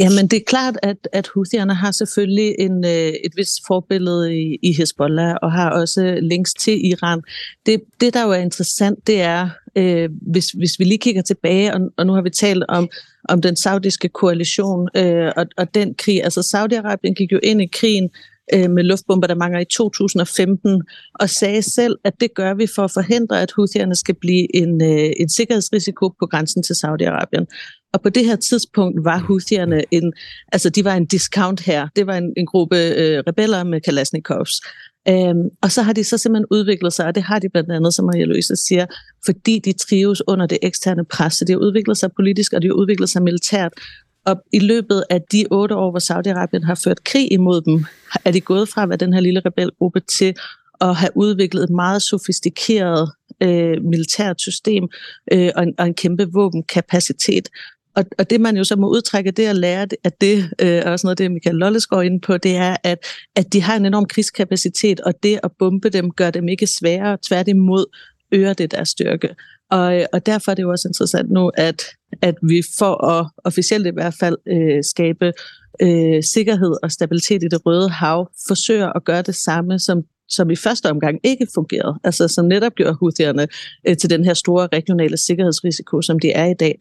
Jamen, 0.00 0.26
det 0.26 0.36
er 0.36 0.44
klart, 0.46 0.76
at, 0.82 1.08
at 1.12 1.28
Houthierne 1.34 1.74
har 1.74 1.92
selvfølgelig 1.92 2.54
en, 2.58 2.84
øh, 2.84 3.12
et 3.24 3.32
vist 3.36 3.66
forbillede 3.66 4.38
i, 4.38 4.58
i 4.62 4.72
Hezbollah, 4.72 5.36
og 5.42 5.52
har 5.52 5.70
også 5.70 6.18
links 6.22 6.54
til 6.54 6.86
Iran. 6.86 7.22
Det, 7.66 7.82
det 8.00 8.14
der 8.14 8.24
jo 8.24 8.30
er 8.30 8.36
interessant, 8.36 9.06
det 9.06 9.20
er, 9.20 9.48
øh, 9.76 10.08
hvis, 10.32 10.50
hvis 10.50 10.78
vi 10.78 10.84
lige 10.84 10.98
kigger 10.98 11.22
tilbage, 11.22 11.74
og, 11.74 11.80
og 11.96 12.06
nu 12.06 12.12
har 12.12 12.22
vi 12.22 12.30
talt 12.30 12.64
om, 12.68 12.88
om 13.28 13.42
den 13.42 13.56
saudiske 13.56 14.08
koalition 14.08 14.88
øh, 14.96 15.32
og, 15.36 15.46
og 15.56 15.74
den 15.74 15.94
krig. 15.94 16.24
Altså, 16.24 16.40
Saudi-Arabien 16.40 17.14
gik 17.14 17.32
jo 17.32 17.40
ind 17.42 17.62
i 17.62 17.66
krigen 17.72 18.10
øh, 18.54 18.70
med 18.70 18.82
luftbombardementer 18.82 19.58
i 19.58 19.64
2015, 19.64 20.82
og 21.14 21.30
sagde 21.30 21.62
selv, 21.62 21.98
at 22.04 22.12
det 22.20 22.34
gør 22.34 22.54
vi 22.54 22.66
for 22.74 22.84
at 22.84 22.90
forhindre, 22.90 23.42
at 23.42 23.52
Houthierne 23.56 23.96
skal 23.96 24.14
blive 24.14 24.56
en, 24.56 24.82
øh, 24.82 25.10
en 25.20 25.28
sikkerhedsrisiko 25.28 26.08
på 26.08 26.26
grænsen 26.26 26.62
til 26.62 26.74
Saudi-Arabien. 26.74 27.46
Og 27.92 28.02
på 28.02 28.08
det 28.08 28.24
her 28.24 28.36
tidspunkt 28.36 29.04
var 29.04 29.18
Houthierne 29.18 29.82
en, 29.90 30.12
altså 30.52 30.70
de 30.70 30.84
var 30.84 30.94
en 30.94 31.06
discount 31.06 31.60
her. 31.60 31.88
Det 31.96 32.06
var 32.06 32.16
en, 32.16 32.32
en 32.36 32.46
gruppe 32.46 32.76
øh, 32.76 33.22
rebeller 33.26 33.64
med 33.64 33.80
Kalashnikovs. 33.80 34.60
Øhm, 35.08 35.48
og 35.62 35.72
så 35.72 35.82
har 35.82 35.92
de 35.92 36.04
så 36.04 36.18
simpelthen 36.18 36.46
udviklet 36.50 36.92
sig, 36.92 37.06
og 37.06 37.14
det 37.14 37.22
har 37.22 37.38
de 37.38 37.48
blandt 37.48 37.72
andet, 37.72 37.94
som 37.94 38.04
Maria 38.04 38.24
Louise 38.24 38.56
siger, 38.56 38.86
fordi 39.24 39.58
de 39.58 39.72
trives 39.72 40.22
under 40.28 40.46
det 40.46 40.58
eksterne 40.62 41.04
pres. 41.04 41.34
Så 41.34 41.44
de 41.44 41.52
har 41.52 41.58
udviklet 41.58 41.96
sig 41.96 42.10
politisk, 42.16 42.52
og 42.52 42.62
de 42.62 42.66
har 42.66 42.74
udviklet 42.74 43.08
sig 43.08 43.22
militært. 43.22 43.72
Og 44.26 44.36
i 44.52 44.58
løbet 44.58 45.04
af 45.10 45.22
de 45.32 45.46
otte 45.50 45.74
år, 45.76 45.90
hvor 45.90 46.00
Saudi-Arabien 46.00 46.66
har 46.66 46.74
ført 46.74 47.04
krig 47.04 47.32
imod 47.32 47.60
dem, 47.60 47.84
er 48.24 48.30
de 48.30 48.40
gået 48.40 48.68
fra 48.68 48.82
at 48.82 48.88
være 48.88 48.96
den 48.96 49.12
her 49.12 49.20
lille 49.20 49.42
rebelgruppe 49.46 50.00
til 50.00 50.34
at 50.80 50.96
have 50.96 51.10
udviklet 51.14 51.62
et 51.62 51.70
meget 51.70 52.02
sofistikeret 52.02 53.10
øh, 53.42 53.82
militært 53.82 54.40
system 54.40 54.88
øh, 55.32 55.50
og, 55.56 55.62
en, 55.62 55.74
og 55.78 55.86
en 55.86 55.94
kæmpe 55.94 56.32
våbenkapacitet. 56.32 57.48
Og, 57.96 58.04
og 58.18 58.30
det 58.30 58.40
man 58.40 58.56
jo 58.56 58.64
så 58.64 58.76
må 58.76 58.88
udtrække, 58.88 59.30
det 59.30 59.46
at 59.46 59.56
lære, 59.56 59.86
at 60.04 60.20
det 60.20 60.50
øh, 60.60 60.68
er 60.68 60.90
også 60.90 61.06
noget, 61.06 61.18
det 61.18 61.30
Michael 61.30 61.56
Lolles 61.56 61.86
går 61.86 62.02
ind 62.02 62.20
på, 62.20 62.36
det 62.36 62.56
er, 62.56 62.76
at, 62.84 62.98
at 63.36 63.52
de 63.52 63.62
har 63.62 63.76
en 63.76 63.86
enorm 63.86 64.04
krigskapacitet, 64.04 65.00
og 65.00 65.22
det 65.22 65.40
at 65.42 65.50
bombe 65.58 65.88
dem 65.88 66.10
gør 66.10 66.30
dem 66.30 66.48
ikke 66.48 66.66
sværere, 66.66 67.18
tværtimod 67.28 67.84
øger 68.32 68.52
det 68.52 68.70
deres 68.70 68.88
styrke. 68.88 69.34
Og, 69.70 69.98
øh, 69.98 70.06
og 70.12 70.26
derfor 70.26 70.50
er 70.50 70.54
det 70.54 70.62
jo 70.62 70.70
også 70.70 70.88
interessant 70.88 71.30
nu, 71.30 71.50
at, 71.54 71.82
at 72.22 72.34
vi 72.42 72.62
for 72.78 73.04
at 73.04 73.30
officielt 73.44 73.86
i 73.86 73.90
hvert 73.90 74.14
fald 74.20 74.36
øh, 74.46 74.84
skabe 74.84 75.32
øh, 75.82 76.22
sikkerhed 76.22 76.74
og 76.82 76.92
stabilitet 76.92 77.42
i 77.42 77.48
det 77.48 77.66
røde 77.66 77.90
hav, 77.90 78.30
forsøger 78.48 78.92
at 78.92 79.04
gøre 79.04 79.22
det 79.22 79.34
samme, 79.34 79.78
som 79.78 80.02
som 80.32 80.50
i 80.50 80.56
første 80.56 80.90
omgang 80.90 81.20
ikke 81.24 81.46
fungerede, 81.54 81.98
altså 82.04 82.28
som 82.28 82.46
netop 82.46 82.74
gjorde 82.74 82.96
Houthierne 83.00 83.46
øh, 83.88 83.96
til 83.96 84.10
den 84.10 84.24
her 84.24 84.34
store 84.34 84.68
regionale 84.72 85.16
sikkerhedsrisiko, 85.16 86.02
som 86.02 86.18
de 86.18 86.32
er 86.32 86.46
i 86.46 86.54
dag. 86.54 86.78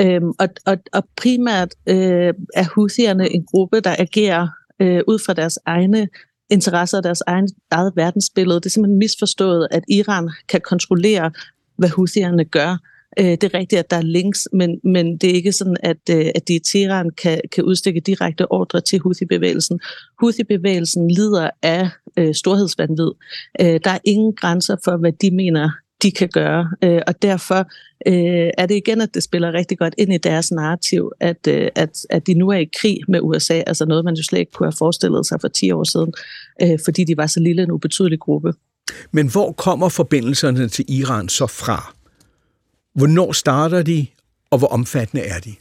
Øhm, 0.00 0.28
og, 0.38 0.48
og, 0.66 0.76
og 0.92 1.02
primært 1.16 1.74
øh, 1.88 2.34
er 2.54 2.74
Houthierne 2.74 3.34
en 3.34 3.44
gruppe, 3.44 3.80
der 3.80 3.96
agerer 3.98 4.48
øh, 4.82 5.00
ud 5.08 5.18
fra 5.18 5.32
deres 5.32 5.58
egne 5.66 6.08
interesser 6.50 6.98
og 6.98 7.04
deres 7.04 7.22
egen, 7.26 7.48
eget 7.70 7.92
verdensbillede. 7.96 8.60
Det 8.60 8.66
er 8.66 8.70
simpelthen 8.70 8.98
misforstået, 8.98 9.68
at 9.70 9.84
Iran 9.88 10.30
kan 10.48 10.60
kontrollere, 10.60 11.30
hvad 11.76 11.88
husierne 11.88 12.44
gør. 12.44 12.76
Øh, 13.18 13.24
det 13.24 13.44
er 13.44 13.54
rigtigt, 13.54 13.78
at 13.78 13.90
der 13.90 13.96
er 13.96 14.02
links, 14.02 14.48
men, 14.52 14.80
men 14.84 15.16
det 15.16 15.30
er 15.30 15.34
ikke 15.34 15.52
sådan, 15.52 15.76
at, 15.82 15.96
øh, 16.10 16.26
at 16.34 16.48
de 16.48 16.54
i 16.54 16.58
Teheran 16.58 17.10
kan, 17.10 17.40
kan 17.52 17.64
udstikke 17.64 18.00
direkte 18.00 18.52
ordre 18.52 18.80
til 18.80 19.00
Houthi-bevægelsen. 19.00 19.80
Houthi-bevægelsen 20.20 21.10
lider 21.10 21.50
af 21.62 21.90
øh, 22.16 22.34
storhedsvandvid. 22.34 23.10
Øh, 23.60 23.80
der 23.84 23.90
er 23.90 23.98
ingen 24.04 24.32
grænser 24.36 24.76
for, 24.84 24.96
hvad 24.96 25.12
de 25.12 25.30
mener, 25.30 25.70
de 26.02 26.10
kan 26.10 26.28
gøre. 26.28 26.70
Øh, 26.84 27.00
og 27.06 27.22
derfor 27.22 27.58
øh, 28.06 28.50
er 28.58 28.66
det 28.66 28.74
igen, 28.74 29.00
at 29.00 29.14
det 29.14 29.22
spiller 29.22 29.52
rigtig 29.52 29.78
godt 29.78 29.94
ind 29.98 30.12
i 30.12 30.18
deres 30.18 30.50
narrativ, 30.52 31.12
at, 31.20 31.46
øh, 31.48 31.68
at, 31.74 32.06
at 32.10 32.26
de 32.26 32.34
nu 32.34 32.48
er 32.48 32.58
i 32.58 32.70
krig 32.80 32.98
med 33.08 33.20
USA, 33.22 33.62
altså 33.66 33.86
noget, 33.86 34.04
man 34.04 34.14
jo 34.14 34.22
slet 34.22 34.38
ikke 34.38 34.52
kunne 34.52 34.66
have 34.66 34.76
forestillet 34.78 35.26
sig 35.26 35.40
for 35.40 35.48
10 35.48 35.70
år 35.70 35.84
siden, 35.84 36.12
øh, 36.62 36.78
fordi 36.84 37.04
de 37.04 37.16
var 37.16 37.26
så 37.26 37.40
lille 37.40 37.62
en 37.62 37.70
ubetydelig 37.70 38.18
gruppe. 38.18 38.52
Men 39.10 39.30
hvor 39.30 39.52
kommer 39.52 39.88
forbindelserne 39.88 40.68
til 40.68 40.84
Iran 40.88 41.28
så 41.28 41.46
fra? 41.46 41.94
Hvornår 42.94 43.32
starter 43.32 43.82
de, 43.82 44.06
og 44.50 44.58
hvor 44.58 44.68
omfattende 44.68 45.24
er 45.24 45.38
de? 45.38 45.54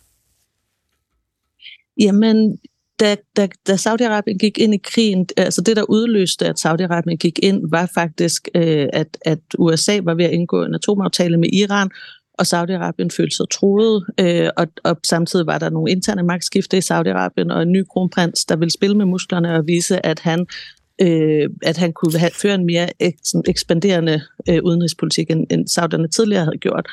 Jamen, 2.00 2.58
da, 3.00 3.16
da, 3.38 3.48
da 3.68 3.74
Saudi-Arabien 3.74 4.38
gik 4.38 4.58
ind 4.58 4.74
i 4.74 4.78
krigen, 4.84 5.28
altså 5.38 5.62
det, 5.62 5.76
der 5.76 5.84
udløste, 5.90 6.46
at 6.46 6.66
Saudi-Arabien 6.66 7.16
gik 7.16 7.40
ind, 7.44 7.62
var 7.72 7.92
faktisk, 7.94 8.48
øh, 8.56 8.88
at, 8.94 9.18
at 9.22 9.40
USA 9.60 10.00
var 10.04 10.14
ved 10.14 10.26
at 10.26 10.32
indgå 10.32 10.64
en 10.64 10.76
atomaftale 10.76 11.38
med 11.38 11.50
Iran, 11.54 11.90
og 12.34 12.46
Saudi-Arabien 12.46 13.10
følte 13.18 13.36
sig 13.36 13.46
troet, 13.52 14.06
øh, 14.20 14.50
og, 14.58 14.68
og 14.84 15.00
samtidig 15.08 15.46
var 15.46 15.58
der 15.58 15.70
nogle 15.70 15.92
interne 15.92 16.24
magtskifte 16.24 16.78
i 16.78 16.82
Saudi-Arabien, 16.82 17.54
og 17.54 17.62
en 17.62 17.72
ny 17.72 17.84
kronprins, 17.84 18.46
der 18.46 18.56
ville 18.56 18.72
spille 18.72 18.98
med 18.98 19.06
musklerne 19.06 19.56
og 19.56 19.68
vise, 19.68 20.06
at 20.06 20.20
han 20.20 20.48
øh, 21.02 21.50
at 21.64 21.78
han 21.78 21.94
kunne 21.94 22.20
have, 22.20 22.32
føre 22.34 22.56
en 22.56 22.66
mere 22.66 22.90
ek, 23.00 23.16
ekspanderende 23.48 24.22
øh, 24.50 24.64
udenrigspolitik, 24.64 25.32
end, 25.32 25.48
end 25.50 25.68
Sauderne 25.68 26.08
tidligere 26.08 26.44
havde 26.44 26.58
gjort. 26.58 26.88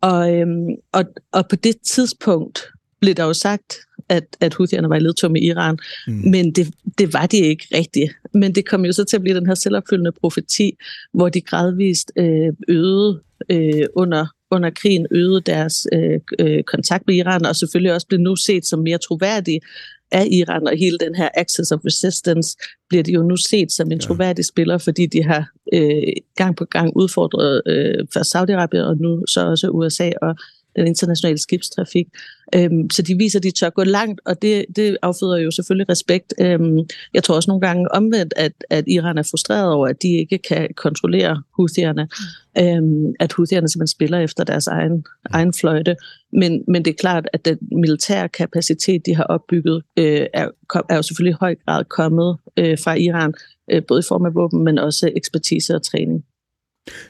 Og, 0.00 0.34
øhm, 0.34 0.68
og, 0.92 1.04
og 1.32 1.48
på 1.48 1.56
det 1.56 1.76
tidspunkt 1.94 2.66
blev 3.00 3.14
der 3.14 3.24
jo 3.24 3.32
sagt 3.32 3.78
at, 4.08 4.24
at 4.40 4.54
Houthierne 4.54 4.88
var 4.88 4.96
i 4.96 5.00
ledtog 5.00 5.32
med 5.32 5.42
Iran, 5.42 5.78
mm. 6.06 6.12
men 6.14 6.52
det, 6.52 6.74
det 6.98 7.12
var 7.12 7.26
de 7.26 7.36
ikke 7.36 7.66
rigtigt. 7.74 8.12
Men 8.34 8.54
det 8.54 8.68
kom 8.68 8.84
jo 8.84 8.92
så 8.92 9.04
til 9.04 9.16
at 9.16 9.22
blive 9.22 9.36
den 9.36 9.46
her 9.46 9.54
selvopfyldende 9.54 10.12
profeti, 10.12 10.72
hvor 11.14 11.28
de 11.28 11.40
gradvist 11.40 12.12
øh, 12.16 12.52
øgede 12.68 13.22
øh, 13.50 13.86
under 13.96 14.26
under 14.50 14.70
krigen 14.70 15.06
øgede 15.10 15.40
deres 15.40 15.86
øh, 15.92 16.20
øh, 16.38 16.62
kontakt 16.62 17.06
med 17.06 17.14
Iran, 17.14 17.46
og 17.46 17.56
selvfølgelig 17.56 17.94
også 17.94 18.06
blev 18.06 18.20
nu 18.20 18.36
set 18.36 18.66
som 18.66 18.78
mere 18.80 18.98
troværdige 18.98 19.60
af 20.10 20.26
Iran, 20.30 20.66
og 20.66 20.76
hele 20.78 20.98
den 20.98 21.14
her 21.14 21.28
Axis 21.34 21.72
of 21.72 21.80
Resistance 21.84 22.56
bliver 22.88 23.02
de 23.02 23.12
jo 23.12 23.22
nu 23.22 23.36
set 23.36 23.72
som 23.72 23.92
en 23.92 24.00
troværdig 24.00 24.44
spiller, 24.44 24.78
fordi 24.78 25.06
de 25.06 25.22
har 25.22 25.50
øh, 25.72 26.12
gang 26.36 26.56
på 26.56 26.64
gang 26.64 26.96
udfordret 26.96 27.62
øh, 27.66 28.06
først 28.14 28.36
Saudi-Arabien 28.36 28.84
og 28.84 28.96
nu 28.96 29.26
så 29.26 29.46
også 29.46 29.68
USA 29.68 30.10
og 30.22 30.36
den 30.76 30.86
internationale 30.86 31.38
skibstrafik. 31.38 32.06
Øhm, 32.54 32.90
så 32.90 33.02
de 33.02 33.14
viser, 33.18 33.38
at 33.38 33.42
de 33.42 33.50
tør 33.50 33.70
gå 33.70 33.84
langt, 33.84 34.20
og 34.26 34.42
det, 34.42 34.64
det 34.76 34.96
afføder 35.02 35.36
jo 35.36 35.50
selvfølgelig 35.50 35.88
respekt. 35.88 36.34
Øhm, 36.40 36.78
jeg 37.14 37.24
tror 37.24 37.34
også 37.34 37.50
nogle 37.50 37.66
gange 37.66 37.92
omvendt, 37.92 38.34
at, 38.36 38.52
at 38.70 38.84
Iran 38.86 39.18
er 39.18 39.22
frustreret 39.22 39.72
over, 39.72 39.88
at 39.88 40.02
de 40.02 40.08
ikke 40.08 40.38
kan 40.38 40.68
kontrollere 40.76 41.42
Houthierne. 41.56 42.08
Mm. 42.56 42.62
Øhm, 42.62 43.14
at 43.20 43.32
Houthierne 43.32 43.68
simpelthen 43.68 43.96
spiller 43.96 44.18
efter 44.18 44.44
deres 44.44 44.66
egen, 44.66 45.04
egen 45.30 45.52
fløjte. 45.52 45.96
Men, 46.32 46.64
men 46.68 46.84
det 46.84 46.90
er 46.90 46.96
klart, 47.00 47.28
at 47.32 47.44
den 47.44 47.58
militære 47.72 48.28
kapacitet, 48.28 49.06
de 49.06 49.14
har 49.14 49.24
opbygget, 49.24 49.82
øh, 49.96 50.26
er, 50.34 50.48
er 50.88 50.96
jo 50.96 51.02
selvfølgelig 51.02 51.32
i 51.32 51.40
høj 51.40 51.54
grad 51.66 51.84
kommet 51.84 52.36
øh, 52.56 52.78
fra 52.84 52.94
Iran, 52.94 53.34
øh, 53.70 53.82
både 53.88 54.00
i 54.00 54.08
form 54.08 54.26
af 54.26 54.34
våben, 54.34 54.64
men 54.64 54.78
også 54.78 55.10
ekspertise 55.16 55.74
og 55.74 55.82
træning. 55.82 56.24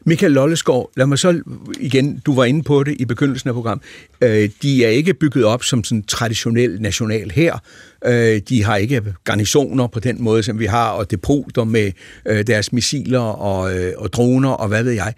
Michael 0.05 0.33
Lolleskov, 0.33 0.91
lad 0.97 1.07
mig 1.07 1.19
så 1.19 1.43
igen, 1.81 2.23
du 2.27 2.35
var 2.35 2.45
inde 2.45 2.63
på 2.63 2.85
det 2.85 2.97
i 2.99 3.05
begyndelsen 3.05 3.49
af 3.49 3.55
programmet. 3.55 3.85
Øh, 4.21 4.51
de 4.63 4.85
er 4.85 4.89
ikke 4.89 5.15
bygget 5.15 5.45
op 5.45 5.65
som 5.65 5.85
sådan 5.85 6.03
traditionel 6.03 6.81
national 6.81 7.31
her. 7.31 7.59
Øh, 8.05 8.41
de 8.49 8.65
har 8.65 8.77
ikke 8.77 9.15
garnisoner 9.25 9.87
på 9.87 10.01
den 10.01 10.23
måde, 10.23 10.43
som 10.43 10.59
vi 10.59 10.67
har, 10.67 10.91
og 10.91 11.11
depoter 11.11 11.65
med 11.65 11.93
øh, 12.27 12.47
deres 12.47 12.73
missiler 12.73 13.21
og, 13.21 13.77
øh, 13.77 13.93
og 13.97 14.13
droner 14.13 14.51
og 14.51 14.69
hvad 14.69 14.83
ved 14.83 14.93
jeg. 14.93 15.15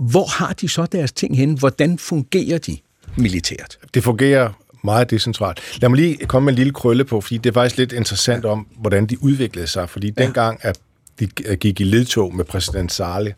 Hvor 0.00 0.26
har 0.26 0.52
de 0.52 0.68
så 0.68 0.86
deres 0.86 1.12
ting 1.12 1.36
hen? 1.36 1.58
Hvordan 1.58 1.98
fungerer 1.98 2.58
de 2.58 2.78
militært? 3.16 3.78
Det 3.94 4.04
fungerer 4.04 4.52
meget 4.84 5.10
decentralt. 5.10 5.60
Lad 5.80 5.88
mig 5.88 5.96
lige 5.96 6.26
komme 6.26 6.44
med 6.44 6.52
en 6.52 6.56
lille 6.56 6.72
krølle 6.72 7.04
på, 7.04 7.20
fordi 7.20 7.38
det 7.38 7.50
er 7.50 7.54
faktisk 7.54 7.78
lidt 7.78 7.92
interessant 7.92 8.44
om, 8.44 8.66
hvordan 8.80 9.06
de 9.06 9.22
udviklede 9.22 9.66
sig. 9.66 9.88
Fordi 9.88 10.12
ja. 10.18 10.24
dengang, 10.24 10.58
at 10.62 10.78
de 11.20 11.56
gik 11.56 11.80
i 11.80 11.84
ledtog 11.84 12.34
med 12.34 12.44
præsident 12.44 12.92
Saleh, 12.92 13.32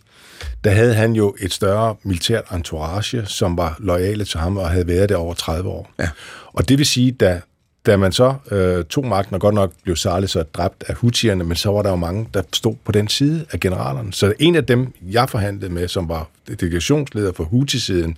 der 0.65 0.71
havde 0.71 0.95
han 0.95 1.13
jo 1.13 1.37
et 1.41 1.53
større 1.53 1.97
militært 2.03 2.45
entourage, 2.55 3.27
som 3.27 3.57
var 3.57 3.77
lojale 3.79 4.25
til 4.25 4.41
ham 4.41 4.57
og 4.57 4.71
havde 4.71 4.87
været 4.87 5.09
der 5.09 5.17
over 5.17 5.35
30 5.35 5.69
år. 5.69 5.91
Ja. 5.99 6.09
Og 6.53 6.69
det 6.69 6.79
vil 6.79 6.87
sige, 6.87 7.13
da, 7.13 7.41
da 7.87 7.97
man 7.97 8.13
så 8.13 8.35
øh, 8.51 8.85
tog 8.85 9.07
magten, 9.07 9.35
og 9.35 9.41
godt 9.41 9.55
nok 9.55 9.73
blev 9.83 9.97
Saleh 9.97 10.29
så 10.29 10.43
dræbt 10.43 10.85
af 10.89 10.95
hutierne, 10.95 11.45
men 11.45 11.57
så 11.57 11.71
var 11.71 11.83
der 11.83 11.91
jo 11.91 11.97
mange, 11.97 12.29
der 12.35 12.43
stod 12.53 12.75
på 12.85 12.93
den 12.93 13.09
side 13.09 13.45
af 13.53 13.61
generalerne. 13.61 14.13
Så 14.13 14.33
en 14.39 14.57
af 14.57 14.65
dem, 14.65 14.93
jeg 15.03 15.29
forhandlede 15.29 15.73
med, 15.73 15.89
som 15.89 16.09
var 16.09 16.29
delegationsleder 16.61 17.33
for 17.33 17.45
Houthi-siden, 17.45 18.17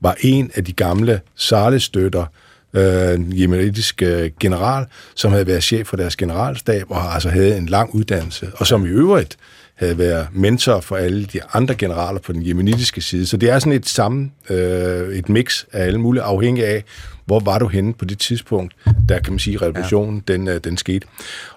var 0.00 0.16
en 0.20 0.50
af 0.54 0.64
de 0.64 0.72
gamle 0.72 1.20
Saleh-støtter, 1.36 2.26
øh, 2.74 3.40
jemenitisk 3.40 4.02
øh, 4.02 4.30
general, 4.40 4.86
som 5.14 5.32
havde 5.32 5.46
været 5.46 5.62
chef 5.62 5.86
for 5.86 5.96
deres 5.96 6.16
generalstab 6.16 6.90
og 6.90 7.14
altså 7.14 7.28
havde 7.28 7.56
en 7.56 7.66
lang 7.66 7.94
uddannelse, 7.94 8.52
og 8.56 8.66
som 8.66 8.86
i 8.86 8.88
øvrigt 8.88 9.36
havde 9.74 9.98
været 9.98 10.26
mentor 10.32 10.80
for 10.80 10.96
alle 10.96 11.24
de 11.24 11.40
andre 11.52 11.74
generaler 11.74 12.20
på 12.20 12.32
den 12.32 12.46
jemenitiske 12.46 13.00
side. 13.00 13.26
Så 13.26 13.36
det 13.36 13.50
er 13.50 13.58
sådan 13.58 13.72
et 13.72 13.88
sammen, 13.88 14.32
øh, 14.50 15.16
et 15.16 15.28
mix 15.28 15.64
af 15.72 15.84
alle 15.84 16.00
mulige, 16.00 16.22
afhængig 16.22 16.66
af, 16.66 16.84
hvor 17.24 17.40
var 17.40 17.58
du 17.58 17.68
henne 17.68 17.94
på 17.94 18.04
det 18.04 18.18
tidspunkt, 18.18 18.74
der 19.08 19.18
kan 19.18 19.32
man 19.32 19.38
sige, 19.38 19.56
revolutionen 19.56 20.24
ja. 20.28 20.32
den, 20.32 20.48
øh, 20.48 20.60
den 20.64 20.78
skete. 20.78 21.06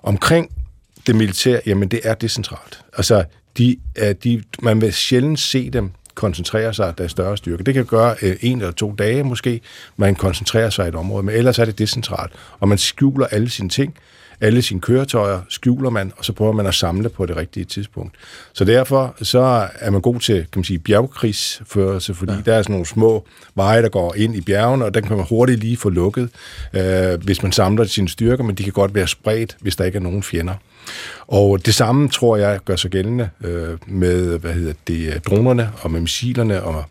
Omkring 0.03 0.49
det 1.07 1.15
militære, 1.15 1.61
jamen 1.65 1.87
det 1.87 1.99
er 2.03 2.13
decentralt. 2.13 2.79
Altså, 2.97 3.23
de, 3.57 3.77
er, 3.95 4.13
de, 4.13 4.43
man 4.61 4.81
vil 4.81 4.93
sjældent 4.93 5.39
se 5.39 5.69
dem 5.69 5.91
koncentrere 6.15 6.73
sig 6.73 6.93
af 6.97 7.09
større 7.09 7.37
styrke. 7.37 7.63
Det 7.63 7.73
kan 7.73 7.85
gøre 7.85 8.15
øh, 8.21 8.35
en 8.41 8.57
eller 8.57 8.71
to 8.71 8.95
dage 8.97 9.23
måske, 9.23 9.61
man 9.97 10.15
koncentrerer 10.15 10.69
sig 10.69 10.85
i 10.85 10.89
et 10.89 10.95
område, 10.95 11.23
men 11.23 11.35
ellers 11.35 11.59
er 11.59 11.65
det 11.65 11.79
decentralt, 11.79 12.33
og 12.59 12.67
man 12.67 12.77
skjuler 12.77 13.27
alle 13.27 13.49
sine 13.49 13.69
ting, 13.69 13.97
alle 14.41 14.61
sine 14.61 14.81
køretøjer 14.81 15.41
skjuler 15.49 15.89
man, 15.89 16.11
og 16.17 16.25
så 16.25 16.33
prøver 16.33 16.51
man 16.51 16.65
at 16.65 16.75
samle 16.75 17.09
på 17.09 17.25
det 17.25 17.37
rigtige 17.37 17.65
tidspunkt. 17.65 18.15
Så 18.53 18.65
derfor 18.65 19.15
så 19.21 19.67
er 19.79 19.89
man 19.89 20.01
god 20.01 20.19
til, 20.19 20.35
kan 20.35 20.47
man 20.55 20.63
sige, 20.63 20.79
bjergkrigsførelse, 20.79 22.13
fordi 22.13 22.33
ja. 22.33 22.39
der 22.45 22.53
er 22.53 22.61
sådan 22.61 22.73
nogle 22.73 22.85
små 22.85 23.25
veje, 23.55 23.81
der 23.81 23.89
går 23.89 24.15
ind 24.15 24.35
i 24.35 24.41
bjergene, 24.41 24.85
og 24.85 24.93
den 24.93 25.03
kan 25.03 25.17
man 25.17 25.25
hurtigt 25.29 25.59
lige 25.59 25.77
få 25.77 25.89
lukket, 25.89 26.29
øh, 26.73 27.23
hvis 27.23 27.43
man 27.43 27.51
samler 27.51 27.83
sine 27.83 28.09
styrker, 28.09 28.43
men 28.43 28.55
de 28.55 28.63
kan 28.63 28.73
godt 28.73 28.95
være 28.95 29.07
spredt, 29.07 29.57
hvis 29.61 29.75
der 29.75 29.83
ikke 29.83 29.97
er 29.97 30.01
nogen 30.01 30.23
fjender. 30.23 30.53
Og 31.27 31.65
det 31.65 31.75
samme 31.75 32.09
tror 32.09 32.37
jeg 32.37 32.59
gør 32.65 32.75
sig 32.75 32.91
gældende 32.91 33.29
øh, 33.43 33.77
med 33.87 34.39
hvad 34.39 34.53
hedder 34.53 34.73
det, 34.87 35.27
dronerne 35.27 35.71
og 35.81 35.91
med 35.91 36.01
missilerne. 36.01 36.63
Og, 36.63 36.83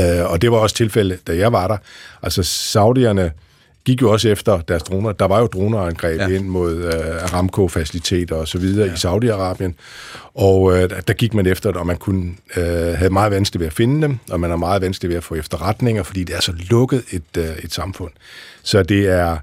øh, 0.00 0.30
og 0.30 0.42
det 0.42 0.50
var 0.50 0.58
også 0.58 0.76
tilfælde, 0.76 1.18
da 1.26 1.36
jeg 1.36 1.52
var 1.52 1.68
der. 1.68 1.76
Altså 2.22 2.42
saudierne 2.42 3.32
gik 3.84 4.02
jo 4.02 4.12
også 4.12 4.28
efter 4.28 4.60
deres 4.60 4.82
droner. 4.82 5.12
Der 5.12 5.24
var 5.24 5.40
jo 5.40 5.46
dronerangreb 5.46 6.20
ja. 6.20 6.28
ind 6.28 6.44
mod 6.44 6.84
uh, 6.84 7.24
Aramco-faciliteter 7.24 8.36
og 8.36 8.48
så 8.48 8.58
videre 8.58 8.86
ja. 8.86 8.92
i 8.92 8.96
Saudi-Arabien, 8.96 9.72
og 10.34 10.62
uh, 10.62 10.74
der 11.08 11.12
gik 11.12 11.34
man 11.34 11.46
efter 11.46 11.70
det, 11.70 11.80
og 11.80 11.86
man 11.86 11.96
kunne 11.96 12.34
uh, 12.56 12.62
have 12.94 13.10
meget 13.10 13.32
vanskeligt 13.32 13.60
ved 13.60 13.66
at 13.66 13.72
finde 13.72 14.02
dem, 14.02 14.18
og 14.30 14.40
man 14.40 14.50
har 14.50 14.56
meget 14.56 14.82
vanskeligt 14.82 15.08
ved 15.08 15.16
at 15.16 15.24
få 15.24 15.34
efterretninger, 15.34 16.02
fordi 16.02 16.24
det 16.24 16.36
er 16.36 16.40
så 16.40 16.52
lukket 16.70 17.04
et, 17.10 17.36
uh, 17.38 17.64
et 17.64 17.72
samfund. 17.72 18.10
Så 18.62 18.82
det 18.82 19.08
er, 19.08 19.36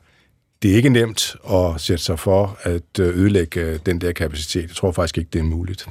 det 0.62 0.72
er 0.72 0.76
ikke 0.76 0.90
nemt 0.90 1.36
at 1.50 1.82
sætte 1.82 2.04
sig 2.04 2.20
for 2.20 2.60
at 2.64 3.00
øh, 3.00 3.18
ødelægge 3.18 3.62
øh, 3.62 3.80
den 3.86 4.02
der 4.02 4.12
kapacitet. 4.12 4.68
Jeg 4.68 4.76
tror 4.76 4.92
faktisk 4.92 5.18
ikke, 5.18 5.30
det 5.34 5.40
er 5.40 5.44
muligt. 5.44 5.88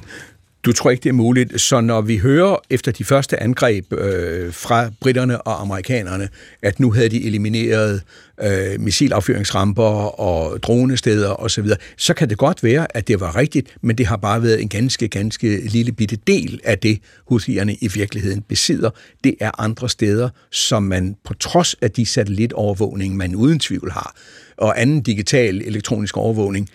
Du 0.67 0.73
tror 0.73 0.89
ikke, 0.89 1.03
det 1.03 1.09
er 1.09 1.13
muligt. 1.13 1.61
Så 1.61 1.81
når 1.81 2.01
vi 2.01 2.17
hører 2.17 2.55
efter 2.69 2.91
de 2.91 3.03
første 3.03 3.43
angreb 3.43 3.93
øh, 3.93 4.53
fra 4.53 4.89
britterne 5.01 5.41
og 5.41 5.61
amerikanerne, 5.61 6.29
at 6.61 6.79
nu 6.79 6.91
havde 6.91 7.09
de 7.09 7.25
elimineret 7.25 8.01
øh, 8.43 8.79
missilaffyringsramper 8.79 10.19
og 10.19 10.63
dronesteder 10.63 11.41
osv., 11.41 11.67
så, 11.67 11.75
så 11.97 12.13
kan 12.13 12.29
det 12.29 12.37
godt 12.37 12.63
være, 12.63 12.97
at 12.97 13.07
det 13.07 13.19
var 13.19 13.35
rigtigt, 13.35 13.77
men 13.81 13.97
det 13.97 14.05
har 14.05 14.17
bare 14.17 14.43
været 14.43 14.61
en 14.61 14.69
ganske, 14.69 15.07
ganske 15.07 15.67
lille 15.67 15.91
bitte 15.91 16.17
del 16.27 16.59
af 16.63 16.79
det, 16.79 16.99
husierne 17.27 17.75
i 17.81 17.87
virkeligheden 17.87 18.41
besidder. 18.41 18.89
Det 19.23 19.35
er 19.39 19.61
andre 19.61 19.89
steder, 19.89 20.29
som 20.51 20.83
man 20.83 21.15
på 21.25 21.33
trods 21.33 21.75
af 21.81 21.91
de 21.91 22.05
satellitovervågning, 22.05 23.17
man 23.17 23.35
uden 23.35 23.59
tvivl 23.59 23.91
har, 23.91 24.15
og 24.57 24.81
anden 24.81 25.01
digital 25.01 25.61
elektronisk 25.61 26.17
overvågning, 26.17 26.69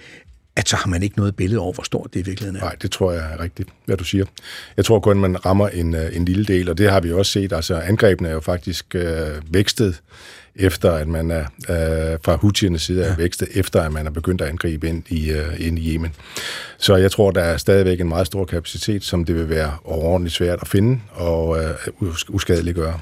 at 0.56 0.68
så 0.68 0.76
har 0.76 0.86
man 0.88 1.02
ikke 1.02 1.16
noget 1.16 1.36
billede 1.36 1.60
over, 1.60 1.72
hvor 1.72 1.82
stort 1.82 2.14
det 2.14 2.20
i 2.20 2.22
virkeligheden 2.22 2.56
er. 2.56 2.60
Nej, 2.60 2.76
det 2.82 2.90
tror 2.90 3.12
jeg 3.12 3.32
er 3.32 3.40
rigtigt, 3.40 3.68
hvad 3.84 3.96
du 3.96 4.04
siger. 4.04 4.24
Jeg 4.76 4.84
tror 4.84 5.00
kun, 5.00 5.20
man 5.20 5.46
rammer 5.46 5.68
en, 5.68 5.94
øh, 5.94 6.16
en 6.16 6.24
lille 6.24 6.44
del, 6.44 6.68
og 6.70 6.78
det 6.78 6.90
har 6.90 7.00
vi 7.00 7.12
også 7.12 7.32
set. 7.32 7.52
Altså, 7.52 7.74
angrebene 7.74 8.28
er 8.28 8.32
jo 8.32 8.40
faktisk 8.40 8.94
øh, 8.94 9.28
vækstet, 9.50 10.00
efter 10.56 10.92
at 10.92 11.08
man 11.08 11.30
er 11.30 11.40
øh, 11.42 12.18
fra 12.24 12.36
Houthiernes 12.36 12.82
side 12.82 13.02
er 13.02 13.08
ja. 13.08 13.14
vækstet, 13.16 13.48
efter 13.54 13.82
at 13.82 13.92
man 13.92 14.06
er 14.06 14.10
begyndt 14.10 14.40
at 14.40 14.48
angribe 14.48 14.88
ind 14.88 15.02
i, 15.08 15.30
øh, 15.30 15.46
ind 15.58 15.78
i 15.78 15.94
Yemen. 15.94 16.14
Så 16.78 16.96
jeg 16.96 17.10
tror, 17.10 17.30
der 17.30 17.40
er 17.40 17.56
stadigvæk 17.56 18.00
en 18.00 18.08
meget 18.08 18.26
stor 18.26 18.44
kapacitet, 18.44 19.04
som 19.04 19.24
det 19.24 19.34
vil 19.34 19.48
være 19.48 19.76
overordentligt 19.84 20.34
svært 20.34 20.58
at 20.62 20.68
finde 20.68 21.00
og 21.10 21.64
øh, 21.64 21.70
uskadeliggøre. 22.28 23.00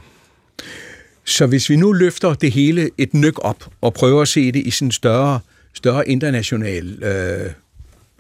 Så 1.25 1.47
hvis 1.47 1.71
vi 1.71 1.77
nu 1.77 1.93
løfter 1.93 2.35
det 2.35 2.53
hele 2.53 2.91
et 2.99 3.15
nyk 3.15 3.39
op 3.39 3.65
og 3.81 3.95
prøver 3.95 4.23
at 4.23 4.29
se 4.29 4.53
det 4.53 4.67
i 4.67 4.71
sådan 4.71 4.89
en 4.89 4.93
større 4.93 5.41
større 5.75 6.09
international 6.09 7.05
øh, 7.05 7.51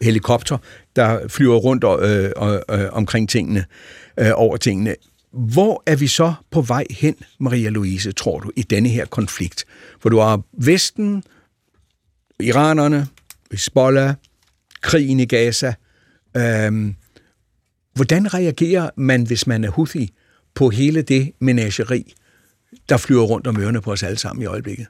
helikopter, 0.03 0.59
der 0.97 1.29
flyver 1.29 1.57
rundt 1.57 1.85
øh, 1.85 2.31
øh, 2.71 2.89
omkring 2.93 3.29
tingene, 3.29 3.65
øh, 4.17 4.31
over 4.35 4.57
tingene. 4.57 4.95
Hvor 5.33 5.83
er 5.87 5.97
vi 5.97 6.07
så 6.07 6.35
på 6.51 6.61
vej 6.61 6.85
hen, 6.91 7.15
Maria 7.39 7.69
Louise, 7.69 8.13
tror 8.13 8.41
du, 8.41 8.51
i 8.57 8.63
denne 8.63 8.89
her 8.89 9.07
konflikt? 9.07 9.65
For 10.01 10.09
du 10.09 10.19
har 10.19 10.43
Vesten, 10.65 11.23
iranerne, 12.41 13.07
Hezbollah, 13.51 14.15
krigen 14.81 15.21
i 15.21 15.25
Gaza. 15.25 15.75
Øhm, 16.37 16.95
hvordan 17.95 18.35
reagerer 18.35 18.91
man, 18.97 19.23
hvis 19.27 19.47
man 19.47 19.65
er 19.65 19.71
Houthi, 19.71 20.13
på 20.55 20.71
hele 20.71 21.03
det 21.03 21.33
menageri, 21.39 22.15
der 22.89 22.97
flyver 22.97 23.23
rundt 23.23 23.47
om 23.47 23.61
ørerne 23.61 23.81
på 23.81 23.93
os 23.93 24.03
alle 24.03 24.19
sammen 24.19 24.43
i 24.43 24.47
øjeblikket? 24.47 24.87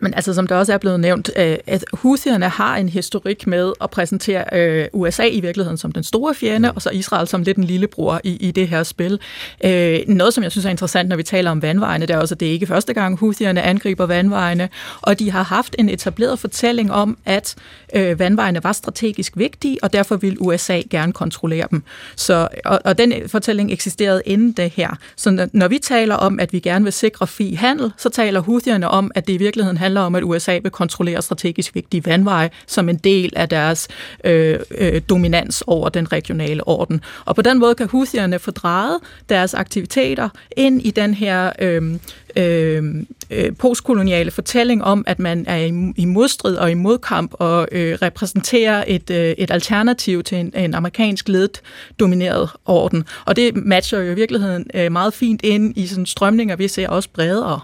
Men 0.00 0.14
altså, 0.14 0.34
som 0.34 0.46
der 0.46 0.56
også 0.56 0.72
er 0.72 0.78
blevet 0.78 1.00
nævnt, 1.00 1.30
øh, 1.36 1.56
at 1.66 1.84
Houthierne 1.92 2.48
har 2.48 2.76
en 2.76 2.88
historik 2.88 3.46
med 3.46 3.72
at 3.80 3.90
præsentere 3.90 4.44
øh, 4.52 4.86
USA 4.92 5.24
i 5.24 5.40
virkeligheden 5.40 5.78
som 5.78 5.92
den 5.92 6.02
store 6.02 6.34
fjende, 6.34 6.68
mm. 6.68 6.76
og 6.76 6.82
så 6.82 6.90
Israel 6.90 7.28
som 7.28 7.42
lidt 7.42 7.58
en 7.58 7.64
lillebror 7.64 8.20
i, 8.24 8.36
i 8.36 8.50
det 8.50 8.68
her 8.68 8.82
spil. 8.82 9.20
Øh, 9.64 9.98
noget, 10.06 10.34
som 10.34 10.44
jeg 10.44 10.52
synes 10.52 10.64
er 10.64 10.70
interessant, 10.70 11.08
når 11.08 11.16
vi 11.16 11.22
taler 11.22 11.50
om 11.50 11.62
vandvejene, 11.62 12.06
det 12.06 12.14
er 12.14 12.18
også, 12.18 12.34
at 12.34 12.40
det 12.40 12.48
er 12.48 12.52
ikke 12.52 12.66
første 12.66 12.94
gang, 12.94 13.18
Houthierne 13.18 13.62
angriber 13.62 14.06
vandvejene, 14.06 14.68
og 15.00 15.18
de 15.18 15.30
har 15.30 15.42
haft 15.42 15.76
en 15.78 15.88
etableret 15.88 16.38
fortælling 16.38 16.92
om, 16.92 17.18
at 17.24 17.54
øh, 17.94 18.18
vandvejene 18.18 18.64
var 18.64 18.72
strategisk 18.72 19.36
vigtige, 19.36 19.78
og 19.82 19.92
derfor 19.92 20.16
ville 20.16 20.42
USA 20.42 20.80
gerne 20.90 21.12
kontrollere 21.12 21.66
dem. 21.70 21.82
Så, 22.16 22.48
og, 22.64 22.80
og 22.84 22.98
den 22.98 23.12
fortælling 23.26 23.72
eksisterede 23.72 24.22
inden 24.26 24.52
det 24.52 24.70
her. 24.70 24.90
Så 25.16 25.30
når, 25.30 25.48
når 25.52 25.68
vi 25.68 25.78
taler 25.78 26.14
om, 26.14 26.40
at 26.40 26.52
vi 26.52 26.60
gerne 26.60 26.84
vil 26.84 26.92
sikre 26.92 27.26
fri 27.26 27.54
handel, 27.54 27.92
så 27.96 28.08
taler 28.08 28.40
Houthierne 28.40 28.88
om, 28.88 29.10
at 29.14 29.26
det 29.26 29.32
i 29.32 29.36
virkeligheden 29.36 29.76
handler 29.76 29.89
om, 29.96 30.14
at 30.14 30.22
USA 30.22 30.58
vil 30.62 30.70
kontrollere 30.70 31.22
strategisk 31.22 31.74
vigtige 31.74 32.06
vandveje 32.06 32.50
som 32.66 32.88
en 32.88 32.96
del 32.96 33.32
af 33.36 33.48
deres 33.48 33.88
øh, 34.24 34.58
øh, 34.78 35.00
dominans 35.08 35.62
over 35.66 35.88
den 35.88 36.12
regionale 36.12 36.68
orden. 36.68 37.00
Og 37.24 37.36
på 37.36 37.42
den 37.42 37.58
måde 37.58 37.74
kan 37.74 37.88
Houthierne 37.88 38.38
fordreje 38.38 38.98
deres 39.28 39.54
aktiviteter 39.54 40.28
ind 40.56 40.82
i 40.82 40.90
den 40.90 41.14
her 41.14 41.52
øh, 41.58 41.94
øh, 42.36 42.94
øh, 43.30 43.56
postkoloniale 43.56 44.30
fortælling 44.30 44.84
om, 44.84 45.04
at 45.06 45.18
man 45.18 45.44
er 45.48 45.56
i, 45.56 45.92
i 45.96 46.04
modstrid 46.04 46.56
og 46.56 46.70
i 46.70 46.74
modkamp 46.74 47.34
og 47.34 47.68
øh, 47.72 47.98
repræsenterer 48.02 48.84
et, 48.86 49.10
øh, 49.10 49.34
et 49.38 49.50
alternativ 49.50 50.22
til 50.22 50.38
en, 50.38 50.52
en 50.56 50.74
amerikansk 50.74 51.28
ledet 51.28 51.60
domineret 52.00 52.50
orden. 52.66 53.04
Og 53.24 53.36
det 53.36 53.56
matcher 53.56 53.98
jo 53.98 54.12
i 54.12 54.14
virkeligheden 54.14 54.70
øh, 54.74 54.92
meget 54.92 55.14
fint 55.14 55.42
ind 55.42 55.76
i 55.76 55.86
sådan 55.86 56.06
strømninger, 56.06 56.56
vi 56.56 56.68
ser 56.68 56.88
også 56.88 57.08
bredere. 57.12 57.60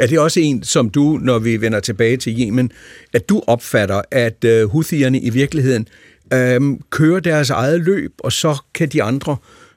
Er 0.00 0.06
det 0.06 0.18
også 0.18 0.40
en, 0.40 0.62
som 0.62 0.90
du, 0.90 1.18
når 1.22 1.38
vi 1.38 1.60
vender 1.60 1.80
tilbage 1.80 2.16
til 2.16 2.40
Yemen, 2.40 2.72
at 3.12 3.28
du 3.28 3.42
opfatter, 3.46 4.02
at 4.10 4.44
øh, 4.44 4.68
Houthierne 4.68 5.20
i 5.20 5.30
virkeligheden 5.30 5.88
øh, 6.32 6.60
kører 6.90 7.20
deres 7.20 7.50
eget 7.50 7.80
løb, 7.80 8.12
og 8.18 8.32
så 8.32 8.62
kan 8.74 8.88
de 8.88 9.02
andre 9.02 9.36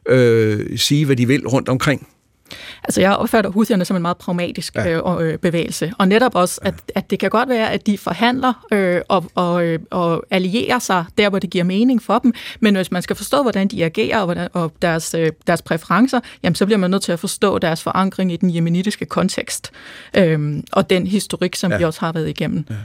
øh, 0.09 0.77
sige, 0.77 1.05
hvad 1.05 1.15
de 1.15 1.27
vil 1.27 1.47
rundt 1.47 1.69
omkring? 1.69 2.07
Altså 2.83 3.01
jeg 3.01 3.15
opfatter 3.15 3.51
Houthierne 3.51 3.85
som 3.85 3.95
en 3.95 4.01
meget 4.01 4.17
pragmatisk 4.17 4.75
ja. 4.75 4.89
øh, 4.89 5.21
øh, 5.21 5.37
bevægelse, 5.37 5.93
og 5.97 6.07
netop 6.07 6.35
også, 6.35 6.59
at, 6.63 6.73
at 6.95 7.09
det 7.09 7.19
kan 7.19 7.29
godt 7.29 7.49
være, 7.49 7.71
at 7.71 7.87
de 7.87 7.97
forhandler 7.97 8.65
øh, 8.71 9.01
og, 9.07 9.25
og, 9.35 9.65
øh, 9.65 9.79
og 9.91 10.23
allierer 10.31 10.79
sig 10.79 11.05
der, 11.17 11.29
hvor 11.29 11.39
det 11.39 11.49
giver 11.49 11.63
mening 11.63 12.03
for 12.03 12.19
dem, 12.19 12.33
men 12.59 12.75
hvis 12.75 12.91
man 12.91 13.01
skal 13.01 13.15
forstå, 13.15 13.41
hvordan 13.41 13.67
de 13.67 13.85
agerer 13.85 14.19
og, 14.19 14.25
hvordan, 14.25 14.49
og 14.53 14.71
deres, 14.81 15.13
øh, 15.13 15.31
deres 15.47 15.61
præferencer, 15.61 16.19
jamen 16.43 16.55
så 16.55 16.65
bliver 16.65 16.79
man 16.79 16.91
nødt 16.91 17.03
til 17.03 17.11
at 17.11 17.19
forstå 17.19 17.59
deres 17.59 17.83
forankring 17.83 18.31
i 18.31 18.37
den 18.37 18.55
jemenitiske 18.55 19.05
kontekst, 19.05 19.71
øh, 20.17 20.63
og 20.71 20.89
den 20.89 21.07
historik, 21.07 21.55
som 21.55 21.71
ja. 21.71 21.77
vi 21.77 21.83
også 21.83 21.99
har 21.99 22.11
været 22.11 22.29
igennem. 22.29 22.65
Ja. 22.69 22.75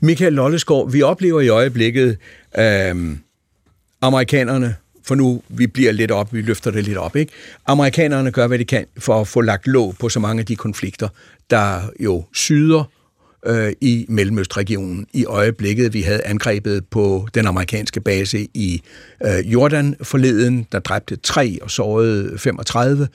Michael 0.00 0.32
Lollesgaard, 0.32 0.92
vi 0.92 1.02
oplever 1.02 1.40
i 1.40 1.48
øjeblikket 1.48 2.18
øh, 2.58 3.16
amerikanerne 4.00 4.76
for 5.04 5.14
nu 5.14 5.42
vi 5.48 5.66
bliver 5.66 5.92
lidt 5.92 6.10
op, 6.10 6.34
vi 6.34 6.42
løfter 6.42 6.70
det 6.70 6.84
lidt 6.84 6.98
op. 6.98 7.16
Ikke? 7.16 7.32
Amerikanerne 7.66 8.30
gør, 8.30 8.46
hvad 8.46 8.58
de 8.58 8.64
kan 8.64 8.86
for 8.98 9.20
at 9.20 9.28
få 9.28 9.40
lagt 9.40 9.66
låg 9.66 9.94
på 10.00 10.08
så 10.08 10.20
mange 10.20 10.40
af 10.40 10.46
de 10.46 10.56
konflikter, 10.56 11.08
der 11.50 11.80
jo 12.00 12.24
syder 12.32 12.84
øh, 13.46 13.72
i 13.80 14.06
Mellemøstregionen 14.08 15.06
i 15.12 15.24
øjeblikket. 15.24 15.94
Vi 15.94 16.02
havde 16.02 16.24
angrebet 16.24 16.86
på 16.90 17.28
den 17.34 17.46
amerikanske 17.46 18.00
base 18.00 18.48
i 18.54 18.82
øh, 19.24 19.52
Jordan 19.52 19.96
forleden, 20.02 20.66
der 20.72 20.78
dræbte 20.78 21.16
tre 21.16 21.58
og 21.62 21.70
sårede 21.70 22.38
35. 22.38 23.08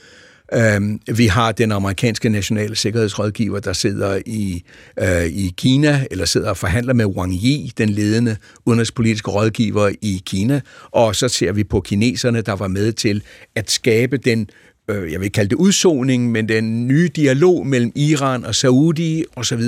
Øh, 0.53 1.17
vi 1.17 1.27
har 1.27 1.51
den 1.51 1.71
amerikanske 1.71 2.29
nationale 2.29 2.75
sikkerhedsrådgiver, 2.75 3.59
der 3.59 3.73
sidder 3.73 4.21
i, 4.25 4.63
øh, 4.99 5.25
i 5.25 5.53
Kina, 5.57 6.05
eller 6.11 6.25
sidder 6.25 6.49
og 6.49 6.57
forhandler 6.57 6.93
med 6.93 7.05
Wang 7.05 7.33
Yi, 7.33 7.71
den 7.77 7.89
ledende 7.89 8.37
udenrigspolitiske 8.65 9.31
rådgiver 9.31 9.91
i 10.01 10.21
Kina. 10.25 10.61
Og 10.91 11.15
så 11.15 11.27
ser 11.27 11.51
vi 11.51 11.63
på 11.63 11.81
kineserne, 11.81 12.41
der 12.41 12.55
var 12.55 12.67
med 12.67 12.93
til 12.93 13.23
at 13.55 13.71
skabe 13.71 14.17
den 14.17 14.49
øh, 14.89 15.11
jeg 15.11 15.21
vil 15.21 15.31
kalde 15.31 15.49
det 15.49 15.55
udsoning, 15.55 16.31
men 16.31 16.49
den 16.49 16.87
nye 16.87 17.09
dialog 17.15 17.67
mellem 17.67 17.91
Iran 17.95 18.45
og 18.45 18.55
Saudi 18.55 19.23
osv. 19.35 19.61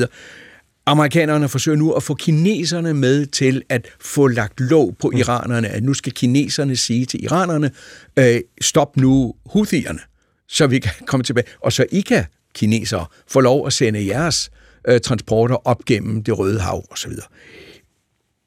Amerikanerne 0.85 1.49
forsøger 1.49 1.77
nu 1.77 1.91
at 1.91 2.03
få 2.03 2.15
kineserne 2.15 2.93
med 2.93 3.25
til 3.25 3.61
at 3.69 3.87
få 4.01 4.27
lagt 4.27 4.59
låg 4.59 4.95
på 4.99 5.09
mm. 5.09 5.17
iranerne, 5.17 5.67
at 5.67 5.83
nu 5.83 5.93
skal 5.93 6.13
kineserne 6.13 6.75
sige 6.75 7.05
til 7.05 7.23
iranerne, 7.23 7.71
øh, 8.19 8.39
stop 8.61 8.97
nu 8.97 9.33
Houthierne 9.45 9.99
så 10.47 10.67
vi 10.67 10.79
kan 10.79 10.91
komme 11.05 11.23
tilbage. 11.23 11.47
Og 11.61 11.73
så 11.73 11.85
I 11.91 12.01
kan, 12.01 12.25
kinesere, 12.53 13.05
få 13.27 13.39
lov 13.39 13.67
at 13.67 13.73
sende 13.73 14.07
jeres 14.07 14.51
øh, 14.87 14.99
transporter 14.99 15.67
op 15.67 15.85
gennem 15.85 16.23
det 16.23 16.39
Røde 16.39 16.59
Hav 16.59 16.85
osv. 16.91 17.11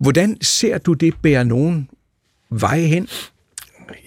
Hvordan 0.00 0.36
ser 0.42 0.78
du 0.78 0.92
det 0.92 1.14
bære 1.22 1.44
nogen 1.44 1.88
veje 2.50 2.86
hen? 2.86 3.08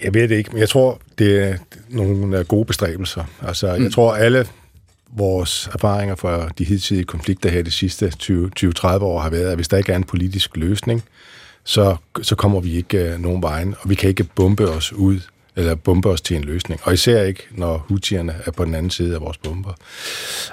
Jeg 0.04 0.14
ved 0.14 0.28
det 0.28 0.36
ikke, 0.36 0.50
men 0.52 0.60
jeg 0.60 0.70
tror, 0.70 1.02
det 1.18 1.44
er 1.44 1.58
nogle 1.90 2.44
gode 2.44 2.66
bestræbelser. 2.66 3.24
Altså, 3.42 3.76
mm. 3.78 3.84
jeg 3.84 3.92
tror, 3.92 4.16
alle 4.16 4.48
vores 5.18 5.70
erfaringer 5.74 6.16
fra 6.16 6.50
de 6.58 6.64
hidtidige 6.64 7.06
konflikter 7.06 7.50
her 7.50 7.62
de 7.62 7.72
sidste 7.72 8.12
20-30 8.24 8.88
år 8.88 9.20
har 9.20 9.30
været, 9.30 9.50
at 9.50 9.56
hvis 9.56 9.68
der 9.68 9.78
ikke 9.78 9.92
er 9.92 9.96
en 9.96 10.04
politisk 10.04 10.58
løsning, 10.58 11.04
så, 11.64 11.96
så 12.22 12.36
kommer 12.36 12.60
vi 12.60 12.76
ikke 12.76 13.14
uh, 13.14 13.22
nogen 13.22 13.42
vejen, 13.42 13.76
og 13.80 13.90
vi 13.90 13.96
kan 13.96 14.10
ikke 14.10 14.24
bombe 14.24 14.70
os 14.70 14.94
ud 14.94 15.20
eller 15.56 15.76
bombe 15.76 16.10
os 16.10 16.22
til 16.22 16.38
en 16.38 16.44
løsning. 16.44 16.82
Og 16.84 16.94
især 16.94 17.24
ikke, 17.24 17.44
når 17.52 17.86
hutierne 17.90 18.36
er 18.46 18.52
på 18.52 18.66
den 18.66 18.76
anden 18.76 18.90
side 18.90 19.16
af 19.16 19.22
vores 19.22 19.38
bomber. 19.38 19.74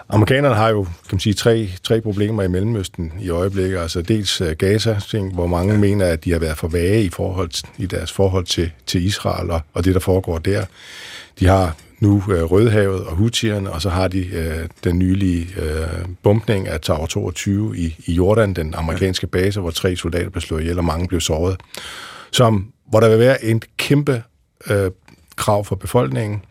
Amerikanerne 0.09 0.55
har 0.55 0.69
jo, 0.69 0.83
kan 0.83 1.13
man 1.13 1.21
sige, 1.21 1.35
tre, 1.35 1.71
tre 1.83 2.01
problemer 2.01 2.43
i 2.43 2.49
Mellemøsten 2.49 3.13
i 3.21 3.29
øjeblikket. 3.29 3.79
Altså 3.79 4.03
dels 4.03 4.41
øh, 4.41 4.57
Gaza, 4.59 5.01
ting, 5.11 5.35
hvor 5.35 5.47
mange 5.47 5.73
ja. 5.73 5.79
mener, 5.81 6.07
at 6.07 6.25
de 6.25 6.33
har 6.33 6.39
været 6.39 6.59
for 6.59 6.69
vage 6.69 7.05
i, 7.05 7.09
forhold, 7.09 7.51
i 7.79 7.87
deres 7.87 8.13
forhold 8.13 8.45
til, 8.45 8.71
til 8.87 9.05
Israel 9.05 9.51
og, 9.51 9.61
og 9.75 9.85
det, 9.85 9.95
der 9.95 10.01
foregår 10.01 10.39
der. 10.39 10.65
De 11.41 11.47
har 11.47 11.77
nu 12.01 12.23
øh, 12.31 12.43
Rødhavet 12.43 13.05
og 13.05 13.17
Houthiernes, 13.17 13.71
og 13.71 13.83
så 13.83 13.89
har 13.89 14.09
de 14.09 14.27
øh, 14.27 14.69
den 14.85 14.99
nylige 14.99 15.47
øh, 15.57 16.07
bumpning 16.23 16.69
af 16.69 16.81
Tower 16.81 17.07
22 17.07 17.79
i, 17.79 17.97
i 18.07 18.13
Jordan, 18.13 18.55
den 18.55 18.75
amerikanske 18.75 19.27
base, 19.27 19.61
hvor 19.61 19.71
tre 19.71 19.97
soldater 19.97 20.31
blev 20.31 20.41
slået 20.41 20.61
ihjel, 20.61 20.79
og 20.79 20.85
mange 20.85 21.09
blev 21.09 21.21
såret. 21.21 21.57
Som, 22.33 22.73
hvor 22.91 23.01
der 23.01 23.09
vil 23.09 23.19
være 23.19 23.45
en 23.45 23.63
kæmpe 23.77 24.23
øh, 24.67 24.91
krav 25.37 25.65
for 25.65 25.77
befolkningen, 25.77 26.43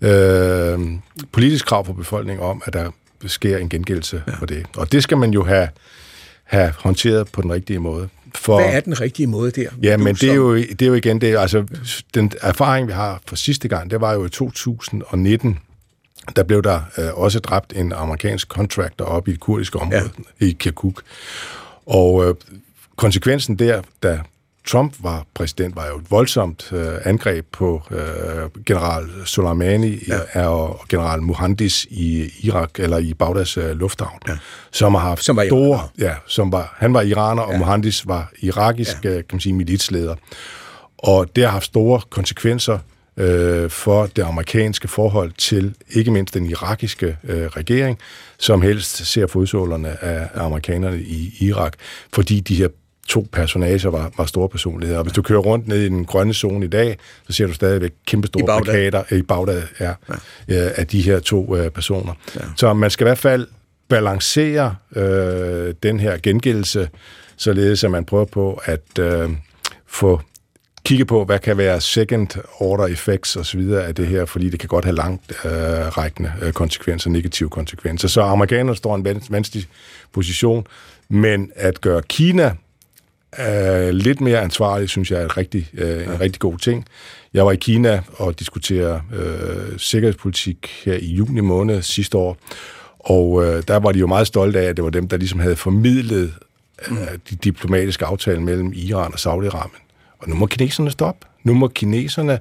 øh, 0.00 0.80
politisk 1.32 1.66
krav 1.66 1.86
for 1.86 1.92
befolkningen 1.92 2.44
om, 2.44 2.62
at 2.64 2.72
der 2.72 2.90
sker 3.26 3.58
en 3.58 3.68
gengældelse 3.68 4.22
ja. 4.26 4.32
for 4.32 4.46
det. 4.46 4.66
Og 4.76 4.92
det 4.92 5.02
skal 5.02 5.18
man 5.18 5.30
jo 5.30 5.44
have, 5.44 5.68
have 6.44 6.72
håndteret 6.78 7.32
på 7.32 7.42
den 7.42 7.52
rigtige 7.52 7.78
måde. 7.78 8.08
For, 8.34 8.60
Hvad 8.60 8.72
er 8.72 8.80
den 8.80 9.00
rigtige 9.00 9.26
måde 9.26 9.50
der? 9.50 9.68
Ja, 9.82 9.96
men 9.96 10.14
det 10.14 10.30
er, 10.30 10.34
jo, 10.34 10.56
det 10.56 10.82
er 10.82 10.86
jo 10.86 10.94
igen 10.94 11.20
det. 11.20 11.36
Altså, 11.36 11.66
den 12.14 12.32
erfaring, 12.40 12.86
vi 12.86 12.92
har 12.92 13.20
fra 13.26 13.36
sidste 13.36 13.68
gang, 13.68 13.90
det 13.90 14.00
var 14.00 14.12
jo 14.12 14.24
i 14.24 14.28
2019, 14.28 15.58
der 16.36 16.42
blev 16.42 16.62
der 16.62 16.80
øh, 16.98 17.14
også 17.14 17.38
dræbt 17.38 17.72
en 17.76 17.92
amerikansk 17.92 18.48
contractor 18.48 19.04
op 19.04 19.28
i 19.28 19.30
et 19.30 19.40
kurdiske 19.40 19.78
område, 19.78 20.10
ja. 20.40 20.46
i 20.46 20.56
Kirkuk. 20.58 21.02
Og 21.86 22.28
øh, 22.28 22.34
konsekvensen 22.96 23.56
der, 23.56 23.82
da 24.02 24.20
Trump 24.66 24.94
var 25.00 25.24
præsident, 25.34 25.76
var 25.76 25.86
jo 25.86 25.98
et 25.98 26.10
voldsomt 26.10 26.72
øh, 26.72 26.94
angreb 27.04 27.46
på 27.52 27.82
øh, 27.90 27.98
general 28.66 29.08
Soleimani 29.24 29.98
ja. 30.34 30.46
og 30.46 30.80
general 30.88 31.22
Muhandis 31.22 31.86
i 31.90 32.30
Irak, 32.42 32.70
eller 32.78 32.98
i 32.98 33.14
Bagdads 33.14 33.56
øh, 33.56 33.70
lufthavn, 33.70 34.18
ja. 34.28 34.32
som 34.70 34.94
har 34.94 35.00
haft 35.00 35.24
som 35.24 35.36
var 35.36 35.46
store... 35.46 35.78
Iraner. 35.78 35.88
Ja, 35.98 36.14
som 36.26 36.52
var, 36.52 36.74
han 36.76 36.94
var 36.94 37.00
iraner, 37.00 37.42
ja. 37.42 37.48
og 37.48 37.58
Muhandis 37.58 38.08
var 38.08 38.32
irakisk, 38.38 39.04
ja. 39.04 39.10
Øh, 39.10 39.16
kan 39.16 39.24
man 39.32 39.40
sige, 39.40 39.52
militsleder. 39.52 40.14
Og 40.98 41.36
det 41.36 41.44
har 41.44 41.50
haft 41.50 41.64
store 41.64 42.00
konsekvenser 42.10 42.78
øh, 43.16 43.70
for 43.70 44.06
det 44.06 44.22
amerikanske 44.22 44.88
forhold 44.88 45.32
til 45.38 45.74
ikke 45.90 46.10
mindst 46.10 46.34
den 46.34 46.46
irakiske 46.46 47.16
øh, 47.24 47.46
regering, 47.46 47.98
som 48.38 48.62
helst 48.62 49.06
ser 49.06 49.26
fodsålerne 49.26 50.04
af 50.04 50.28
amerikanerne 50.34 51.02
i 51.02 51.34
Irak, 51.40 51.72
fordi 52.12 52.40
de 52.40 52.54
her 52.54 52.68
to 53.08 53.26
personager 53.32 53.90
var, 53.90 54.12
var 54.16 54.24
store 54.24 54.48
personligheder. 54.48 54.98
Og 54.98 55.04
hvis 55.04 55.12
du 55.12 55.22
kører 55.22 55.40
rundt 55.40 55.68
ned 55.68 55.80
i 55.80 55.88
den 55.88 56.04
grønne 56.04 56.34
zone 56.34 56.66
i 56.66 56.68
dag, 56.68 56.98
så 57.26 57.32
ser 57.32 57.46
du 57.46 57.52
stadigvæk 57.52 57.92
kæmpe 58.06 58.26
store 58.26 58.60
I 58.60 58.62
plakater 58.62 59.14
i 59.14 59.22
Bagdad 59.22 59.62
ja, 59.80 59.92
ja. 60.48 60.68
af 60.76 60.86
de 60.86 61.02
her 61.02 61.18
to 61.18 61.56
uh, 61.58 61.68
personer. 61.68 62.12
Ja. 62.34 62.40
Så 62.56 62.72
man 62.74 62.90
skal 62.90 63.04
i 63.04 63.08
hvert 63.08 63.18
fald 63.18 63.46
balancere 63.88 64.74
øh, 64.96 65.74
den 65.82 66.00
her 66.00 66.18
gengældelse, 66.22 66.88
således 67.36 67.84
at 67.84 67.90
man 67.90 68.04
prøver 68.04 68.24
på 68.24 68.60
at 68.64 68.98
øh, 69.00 69.30
få 69.86 70.20
kigge 70.84 71.04
på, 71.04 71.24
hvad 71.24 71.38
kan 71.38 71.56
være 71.56 71.80
second 71.80 72.28
order 72.58 72.86
effects 72.86 73.36
og 73.36 73.46
så 73.46 73.58
videre 73.58 73.84
af 73.84 73.94
det 73.94 74.06
her, 74.06 74.24
fordi 74.24 74.50
det 74.50 74.60
kan 74.60 74.68
godt 74.68 74.84
have 74.84 74.96
langt 74.96 75.32
øh, 75.44 75.50
rækkende 75.98 76.32
øh, 76.42 76.52
konsekvenser, 76.52 77.10
negative 77.10 77.48
konsekvenser. 77.48 78.08
Så 78.08 78.22
amerikanerne 78.22 78.76
står 78.76 78.96
i 78.96 78.98
en 78.98 79.22
vanskelig 79.30 79.66
position, 80.12 80.66
men 81.08 81.50
at 81.54 81.80
gøre 81.80 82.02
Kina 82.02 82.54
er 83.32 83.92
lidt 83.92 84.20
mere 84.20 84.40
ansvarlig, 84.40 84.88
synes 84.88 85.10
jeg 85.10 85.20
er 85.20 85.24
et 85.24 85.36
rigtig, 85.36 85.70
øh, 85.74 86.06
en 86.06 86.20
rigtig 86.20 86.40
god 86.40 86.58
ting. 86.58 86.86
Jeg 87.34 87.46
var 87.46 87.52
i 87.52 87.56
Kina 87.56 88.02
og 88.12 88.38
diskuterede 88.38 89.02
øh, 89.14 89.78
sikkerhedspolitik 89.78 90.70
her 90.84 90.94
i 90.94 91.06
juni 91.06 91.40
måned 91.40 91.82
sidste 91.82 92.16
år, 92.18 92.36
og 92.98 93.44
øh, 93.44 93.62
der 93.68 93.76
var 93.76 93.92
de 93.92 93.98
jo 93.98 94.06
meget 94.06 94.26
stolte 94.26 94.60
af, 94.60 94.64
at 94.64 94.76
det 94.76 94.84
var 94.84 94.90
dem, 94.90 95.08
der 95.08 95.16
ligesom 95.16 95.40
havde 95.40 95.56
formidlet 95.56 96.34
øh, 96.90 96.96
de 97.30 97.36
diplomatiske 97.36 98.04
aftaler 98.04 98.40
mellem 98.40 98.72
Iran 98.74 99.12
og 99.12 99.18
Saudi-Arabien. 99.18 99.82
Og 100.18 100.28
nu 100.28 100.34
må 100.34 100.46
kineserne 100.46 100.90
stoppe. 100.90 101.26
Nu 101.44 101.54
må 101.54 101.68
kineserne 101.68 102.38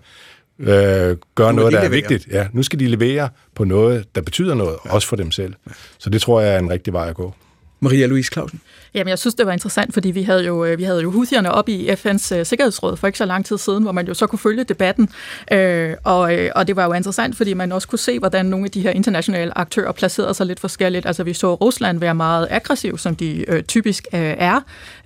øh, 0.59 1.17
gøre 1.35 1.53
noget, 1.53 1.73
der 1.73 1.79
er 1.79 1.89
vigtigt. 1.89 2.27
Ja, 2.31 2.47
nu 2.53 2.63
skal 2.63 2.79
de 2.79 2.87
levere 2.87 3.29
på 3.55 3.63
noget, 3.63 4.15
der 4.15 4.21
betyder 4.21 4.55
noget, 4.55 4.77
ja. 4.85 4.93
også 4.93 5.07
for 5.07 5.15
dem 5.15 5.31
selv. 5.31 5.53
Så 5.97 6.09
det 6.09 6.21
tror 6.21 6.41
jeg 6.41 6.55
er 6.55 6.59
en 6.59 6.69
rigtig 6.69 6.93
vej 6.93 7.09
at 7.09 7.15
gå. 7.15 7.33
Maria 7.79 8.05
Louise 8.05 8.29
Clausen? 8.33 8.61
Jamen, 8.93 9.09
jeg 9.09 9.19
synes, 9.19 9.35
det 9.35 9.45
var 9.45 9.51
interessant, 9.51 9.93
fordi 9.93 10.11
vi 10.11 10.23
havde 10.23 10.45
jo, 10.45 10.65
øh, 10.65 10.77
vi 10.77 10.83
havde 10.83 11.01
jo 11.01 11.11
Houthierne 11.11 11.51
op 11.51 11.69
i 11.69 11.89
FN's 11.89 12.35
øh, 12.35 12.45
Sikkerhedsråd 12.45 12.97
for 12.97 13.07
ikke 13.07 13.17
så 13.17 13.25
lang 13.25 13.45
tid 13.45 13.57
siden, 13.57 13.83
hvor 13.83 13.91
man 13.91 14.07
jo 14.07 14.13
så 14.13 14.27
kunne 14.27 14.39
følge 14.39 14.63
debatten. 14.63 15.09
Øh, 15.51 15.93
og, 16.03 16.35
øh, 16.35 16.51
og 16.55 16.67
det 16.67 16.75
var 16.75 16.85
jo 16.85 16.93
interessant, 16.93 17.37
fordi 17.37 17.53
man 17.53 17.71
også 17.71 17.87
kunne 17.87 17.99
se, 17.99 18.19
hvordan 18.19 18.45
nogle 18.45 18.65
af 18.65 18.71
de 18.71 18.81
her 18.81 18.91
internationale 18.91 19.57
aktører 19.57 19.91
placerede 19.91 20.33
sig 20.33 20.45
lidt 20.45 20.59
forskelligt. 20.59 21.05
Altså, 21.05 21.23
vi 21.23 21.33
så 21.33 21.53
Rusland 21.53 21.99
være 21.99 22.15
meget 22.15 22.47
aggressiv, 22.49 22.97
som 22.97 23.15
de 23.15 23.45
øh, 23.47 23.63
typisk 23.63 24.07
øh, 24.13 24.19
er, 24.19 24.59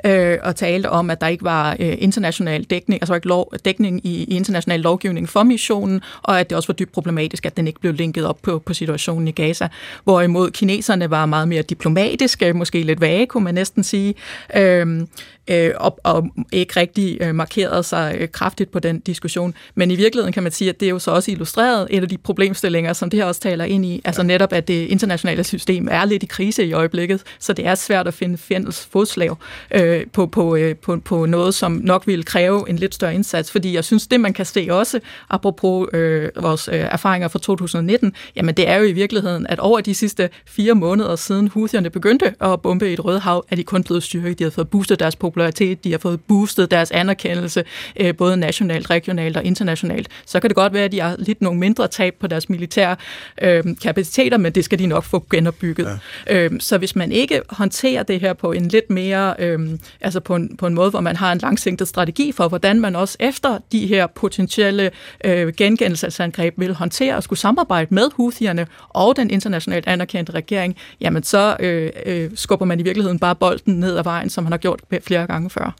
øh, 0.05 0.37
og 0.43 0.55
talte 0.55 0.89
om, 0.89 1.09
at 1.09 1.21
der 1.21 1.27
ikke 1.27 1.43
var 1.43 1.75
øh, 1.79 1.95
international 1.97 2.63
dækning, 2.63 3.01
altså 3.01 3.15
ikke 3.15 3.27
lov, 3.27 3.53
dækning 3.65 4.05
i, 4.05 4.23
i 4.23 4.35
international 4.35 4.79
lovgivning 4.79 5.29
for 5.29 5.43
missionen, 5.43 6.01
og 6.21 6.39
at 6.39 6.49
det 6.49 6.55
også 6.55 6.67
var 6.67 6.73
dybt 6.73 6.91
problematisk, 6.91 7.45
at 7.45 7.57
den 7.57 7.67
ikke 7.67 7.79
blev 7.79 7.93
linket 7.93 8.25
op 8.25 8.37
på, 8.41 8.59
på 8.59 8.73
situationen 8.73 9.27
i 9.27 9.31
Gaza. 9.31 9.67
Hvorimod 10.03 10.51
kineserne 10.51 11.09
var 11.09 11.25
meget 11.25 11.47
mere 11.47 11.61
diplomatiske, 11.61 12.53
måske 12.53 12.83
lidt 12.83 13.01
vage, 13.01 13.25
kunne 13.25 13.43
man 13.43 13.53
næsten 13.53 13.74
næsten 13.75 13.83
sige, 13.83 14.15
Øhm, 14.55 15.07
øh, 15.47 15.71
og, 15.75 15.99
og 16.03 16.27
ikke 16.51 16.79
rigtig 16.79 17.17
øh, 17.21 17.35
markeret 17.35 17.85
sig 17.85 18.15
øh, 18.19 18.27
kraftigt 18.29 18.71
på 18.71 18.79
den 18.79 18.99
diskussion. 18.99 19.53
Men 19.75 19.91
i 19.91 19.95
virkeligheden 19.95 20.33
kan 20.33 20.43
man 20.43 20.51
sige, 20.51 20.69
at 20.69 20.79
det 20.79 20.85
er 20.85 20.89
jo 20.89 20.99
så 20.99 21.11
også 21.11 21.31
illustreret 21.31 21.87
et 21.89 22.01
af 22.03 22.09
de 22.09 22.17
problemstillinger, 22.17 22.93
som 22.93 23.09
det 23.09 23.19
her 23.19 23.25
også 23.25 23.41
taler 23.41 23.65
ind 23.65 23.85
i, 23.85 24.01
altså 24.05 24.23
netop, 24.23 24.53
at 24.53 24.67
det 24.67 24.87
internationale 24.87 25.43
system 25.43 25.87
er 25.91 26.05
lidt 26.05 26.23
i 26.23 26.25
krise 26.25 26.65
i 26.65 26.73
øjeblikket, 26.73 27.23
så 27.39 27.53
det 27.53 27.67
er 27.67 27.75
svært 27.75 28.07
at 28.07 28.13
finde 28.13 28.37
fælles 28.37 28.87
fodslag 28.91 29.29
øh, 29.71 30.05
på, 30.13 30.27
på, 30.27 30.55
øh, 30.55 30.75
på, 30.75 30.97
på 31.05 31.25
noget, 31.25 31.55
som 31.55 31.71
nok 31.83 32.07
vil 32.07 32.25
kræve 32.25 32.69
en 32.69 32.75
lidt 32.75 32.95
større 32.95 33.13
indsats, 33.13 33.51
fordi 33.51 33.73
jeg 33.73 33.83
synes, 33.83 34.07
det 34.07 34.19
man 34.19 34.33
kan 34.33 34.45
se 34.45 34.67
også, 34.69 34.99
apropos 35.29 35.87
øh, 35.93 36.29
vores 36.41 36.67
øh, 36.67 36.75
erfaringer 36.75 37.27
fra 37.27 37.39
2019, 37.39 38.13
jamen 38.35 38.55
det 38.55 38.69
er 38.69 38.75
jo 38.75 38.83
i 38.83 38.91
virkeligheden, 38.91 39.47
at 39.47 39.59
over 39.59 39.81
de 39.81 39.95
sidste 39.95 40.29
fire 40.45 40.75
måneder 40.75 41.15
siden 41.15 41.47
Houthierne 41.47 41.89
begyndte 41.89 42.33
at 42.41 42.61
bombe 42.61 42.89
i 42.89 42.93
et 42.93 43.05
røde 43.05 43.19
hav, 43.19 43.45
er 43.49 43.55
de 43.55 43.63
kun 43.63 43.83
blevet 43.83 44.03
styrket. 44.03 44.39
De 44.39 44.43
har 44.43 44.51
fået 44.51 44.69
boostet 44.69 44.99
deres 44.99 45.15
popularitet, 45.35 45.83
de 45.83 45.91
har 45.91 45.97
fået 45.97 46.21
boostet 46.21 46.71
deres 46.71 46.91
anerkendelse, 46.91 47.63
øh, 47.99 48.15
både 48.15 48.37
nationalt, 48.37 48.89
regionalt 48.89 49.37
og 49.37 49.43
internationalt. 49.43 50.07
Så 50.25 50.39
kan 50.39 50.49
det 50.49 50.55
godt 50.55 50.73
være, 50.73 50.83
at 50.83 50.91
de 50.91 51.01
har 51.01 51.15
lidt 51.19 51.41
nogle 51.41 51.59
mindre 51.59 51.87
tab 51.87 52.13
på 52.19 52.27
deres 52.27 52.49
militære 52.49 52.95
øh, 53.41 53.63
kapaciteter, 53.83 54.37
men 54.37 54.51
det 54.51 54.65
skal 54.65 54.79
de 54.79 54.87
nok 54.87 55.03
få 55.03 55.25
genopbygget. 55.31 55.99
Ja. 56.27 56.45
Øh, 56.45 56.51
så 56.59 56.77
hvis 56.77 56.95
man 56.95 57.11
ikke 57.11 57.41
håndterer 57.49 58.03
det 58.03 58.19
her 58.19 58.33
på 58.33 58.51
en 58.51 58.67
lidt 58.67 58.89
mere, 58.89 59.35
øh, 59.39 59.59
altså 60.01 60.19
på 60.19 60.35
en, 60.35 60.57
på 60.57 60.67
en 60.67 60.73
måde, 60.73 60.89
hvor 60.89 60.99
man 60.99 61.15
har 61.15 61.31
en 61.31 61.37
langsigtet 61.37 61.87
strategi 61.87 62.31
for, 62.31 62.47
hvordan 62.47 62.79
man 62.79 62.95
også 62.95 63.17
efter 63.19 63.57
de 63.71 63.87
her 63.87 64.07
potentielle 64.07 64.91
øh, 65.25 65.53
gengældelsesangreb 65.57 66.53
vil 66.57 66.73
håndtere 66.73 67.15
og 67.15 67.23
skulle 67.23 67.39
samarbejde 67.39 67.95
med 67.95 68.09
Houthierne 68.15 68.67
og 68.89 69.15
den 69.15 69.29
internationalt 69.29 69.87
anerkendte 69.87 70.31
regering, 70.31 70.75
jamen 71.01 71.23
så 71.23 71.57
øh, 71.59 71.89
øh, 72.05 72.31
skubber 72.35 72.65
man 72.65 72.79
i 72.79 72.83
virkeligheden 72.83 73.19
bare 73.19 73.35
bolden 73.35 73.79
ned 73.79 73.97
ad 73.97 74.03
vejen, 74.03 74.29
som 74.29 74.45
han 74.45 74.51
har 74.51 74.57
gjort 74.57 74.81
flere 75.01 75.24
gange 75.27 75.49
før. 75.49 75.75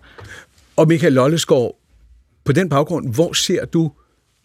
Og 0.75 0.87
Michael 0.87 1.13
Lollesgaard, 1.13 1.79
på 2.43 2.51
den 2.51 2.69
baggrund, 2.69 3.13
hvor 3.13 3.33
ser 3.33 3.65
du 3.65 3.91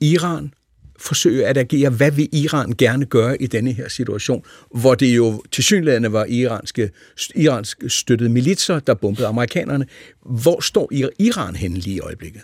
Iran 0.00 0.54
forsøge 0.98 1.46
at 1.46 1.58
agere? 1.58 1.90
Hvad 1.90 2.10
vil 2.10 2.28
Iran 2.32 2.72
gerne 2.72 3.06
gøre 3.06 3.42
i 3.42 3.46
denne 3.46 3.72
her 3.72 3.88
situation, 3.88 4.44
hvor 4.74 4.94
det 4.94 5.16
jo 5.16 5.42
til 5.52 5.64
synlædende 5.64 6.12
var 6.12 6.24
iranske, 6.24 6.90
iransk 7.34 7.82
støttede 7.88 8.30
militser, 8.30 8.80
der 8.80 8.94
bombede 8.94 9.26
amerikanerne. 9.26 9.86
Hvor 10.22 10.60
står 10.60 10.88
Iran 11.18 11.56
henne 11.56 11.78
lige 11.78 11.96
i 11.96 12.00
øjeblikket? 12.00 12.42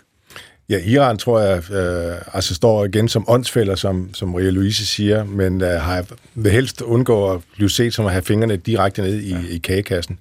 Ja, 0.69 0.79
Iran 0.85 1.17
tror 1.17 1.39
jeg 1.39 1.71
øh, 1.71 2.15
altså 2.33 2.55
står 2.55 2.85
igen 2.85 3.07
som 3.07 3.25
åndsfælder, 3.27 3.75
som, 3.75 4.13
som 4.13 4.29
Maria 4.29 4.49
Louise 4.49 4.85
siger, 4.85 5.23
men 5.23 5.61
øh, 5.61 5.81
har 5.81 6.05
vil 6.35 6.51
helst 6.51 6.81
undgå 6.81 7.31
at 7.31 7.41
blive 7.55 7.69
set 7.69 7.93
som 7.93 8.05
at 8.05 8.11
have 8.11 8.21
fingrene 8.21 8.57
direkte 8.57 9.01
ned 9.01 9.15
i, 9.15 9.31
ja. 9.31 9.39
i 9.49 9.57
kagekassen. 9.57 10.19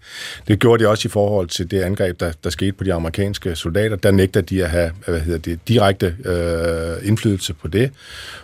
Det 0.49 0.59
gjorde 0.59 0.84
de 0.84 0.88
også 0.88 1.09
i 1.09 1.11
forhold 1.11 1.49
til 1.49 1.70
det 1.70 1.82
angreb, 1.82 2.20
der, 2.20 2.32
der 2.44 2.51
skete 2.51 2.72
på 2.72 2.84
de 2.84 2.94
amerikanske 2.94 3.57
soldater. 3.57 3.97
Der 3.97 4.11
nægter 4.11 4.40
de 4.40 4.64
at 4.64 4.70
have 4.70 4.90
hvad 5.07 5.20
hedder 5.20 5.38
det, 5.38 5.68
direkte 5.68 6.16
øh, 6.24 7.09
indflydelse 7.09 7.55
på 7.55 7.68
det. 7.68 7.90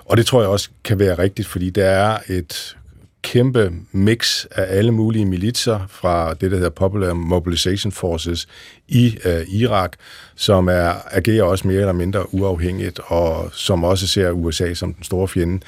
Og 0.05 0.16
det 0.16 0.26
tror 0.26 0.40
jeg 0.40 0.50
også 0.50 0.68
kan 0.84 0.98
være 0.98 1.18
rigtigt, 1.18 1.48
fordi 1.48 1.70
der 1.70 1.84
er 1.84 2.18
et 2.28 2.76
kæmpe 3.22 3.72
mix 3.92 4.44
af 4.44 4.78
alle 4.78 4.90
mulige 4.90 5.26
militser 5.26 5.80
fra 5.88 6.34
det, 6.34 6.50
der 6.50 6.56
hedder 6.56 6.70
Popular 6.70 7.14
Mobilization 7.14 7.92
Forces 7.92 8.48
i 8.88 9.18
øh, 9.24 9.48
Irak, 9.48 9.92
som 10.34 10.68
er, 10.68 10.92
agerer 11.10 11.42
også 11.44 11.66
mere 11.68 11.80
eller 11.80 11.92
mindre 11.92 12.34
uafhængigt, 12.34 13.00
og 13.06 13.50
som 13.52 13.84
også 13.84 14.06
ser 14.06 14.30
USA 14.30 14.74
som 14.74 14.94
den 14.94 15.04
store 15.04 15.28
fjende. 15.28 15.60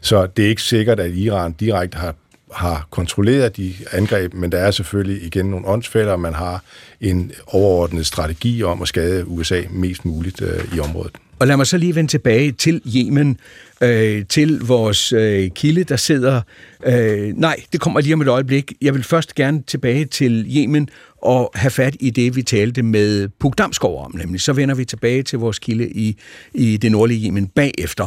Så 0.00 0.26
det 0.26 0.44
er 0.44 0.48
ikke 0.48 0.62
sikkert, 0.62 1.00
at 1.00 1.14
Iran 1.14 1.52
direkte 1.52 1.98
har 1.98 2.14
har 2.52 2.86
kontrolleret 2.90 3.56
de 3.56 3.74
angreb, 3.92 4.34
men 4.34 4.52
der 4.52 4.58
er 4.58 4.70
selvfølgelig 4.70 5.22
igen 5.26 5.46
nogle 5.46 5.66
åndsfælder, 5.66 6.16
man 6.16 6.34
har 6.34 6.62
en 7.00 7.32
overordnet 7.46 8.06
strategi 8.06 8.62
om 8.62 8.82
at 8.82 8.88
skade 8.88 9.26
USA 9.26 9.62
mest 9.70 10.04
muligt 10.04 10.42
øh, 10.42 10.76
i 10.76 10.80
området. 10.80 11.12
Og 11.42 11.48
lad 11.48 11.56
mig 11.56 11.66
så 11.66 11.76
lige 11.76 11.94
vende 11.94 12.10
tilbage 12.10 12.52
til 12.52 12.82
Yemen, 12.96 13.38
øh, 13.80 14.24
til 14.28 14.60
vores 14.60 15.12
øh, 15.12 15.50
kilde, 15.50 15.84
der 15.84 15.96
sidder... 15.96 16.40
Øh, 16.86 17.32
nej, 17.36 17.56
det 17.72 17.80
kommer 17.80 18.00
lige 18.00 18.14
om 18.14 18.20
et 18.20 18.28
øjeblik. 18.28 18.72
Jeg 18.82 18.94
vil 18.94 19.02
først 19.02 19.34
gerne 19.34 19.62
tilbage 19.62 20.04
til 20.04 20.46
Yemen 20.56 20.88
og 21.22 21.50
have 21.54 21.70
fat 21.70 21.96
i 22.00 22.10
det, 22.10 22.36
vi 22.36 22.42
talte 22.42 22.82
med 22.82 23.28
Puk 23.28 23.58
Damsgaard 23.58 24.04
om, 24.04 24.16
nemlig. 24.16 24.40
Så 24.40 24.52
vender 24.52 24.74
vi 24.74 24.84
tilbage 24.84 25.22
til 25.22 25.38
vores 25.38 25.58
kilde 25.58 25.90
i, 25.90 26.18
i 26.54 26.76
det 26.76 26.92
nordlige 26.92 27.26
Yemen 27.26 27.46
bagefter. 27.46 28.06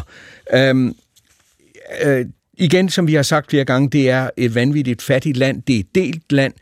Øh, 0.54 0.92
øh, 2.04 2.26
igen, 2.58 2.90
som 2.90 3.08
vi 3.08 3.14
har 3.14 3.24
sagt 3.24 3.50
flere 3.50 3.66
gange, 3.66 3.90
det 3.90 4.10
er 4.10 4.30
et 4.38 4.56
vanvittigt 4.56 5.02
fattigt 5.02 5.38
land, 5.38 5.62
det 5.62 5.76
er 5.76 5.80
et 5.80 5.96
delt 5.96 6.32
land, 6.32 6.54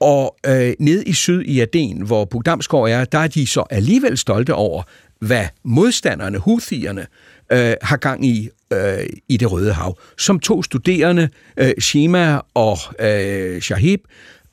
og 0.00 0.36
øh, 0.46 0.72
ned 0.78 1.02
i 1.06 1.12
syd 1.12 1.42
i 1.42 1.60
Aden, 1.60 2.02
hvor 2.02 2.24
Puk 2.24 2.46
Damsgaard 2.46 2.88
er, 2.90 3.04
der 3.04 3.18
er 3.18 3.28
de 3.28 3.46
så 3.46 3.64
alligevel 3.70 4.18
stolte 4.18 4.54
over, 4.54 4.82
hvad 5.20 5.46
modstanderne, 5.64 6.38
Houthierne, 6.38 7.06
øh, 7.52 7.74
har 7.82 7.96
gang 7.96 8.26
i 8.26 8.48
øh, 8.72 9.06
i 9.28 9.36
det 9.36 9.52
Røde 9.52 9.72
Hav. 9.72 9.98
Som 10.18 10.40
to 10.40 10.62
studerende, 10.62 11.28
øh, 11.56 11.72
Shima 11.78 12.40
og 12.54 12.78
øh, 13.00 13.60
Shahib, 13.60 14.00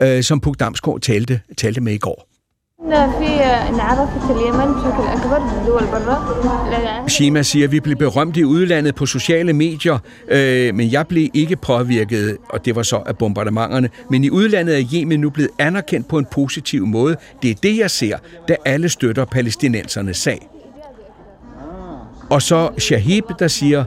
øh, 0.02 0.24
som 0.24 0.40
Puk 0.40 0.60
Damsgaard 0.60 1.00
talte, 1.02 1.42
talte 1.58 1.82
med 1.82 1.94
i 1.94 1.98
går. 1.98 2.28
Shima 7.08 7.42
siger, 7.42 7.66
at 7.66 7.72
vi 7.72 7.80
blev 7.80 7.98
berømt 7.98 8.38
i 8.38 8.44
udlandet 8.44 8.96
på 8.96 9.06
sociale 9.06 9.54
medier, 9.54 10.00
øh, 10.28 10.76
men 10.76 10.92
jeg 10.92 11.08
blev 11.08 11.30
ikke 11.34 11.56
påvirket, 11.56 12.38
og 12.50 12.66
det 12.66 12.76
var 12.76 12.84
så 12.84 12.96
af 12.96 13.18
bombardementerne. 13.18 13.90
Men 14.10 14.24
i 14.24 14.30
udlandet 14.30 14.80
er 14.80 14.84
Yemen 14.94 15.20
nu 15.20 15.30
blevet 15.30 15.52
anerkendt 15.60 16.08
på 16.08 16.18
en 16.18 16.26
positiv 16.32 16.86
måde. 16.86 17.16
Det 17.42 17.52
er 17.52 17.56
det, 17.64 17.78
jeg 17.78 17.92
ser, 17.92 18.18
da 18.48 18.56
alle 18.66 18.90
støtter 18.90 19.26
palæstinensernes 19.26 20.18
sag. 20.18 20.48
Og 22.30 22.42
så 22.42 22.70
Shahib, 22.78 23.24
der 23.40 23.48
siger, 23.48 23.86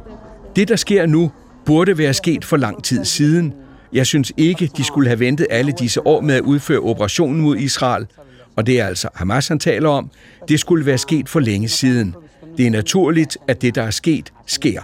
det 0.56 0.68
der 0.68 0.76
sker 0.76 1.06
nu, 1.06 1.30
burde 1.66 1.98
være 1.98 2.14
sket 2.14 2.44
for 2.44 2.56
lang 2.56 2.84
tid 2.84 3.04
siden. 3.04 3.54
Jeg 3.92 4.06
synes 4.06 4.32
ikke, 4.36 4.70
de 4.76 4.84
skulle 4.84 5.08
have 5.08 5.20
ventet 5.20 5.46
alle 5.50 5.72
disse 5.72 6.06
år 6.06 6.20
med 6.20 6.34
at 6.34 6.40
udføre 6.40 6.80
operationen 6.80 7.40
mod 7.40 7.56
Israel. 7.56 8.06
Og 8.56 8.66
det 8.66 8.80
er 8.80 8.86
altså 8.86 9.08
Hamas, 9.14 9.48
han 9.48 9.58
taler 9.58 9.88
om. 9.88 10.10
Det 10.48 10.60
skulle 10.60 10.86
være 10.86 10.98
sket 10.98 11.28
for 11.28 11.40
længe 11.40 11.68
siden. 11.68 12.14
Det 12.56 12.66
er 12.66 12.70
naturligt, 12.70 13.36
at 13.48 13.62
det, 13.62 13.74
der 13.74 13.82
er 13.82 13.90
sket, 13.90 14.32
sker. 14.46 14.80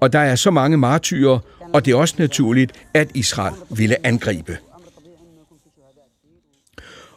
Og 0.00 0.12
der 0.12 0.18
er 0.18 0.34
så 0.34 0.50
mange 0.50 0.76
martyrer, 0.76 1.38
og 1.72 1.84
det 1.84 1.92
er 1.92 1.96
også 1.96 2.14
naturligt, 2.18 2.72
at 2.94 3.10
Israel 3.14 3.54
ville 3.70 4.06
angribe. 4.06 4.58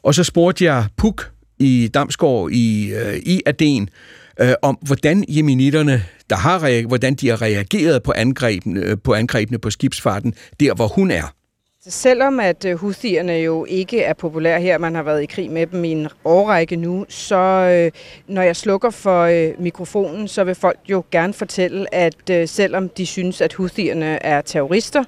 Og 0.03 0.15
så 0.15 0.23
spurgte 0.23 0.65
jeg 0.65 0.85
Puk 0.97 1.31
i 1.59 1.89
Damsgaard 1.93 2.51
i, 2.51 2.93
øh, 2.93 3.15
i 3.15 3.41
Aden, 3.45 3.89
øh, 4.39 4.53
om 4.61 4.77
hvordan 4.81 5.25
jemenitterne, 5.27 6.03
der 6.29 6.35
har 6.35 6.87
hvordan 6.87 7.15
de 7.15 7.29
har 7.29 7.41
reageret 7.41 8.03
på 8.03 8.13
angrebene, 8.15 8.79
øh, 8.79 8.97
på 9.03 9.13
angrebene 9.13 9.57
på 9.57 9.69
skibsfarten, 9.69 10.33
der 10.59 10.73
hvor 10.73 10.87
hun 10.87 11.11
er. 11.11 11.33
Selvom 11.87 12.39
at 12.39 12.65
øh, 12.65 12.75
Houthierne 12.75 13.33
jo 13.33 13.65
ikke 13.65 14.01
er 14.01 14.13
populære 14.13 14.61
her, 14.61 14.77
man 14.77 14.95
har 14.95 15.03
været 15.03 15.23
i 15.23 15.25
krig 15.25 15.51
med 15.51 15.67
dem 15.67 15.83
i 15.83 15.91
en 15.91 16.07
årrække 16.23 16.75
nu, 16.75 17.05
så 17.09 17.35
øh, 17.35 17.91
når 18.27 18.41
jeg 18.41 18.55
slukker 18.55 18.89
for 18.89 19.23
øh, 19.23 19.53
mikrofonen, 19.59 20.27
så 20.27 20.43
vil 20.43 20.55
folk 20.55 20.79
jo 20.89 21.03
gerne 21.11 21.33
fortælle, 21.33 21.95
at 21.95 22.29
øh, 22.31 22.47
selvom 22.47 22.89
de 22.89 23.05
synes, 23.05 23.41
at 23.41 23.53
Houthierne 23.53 24.25
er 24.25 24.41
terrorister, 24.41 25.03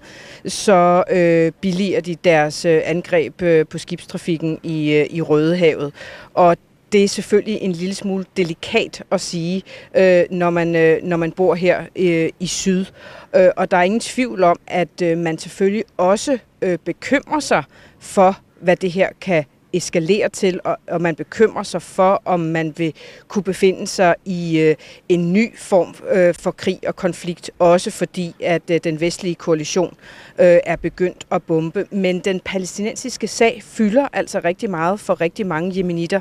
så 0.46 1.04
øh, 1.12 1.52
billiger 1.62 2.02
de 2.02 2.16
deres 2.16 2.66
øh, 2.66 2.82
angreb 2.86 3.42
øh, 3.42 3.66
på 3.66 3.78
skibstrafikken 3.78 4.60
i, 4.64 4.94
øh, 4.94 5.06
i 5.10 5.22
Rødehavet. 5.22 5.94
Og 6.34 6.58
det 6.92 7.04
er 7.04 7.08
selvfølgelig 7.08 7.62
en 7.62 7.72
lille 7.72 7.96
smule 7.96 8.26
delikat 8.38 9.04
at 9.12 9.22
sige, 9.22 9.64
øh, 9.96 10.26
når, 10.32 10.50
man, 10.50 10.76
øh, 10.76 11.04
når 11.04 11.18
man 11.18 11.32
bor 11.32 11.56
her 11.56 11.82
øh, 11.96 12.30
i 12.40 12.48
syd. 12.48 12.86
Øh, 13.36 13.50
og 13.58 13.72
der 13.72 13.78
er 13.78 13.84
ingen 13.84 14.00
tvivl 14.00 14.44
om, 14.44 14.60
at 14.68 15.02
øh, 15.04 15.18
man 15.18 15.38
selvfølgelig 15.38 15.84
også 15.98 16.38
øh, 16.62 16.78
bekymrer 16.86 17.40
sig 17.40 17.64
for, 18.00 18.40
hvad 18.62 18.76
det 18.76 18.92
her 18.92 19.10
kan 19.22 19.46
eskalere 19.74 20.30
til, 20.30 20.60
og, 20.64 20.78
og 20.88 21.02
man 21.02 21.16
bekymrer 21.16 21.64
sig 21.64 21.82
for, 21.82 22.22
om 22.26 22.40
man 22.40 22.74
vil 22.78 22.94
kunne 23.28 23.44
befinde 23.44 23.88
sig 23.88 24.16
i 24.26 24.60
øh, 24.60 24.76
en 25.10 25.34
ny 25.34 25.58
form 25.58 25.96
øh, 26.12 26.34
for 26.34 26.52
krig 26.52 26.80
og 26.88 26.96
konflikt, 26.96 27.52
også 27.60 27.92
fordi 27.92 28.36
at 28.44 28.62
øh, 28.72 28.80
den 28.84 29.00
vestlige 29.02 29.36
koalition 29.36 29.94
øh, 30.40 30.60
er 30.64 30.76
begyndt 30.76 31.26
at 31.32 31.44
bombe. 31.44 31.86
Men 31.92 32.20
den 32.20 32.40
palæstinensiske 32.40 33.28
sag 33.28 33.62
fylder 33.64 34.08
altså 34.14 34.42
rigtig 34.44 34.70
meget 34.70 35.00
for 35.00 35.22
rigtig 35.22 35.48
mange 35.48 35.78
jemenitter, 35.78 36.20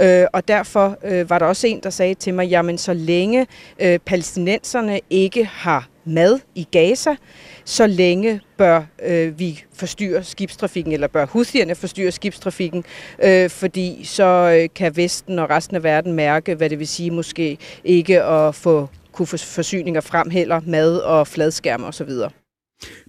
øh, 0.00 0.24
og 0.32 0.48
derfor 0.48 0.96
øh, 1.04 1.30
var 1.30 1.38
der 1.38 1.46
også 1.46 1.66
en, 1.66 1.80
der 1.82 1.90
sagde 1.90 2.14
til 2.14 2.34
mig, 2.34 2.48
jamen 2.48 2.78
så 2.78 2.92
længe 2.92 3.46
øh, 3.78 3.98
palæstinenserne 3.98 5.00
ikke 5.10 5.44
har 5.44 5.88
mad 6.08 6.40
i 6.54 6.66
Gaza, 6.70 7.16
så 7.64 7.86
længe 7.86 8.40
bør 8.56 8.82
øh, 9.06 9.38
vi 9.38 9.64
forstyrre 9.72 10.24
skibstrafikken, 10.24 10.92
eller 10.92 11.06
bør 11.06 11.26
huthierne 11.26 11.74
forstyrre 11.74 12.10
skibstrafikken, 12.10 12.84
øh, 13.24 13.50
fordi 13.50 14.00
så 14.04 14.58
øh, 14.60 14.68
kan 14.74 14.96
Vesten 14.96 15.38
og 15.38 15.50
resten 15.50 15.76
af 15.76 15.82
verden 15.82 16.12
mærke, 16.12 16.54
hvad 16.54 16.70
det 16.70 16.78
vil 16.78 16.88
sige 16.88 17.10
måske 17.10 17.58
ikke 17.84 18.22
at 18.22 18.54
få 18.54 18.88
kunne 19.12 19.26
få 19.26 19.36
forsyninger 19.36 20.00
frem 20.00 20.30
heller, 20.30 20.60
mad 20.66 20.96
og 20.96 21.26
fladskærme 21.26 21.86
osv. 21.86 22.10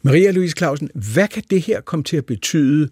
Maria 0.03 0.31
Louise 0.31 0.55
Clausen, 0.57 0.89
hvad 1.13 1.27
kan 1.27 1.43
det 1.49 1.61
her 1.61 1.81
komme 1.81 2.03
til 2.03 2.17
at 2.17 2.25
betyde 2.25 2.89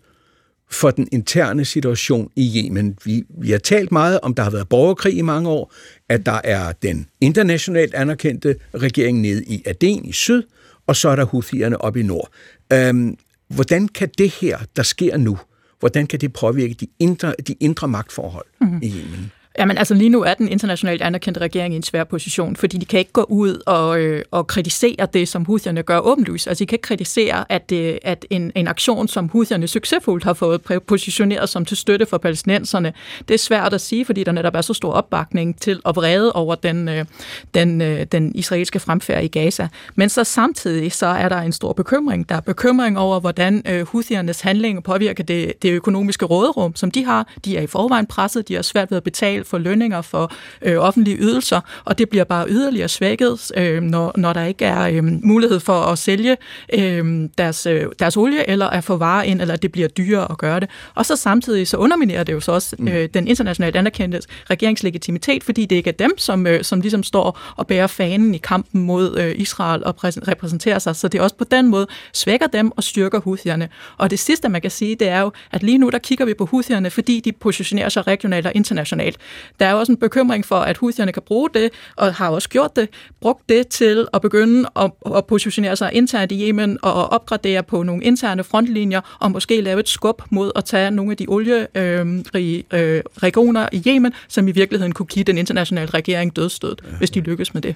for 0.72 0.92
den 0.92 1.08
interne 1.12 1.66
situation 1.66 2.32
i 2.36 2.64
Yemen. 2.66 2.98
Vi, 3.06 3.24
vi 3.42 3.52
har 3.52 3.58
talt 3.58 3.92
meget 3.92 4.20
om, 4.22 4.34
der 4.34 4.44
har 4.44 4.50
været 4.50 4.70
borgerkrig 4.70 5.18
i 5.18 5.22
mange 5.22 5.50
år, 5.50 5.74
at 6.10 6.26
der 6.26 6.42
er 6.44 6.72
den 6.72 7.08
internationalt 7.22 7.94
anerkendte 7.94 8.56
regering 8.74 9.22
nede 9.22 9.44
i 9.44 9.64
Aden 9.66 10.06
i 10.06 10.12
syd, 10.12 10.44
og 10.88 10.96
så 10.96 11.10
er 11.10 11.16
der 11.16 11.26
Houthierne 11.26 11.82
op 11.82 11.98
i 11.98 12.04
nord. 12.04 12.30
Øhm, 12.74 13.18
hvordan 13.48 13.88
kan 13.88 14.10
det 14.18 14.30
her, 14.30 14.58
der 14.76 14.84
sker 14.84 15.18
nu, 15.18 15.38
hvordan 15.80 16.08
kan 16.08 16.20
det 16.20 16.34
påvirke 16.34 16.74
de 16.74 16.88
indre, 17.00 17.34
de 17.48 17.56
indre 17.60 17.88
magtforhold 17.88 18.46
mm-hmm. 18.62 18.80
i 18.82 18.90
Yemen? 18.90 19.32
Jamen 19.60 19.78
altså 19.78 19.94
lige 19.94 20.10
nu 20.10 20.24
er 20.24 20.34
den 20.34 20.50
internationalt 20.50 21.02
anerkendte 21.02 21.42
regering 21.42 21.74
i 21.74 21.78
en 21.78 21.84
svær 21.84 22.04
position, 22.04 22.56
fordi 22.56 22.78
de 22.78 22.86
kan 22.86 23.00
ikke 23.00 23.12
gå 23.12 23.26
ud 23.30 23.62
og, 23.66 24.00
øh, 24.00 24.24
og 24.32 24.48
kritisere 24.48 25.08
det, 25.14 25.28
som 25.28 25.46
Houthierne 25.46 25.84
gør 25.84 26.00
åbenlyst. 26.00 26.48
Altså 26.48 26.64
de 26.64 26.66
kan 26.68 26.76
ikke 26.76 26.84
kritisere, 26.84 27.52
at, 27.52 27.72
øh, 27.72 27.96
at 28.02 28.26
en, 28.30 28.52
en 28.56 28.68
aktion, 28.68 29.08
som 29.08 29.30
Houthierne 29.30 29.68
succesfuldt 29.68 30.24
har 30.24 30.34
fået 30.34 30.62
positioneret 30.88 31.50
som 31.50 31.66
til 31.66 31.78
støtte 31.78 32.06
for 32.06 32.18
palæstinenserne, 32.18 32.94
det 33.28 33.34
er 33.34 33.38
svært 33.38 33.74
at 33.74 33.82
sige, 33.82 34.06
fordi 34.06 34.24
der 34.24 34.32
netop 34.32 34.56
er 34.56 34.62
så 34.62 34.74
stor 34.74 34.92
opbakning 34.92 35.62
til 35.62 35.80
at 35.86 35.96
vrede 35.96 36.34
over 36.34 36.56
den, 36.56 36.90
øh, 36.90 37.06
den, 37.54 37.82
øh, 37.82 38.06
den 38.12 38.36
israelske 38.36 38.80
fremfærd 38.80 39.24
i 39.24 39.28
Gaza. 39.28 39.68
Men 39.96 40.10
så 40.10 40.24
samtidig 40.24 40.92
så 40.92 41.08
er 41.08 41.30
der 41.30 41.38
en 41.38 41.52
stor 41.52 41.74
bekymring. 41.74 42.30
Der 42.30 42.36
er 42.36 42.42
bekymring 42.42 43.00
over, 43.00 43.20
hvordan 43.20 43.64
øh, 43.66 43.88
Houthiernes 43.88 44.42
handlinger 44.42 44.82
påvirker 44.82 45.24
det, 45.24 45.54
det 45.62 45.72
økonomiske 45.72 46.26
råderum, 46.26 46.76
som 46.76 46.92
de 46.92 47.06
har. 47.06 47.28
De 47.46 47.58
er 47.58 47.62
i 47.62 47.68
forvejen 47.68 48.06
presset, 48.06 48.48
de 48.48 48.56
har 48.56 48.62
svært 48.62 48.92
ved 48.92 48.98
at 48.98 49.04
betale 49.04 49.44
for 49.48 49.58
lønninger, 49.58 50.02
for 50.02 50.32
øh, 50.62 50.78
offentlige 50.78 51.18
ydelser, 51.18 51.62
og 51.86 51.98
det 51.98 52.10
bliver 52.10 52.24
bare 52.24 52.46
yderligere 52.50 52.88
svækket, 52.88 53.52
øh, 53.58 53.82
når, 53.82 54.12
når 54.18 54.34
der 54.34 54.44
ikke 54.44 54.66
er 54.66 54.88
øh, 54.88 55.04
mulighed 55.04 55.60
for 55.60 55.80
at 55.82 56.00
sælge 56.00 56.38
øh, 56.74 57.30
deres, 57.38 57.66
øh, 57.66 57.86
deres 58.00 58.18
olie, 58.18 58.50
eller 58.50 58.68
at 58.68 58.84
få 58.84 58.98
varer 58.98 59.24
ind, 59.24 59.42
eller 59.42 59.54
at 59.54 59.62
det 59.62 59.72
bliver 59.72 59.88
dyrere 59.88 60.32
at 60.32 60.38
gøre 60.38 60.60
det. 60.60 60.70
Og 60.96 61.06
så 61.06 61.16
samtidig 61.16 61.68
så 61.68 61.78
underminerer 61.78 62.24
det 62.24 62.34
jo 62.34 62.40
så 62.40 62.52
også 62.52 62.76
mm. 62.80 62.88
øh, 62.88 63.10
den 63.14 63.28
internationalt 63.28 63.76
anerkendte 63.76 64.22
regeringslegitimitet, 64.50 65.44
fordi 65.44 65.66
det 65.66 65.76
ikke 65.76 65.90
er 65.90 65.94
dem, 65.94 66.18
som, 66.18 66.48
øh, 66.48 66.64
som 66.64 66.82
ligesom 66.82 67.04
står 67.04 67.40
og 67.56 67.68
bærer 67.68 67.88
fanen 67.88 68.36
i 68.36 68.38
kampen 68.38 68.82
mod 68.82 69.18
øh, 69.18 69.34
Israel 69.38 69.84
og 69.84 69.96
repræsenterer 70.04 70.80
sig. 70.80 70.96
Så 70.96 71.08
det 71.08 71.22
også 71.22 71.36
på 71.36 71.44
den 71.52 71.68
måde 71.68 71.88
svækker 72.14 72.48
dem 72.48 72.72
og 72.78 72.84
styrker 72.84 73.20
Houthierne. 73.20 73.70
Og 73.98 74.10
det 74.10 74.20
sidste, 74.20 74.50
man 74.50 74.62
kan 74.62 74.72
sige, 74.72 74.96
det 74.96 75.10
er 75.10 75.20
jo, 75.20 75.32
at 75.52 75.64
lige 75.64 75.78
nu 75.78 75.90
der 75.90 75.98
kigger 75.98 76.26
vi 76.26 76.34
på 76.34 76.46
Houthierne, 76.46 76.90
fordi 76.90 77.20
de 77.20 77.32
positionerer 77.32 77.90
sig 77.90 78.08
regionalt 78.08 78.46
og 78.46 78.52
internationalt. 78.56 79.18
Der 79.60 79.66
er 79.66 79.74
også 79.74 79.92
en 79.92 79.98
bekymring 79.98 80.46
for, 80.46 80.56
at 80.56 80.78
Houthierne 80.78 81.12
kan 81.12 81.24
bruge 81.26 81.50
det, 81.54 81.70
og 81.96 82.14
har 82.14 82.30
også 82.30 82.50
gjort 82.50 82.76
det, 82.76 82.90
brugt 83.22 83.50
det 83.50 83.68
til 83.68 84.08
at 84.14 84.22
begynde 84.22 84.70
at, 84.76 84.92
at 85.16 85.26
positionere 85.26 85.76
sig 85.76 85.94
internt 85.94 86.32
i 86.32 86.48
Yemen 86.48 86.78
og 86.82 87.10
opgradere 87.10 87.64
på 87.64 87.84
nogle 87.84 88.04
interne 88.04 88.44
frontlinjer, 88.44 89.18
og 89.20 89.32
måske 89.32 89.62
lave 89.62 89.80
et 89.80 89.90
skub 89.90 90.22
mod 90.30 90.52
at 90.56 90.66
tage 90.66 90.92
nogle 90.92 91.12
af 91.12 91.18
de 91.18 91.26
olierige 91.28 92.64
øh, 92.74 93.02
regioner 93.24 93.70
i 93.72 93.84
Yemen, 93.88 94.14
som 94.28 94.48
i 94.48 94.52
virkeligheden 94.52 94.94
kunne 94.94 95.06
give 95.06 95.24
den 95.24 95.38
internationale 95.38 95.90
regering 95.92 96.36
dødstød, 96.36 96.76
ja. 96.84 96.98
hvis 96.98 97.10
de 97.10 97.20
lykkes 97.20 97.54
med 97.54 97.62
det. 97.62 97.76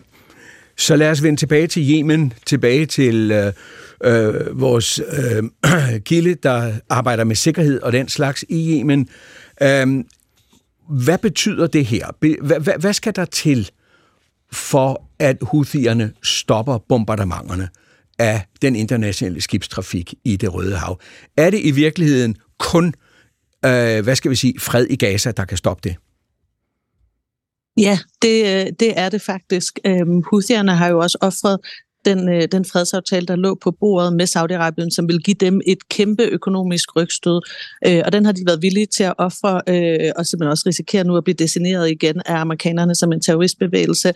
Så 0.77 0.95
lad 0.95 1.09
os 1.09 1.23
vende 1.23 1.39
tilbage 1.39 1.67
til 1.67 1.91
Yemen, 1.91 2.33
tilbage 2.45 2.85
til 2.85 3.31
øh, 3.31 3.53
øh, 4.03 4.61
vores 4.61 4.99
øh, 4.99 5.43
kilde, 6.09 6.35
der 6.35 6.73
arbejder 6.89 7.23
med 7.23 7.35
sikkerhed 7.35 7.81
og 7.81 7.91
den 7.91 8.09
slags 8.09 8.45
i 8.49 8.79
Yemen. 8.79 9.09
Øh, 9.61 9.87
hvad 10.91 11.17
betyder 11.17 11.67
det 11.67 11.85
her? 11.85 12.07
Hvad, 12.41 12.79
hvad 12.79 12.93
skal 12.93 13.15
der 13.15 13.25
til 13.25 13.71
for, 14.51 15.07
at 15.19 15.37
Houthierne 15.41 16.13
stopper 16.23 16.77
bombardementerne 16.77 17.69
af 18.19 18.45
den 18.61 18.75
internationale 18.75 19.41
skibstrafik 19.41 20.13
i 20.25 20.37
det 20.37 20.53
Røde 20.53 20.75
Hav? 20.75 20.99
Er 21.37 21.49
det 21.49 21.59
i 21.65 21.71
virkeligheden 21.71 22.37
kun, 22.59 22.93
øh, 23.65 24.03
hvad 24.03 24.15
skal 24.15 24.31
vi 24.31 24.35
sige, 24.35 24.59
fred 24.59 24.87
i 24.89 24.95
Gaza, 24.95 25.31
der 25.31 25.45
kan 25.45 25.57
stoppe 25.57 25.89
det? 25.89 25.95
Ja, 27.77 27.99
det, 28.21 28.45
øh, 28.45 28.73
det 28.79 28.99
er 28.99 29.09
det 29.09 29.21
faktisk. 29.21 29.79
Øhm, 29.85 30.23
houthierne 30.31 30.75
har 30.75 30.87
jo 30.87 30.99
også 30.99 31.17
offret 31.21 31.59
den, 32.05 32.29
øh, 32.29 32.47
den 32.51 32.65
fredsaftale, 32.65 33.25
der 33.25 33.35
lå 33.35 33.55
på 33.55 33.71
bordet 33.71 34.13
med 34.13 34.27
Saudi-Arabien, 34.35 34.89
som 34.89 35.07
vil 35.07 35.23
give 35.23 35.35
dem 35.35 35.61
et 35.67 35.89
kæmpe 35.89 36.23
økonomisk 36.23 36.95
rygstød. 36.95 37.41
Øh, 37.87 38.01
og 38.05 38.11
den 38.11 38.25
har 38.25 38.31
de 38.31 38.41
været 38.45 38.61
villige 38.61 38.85
til 38.85 39.03
at 39.03 39.13
ofre, 39.17 39.61
øh, 39.67 40.11
og 40.15 40.25
simpelthen 40.25 40.51
også 40.51 40.63
risikere 40.67 41.03
nu 41.03 41.17
at 41.17 41.23
blive 41.23 41.35
designeret 41.35 41.91
igen 41.91 42.21
af 42.25 42.35
amerikanerne 42.35 42.95
som 42.95 43.11
en 43.11 43.21
terroristbevægelse, 43.21 44.13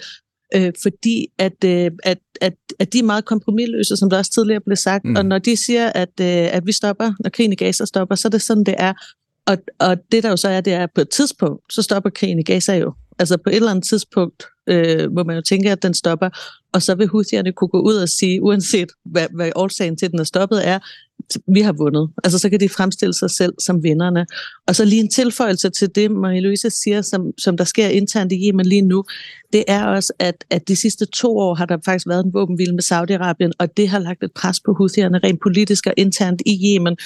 øh, 0.56 0.74
fordi 0.82 1.28
at, 1.38 1.64
øh, 1.66 1.92
at, 2.04 2.18
at, 2.42 2.54
at 2.80 2.94
de 2.94 3.00
er 3.00 3.04
meget 3.04 3.26
kompromilløse, 3.26 3.98
som 3.98 4.10
der 4.10 4.18
også 4.18 4.32
tidligere 4.32 4.62
blev 4.66 4.76
sagt. 4.76 5.06
Mm. 5.06 5.16
Og 5.16 5.26
når 5.26 5.40
de 5.40 5.58
siger, 5.58 5.90
at, 5.90 6.20
øh, 6.22 6.56
at 6.58 6.66
vi 6.66 6.72
stopper, 6.72 7.14
når 7.20 7.30
krigen 7.30 7.52
i 7.52 7.56
Gaza 7.56 7.86
stopper, 7.86 8.16
så 8.16 8.28
er 8.28 8.30
det 8.30 8.42
sådan, 8.42 8.64
det 8.64 8.76
er. 8.78 8.94
Og, 9.48 9.58
og 9.80 9.98
det 10.12 10.24
der 10.24 10.30
jo 10.30 10.38
så 10.38 10.48
er, 10.50 10.62
det 10.62 10.74
er, 10.74 10.84
at 10.84 10.90
på 10.96 11.02
et 11.02 11.10
tidspunkt, 11.10 11.74
så 11.74 11.82
stopper 11.82 12.10
krigen 12.10 12.40
i 12.40 12.44
Gaza 12.44 12.78
jo. 12.78 12.94
Altså 13.20 13.38
på 13.38 13.50
et 13.50 13.56
eller 13.56 13.72
andet 13.72 13.86
tidspunkt 13.86 14.44
øh, 14.68 15.12
må 15.12 15.24
man 15.24 15.36
jo 15.36 15.42
tænke, 15.42 15.72
at 15.72 15.84
den 15.84 15.94
stopper. 15.94 16.30
Og 16.74 16.82
så 16.82 16.96
vil 16.96 17.08
Houthierne 17.08 17.52
kunne 17.52 17.68
gå 17.68 17.80
ud 17.80 17.96
og 17.96 18.10
sige, 18.10 18.42
uanset 18.42 18.92
hvad, 19.06 19.28
hvad 19.34 19.52
årsagen 19.56 19.98
til, 19.98 20.06
at 20.06 20.12
den 20.12 20.20
er 20.20 20.24
stoppet 20.24 20.68
er, 20.68 20.80
vi 21.54 21.62
har 21.62 21.74
vundet. 21.74 22.10
Altså 22.24 22.40
så 22.40 22.50
kan 22.50 22.60
de 22.60 22.70
fremstille 22.70 23.14
sig 23.14 23.32
selv 23.32 23.54
som 23.60 23.84
vinderne. 23.84 24.26
Og 24.68 24.76
så 24.76 24.86
lige 24.86 25.02
en 25.02 25.10
tilføjelse 25.10 25.70
til 25.70 25.96
det, 25.96 26.10
Marie-Louise 26.10 26.70
siger, 26.70 27.02
som, 27.02 27.32
som 27.38 27.58
der 27.58 27.64
sker 27.64 27.88
internt 27.88 28.32
i 28.32 28.48
Yemen 28.48 28.66
lige 28.66 28.82
nu, 28.82 29.04
det 29.54 29.64
er 29.68 29.86
også, 29.86 30.14
at, 30.20 30.46
at 30.50 30.68
de 30.68 30.76
sidste 30.76 31.06
to 31.06 31.38
år 31.38 31.56
har 31.56 31.66
der 31.66 31.78
faktisk 31.86 32.08
været 32.08 32.26
en 32.26 32.34
våbenvild 32.34 32.74
med 32.74 32.84
Saudi-Arabien, 32.84 33.52
og 33.60 33.78
det 33.78 33.90
har 33.90 34.00
lagt 34.00 34.24
et 34.24 34.32
pres 34.32 34.60
på 34.60 34.74
Houthierne 34.74 35.20
rent 35.24 35.40
politisk 35.42 35.88
og 35.88 35.94
internt 35.98 36.42
i 36.46 36.60
Yemen, 36.66 36.98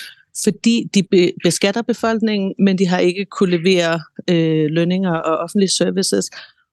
fordi 0.44 0.90
de 0.94 1.04
be- 1.04 1.32
beskatter 1.44 1.82
befolkningen, 1.82 2.54
men 2.60 2.78
de 2.78 2.88
har 2.88 3.00
ikke 3.00 3.26
kunne 3.26 3.58
levere 3.58 4.02
øh, 4.30 4.66
lønninger 4.66 5.12
og 5.12 5.38
offentlige 5.38 5.72
services. 5.72 6.30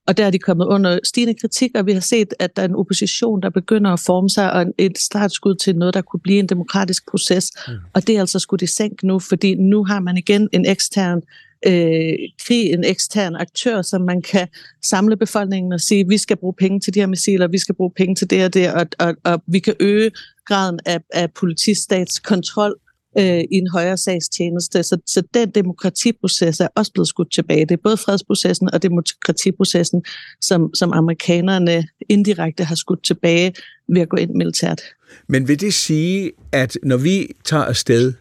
Og 0.06 0.16
der 0.16 0.26
er 0.26 0.30
de 0.30 0.38
kommet 0.38 0.66
under 0.66 0.98
stigende 1.04 1.34
kritik, 1.40 1.70
og 1.74 1.86
vi 1.86 1.92
har 1.92 2.00
set, 2.00 2.34
at 2.38 2.56
der 2.56 2.62
er 2.62 2.68
en 2.68 2.74
opposition, 2.74 3.42
der 3.42 3.50
begynder 3.50 3.90
at 3.90 4.00
forme 4.00 4.30
sig, 4.30 4.52
og 4.52 4.66
et 4.78 4.98
startskud 4.98 5.54
til 5.54 5.76
noget, 5.76 5.94
der 5.94 6.02
kunne 6.02 6.20
blive 6.20 6.38
en 6.38 6.46
demokratisk 6.46 7.10
proces. 7.10 7.52
Mm. 7.68 7.74
Og 7.92 8.06
det 8.06 8.16
er 8.16 8.20
altså 8.20 8.38
skudt 8.38 8.62
i 8.62 8.66
sænk 8.66 9.02
nu, 9.02 9.18
fordi 9.18 9.54
nu 9.54 9.84
har 9.84 10.00
man 10.00 10.16
igen 10.16 10.48
en 10.52 10.66
ekstern 10.66 11.22
øh, 11.66 12.12
krig, 12.46 12.72
en 12.72 12.84
ekstern 12.84 13.34
aktør, 13.34 13.82
som 13.82 14.00
man 14.00 14.22
kan 14.22 14.48
samle 14.84 15.16
befolkningen 15.16 15.72
og 15.72 15.80
sige, 15.80 16.08
vi 16.08 16.18
skal 16.18 16.36
bruge 16.36 16.54
penge 16.54 16.80
til 16.80 16.94
de 16.94 17.00
her 17.00 17.06
missiler, 17.06 17.48
vi 17.48 17.58
skal 17.58 17.74
bruge 17.74 17.90
penge 17.96 18.14
til 18.14 18.30
det 18.30 18.44
og 18.44 18.54
det, 18.54 18.72
og, 18.72 18.86
og, 18.98 19.14
og 19.24 19.42
vi 19.46 19.58
kan 19.58 19.74
øge 19.80 20.10
graden 20.46 20.80
af, 20.86 21.00
af 21.12 21.32
politistats 21.32 22.18
kontrol 22.18 22.74
øh, 23.18 23.40
i 23.40 23.54
en 23.56 23.68
højere 23.72 23.96
sagstjeneste. 23.96 24.82
Så, 24.82 24.98
så 25.06 25.22
den 25.34 25.50
demokratiproces 25.50 26.60
er 26.60 26.68
også 26.74 26.92
blevet 26.92 27.08
skudt 27.08 27.32
tilbage. 27.32 27.60
Det 27.60 27.70
er 27.70 27.82
både 27.84 27.96
fredsprocessen 27.96 28.70
og 28.74 28.82
demokratiprocessen, 28.82 30.02
som, 30.40 30.70
som 30.74 30.92
amerikanerne 30.92 31.88
indirekte 32.08 32.64
har 32.64 32.74
skudt 32.74 33.04
tilbage 33.04 33.54
ved 33.88 34.00
at 34.00 34.08
gå 34.08 34.16
ind 34.16 34.30
militært. 34.30 34.82
Men 35.28 35.48
vil 35.48 35.60
det 35.60 35.74
sige, 35.74 36.32
at 36.52 36.78
når 36.82 36.96
vi 36.96 37.28
tager 37.44 37.64
afsted 37.64 38.12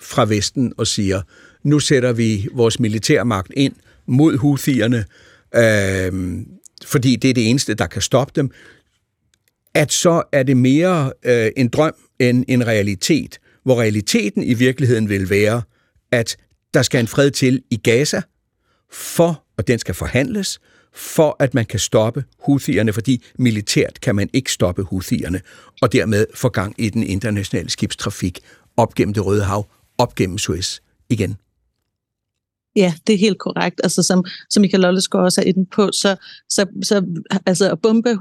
fra 0.00 0.24
Vesten 0.24 0.72
og 0.76 0.86
siger, 0.86 1.22
nu 1.62 1.80
sætter 1.80 2.12
vi 2.12 2.48
vores 2.52 2.80
militærmagt 2.80 3.52
ind 3.56 3.74
mod 4.06 4.36
Houthierne, 4.36 5.04
øh, 5.54 6.42
fordi 6.84 7.16
det 7.16 7.30
er 7.30 7.34
det 7.34 7.50
eneste, 7.50 7.74
der 7.74 7.86
kan 7.86 8.02
stoppe 8.02 8.32
dem, 8.36 8.50
at 9.74 9.92
så 9.92 10.22
er 10.32 10.42
det 10.42 10.56
mere 10.56 11.12
øh, 11.24 11.50
en 11.56 11.68
drøm 11.68 11.94
end 12.18 12.44
en 12.48 12.66
realitet 12.66 13.38
hvor 13.64 13.80
realiteten 13.80 14.42
i 14.42 14.54
virkeligheden 14.54 15.08
vil 15.08 15.30
være, 15.30 15.62
at 16.12 16.36
der 16.74 16.82
skal 16.82 17.00
en 17.00 17.08
fred 17.08 17.30
til 17.30 17.62
i 17.70 17.76
Gaza, 17.76 18.22
for, 18.90 19.44
og 19.56 19.66
den 19.66 19.78
skal 19.78 19.94
forhandles, 19.94 20.60
for 20.92 21.36
at 21.38 21.54
man 21.54 21.64
kan 21.66 21.78
stoppe 21.78 22.24
Houthierne, 22.38 22.92
fordi 22.92 23.24
militært 23.38 24.00
kan 24.00 24.14
man 24.14 24.30
ikke 24.32 24.52
stoppe 24.52 24.82
Houthierne, 24.82 25.40
og 25.82 25.92
dermed 25.92 26.26
få 26.34 26.48
gang 26.48 26.74
i 26.78 26.88
den 26.88 27.02
internationale 27.02 27.70
skibstrafik 27.70 28.40
op 28.76 28.94
gennem 28.94 29.14
det 29.14 29.26
Røde 29.26 29.44
Hav, 29.44 29.66
op 29.98 30.14
gennem 30.14 30.38
Suez 30.38 30.78
igen. 31.08 31.36
Ja, 32.76 32.94
det 33.06 33.14
er 33.14 33.18
helt 33.18 33.38
korrekt. 33.38 33.80
Altså, 33.84 34.02
som, 34.02 34.24
som 34.50 34.60
Michael 34.60 34.80
Lollesgaard 34.80 35.24
også 35.24 35.40
er 35.40 35.44
inde 35.44 35.66
på, 35.74 35.90
så, 35.92 36.16
så, 36.48 36.66
så 36.82 37.04
altså, 37.46 37.70
at 37.70 37.80
bombe 37.82 38.10
øh, 38.10 38.16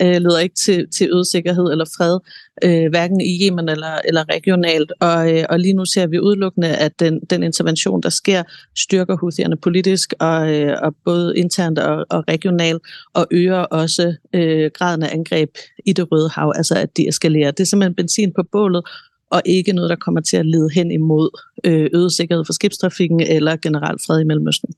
leder 0.00 0.38
ikke 0.38 0.54
til, 0.54 0.86
til 0.96 1.08
øget 1.12 1.26
sikkerhed 1.26 1.72
eller 1.72 1.84
fred, 1.96 2.18
øh, 2.64 2.90
hverken 2.90 3.20
i 3.20 3.40
Yemen 3.44 3.68
eller, 3.68 4.00
eller 4.04 4.24
regionalt. 4.28 4.92
Og, 5.00 5.32
øh, 5.32 5.44
og 5.50 5.60
lige 5.60 5.72
nu 5.72 5.84
ser 5.84 6.06
vi 6.06 6.20
udelukkende, 6.20 6.76
at 6.76 7.00
den, 7.00 7.20
den 7.30 7.42
intervention, 7.42 8.02
der 8.02 8.08
sker, 8.08 8.42
styrker 8.76 9.16
Houthierne 9.16 9.56
politisk, 9.56 10.14
og, 10.20 10.54
øh, 10.54 10.76
og 10.82 10.94
både 11.04 11.36
internt 11.36 11.78
og, 11.78 12.06
og 12.10 12.24
regionalt, 12.28 12.82
og 13.14 13.26
øger 13.30 13.60
også 13.60 14.14
øh, 14.32 14.70
graden 14.74 15.02
af 15.02 15.14
angreb 15.14 15.50
i 15.86 15.92
det 15.92 16.12
røde 16.12 16.28
hav, 16.28 16.52
altså 16.56 16.74
at 16.74 16.96
de 16.96 17.08
eskalerer. 17.08 17.50
Det 17.50 17.60
er 17.60 17.64
simpelthen 17.64 17.94
benzin 17.94 18.32
på 18.36 18.42
bålet, 18.52 18.84
og 19.30 19.42
ikke 19.44 19.72
noget, 19.72 19.90
der 19.90 19.96
kommer 19.96 20.20
til 20.20 20.36
at 20.36 20.46
lede 20.46 20.70
hen 20.70 20.90
imod 20.90 21.40
øh, 21.64 21.90
øget 21.94 22.12
sikkerhed 22.12 22.44
for 22.44 22.52
skibstrafikken 22.52 23.20
eller 23.20 23.56
generelt 23.56 24.02
fred 24.06 24.20
i 24.20 24.24
Mellemøsten. 24.24 24.74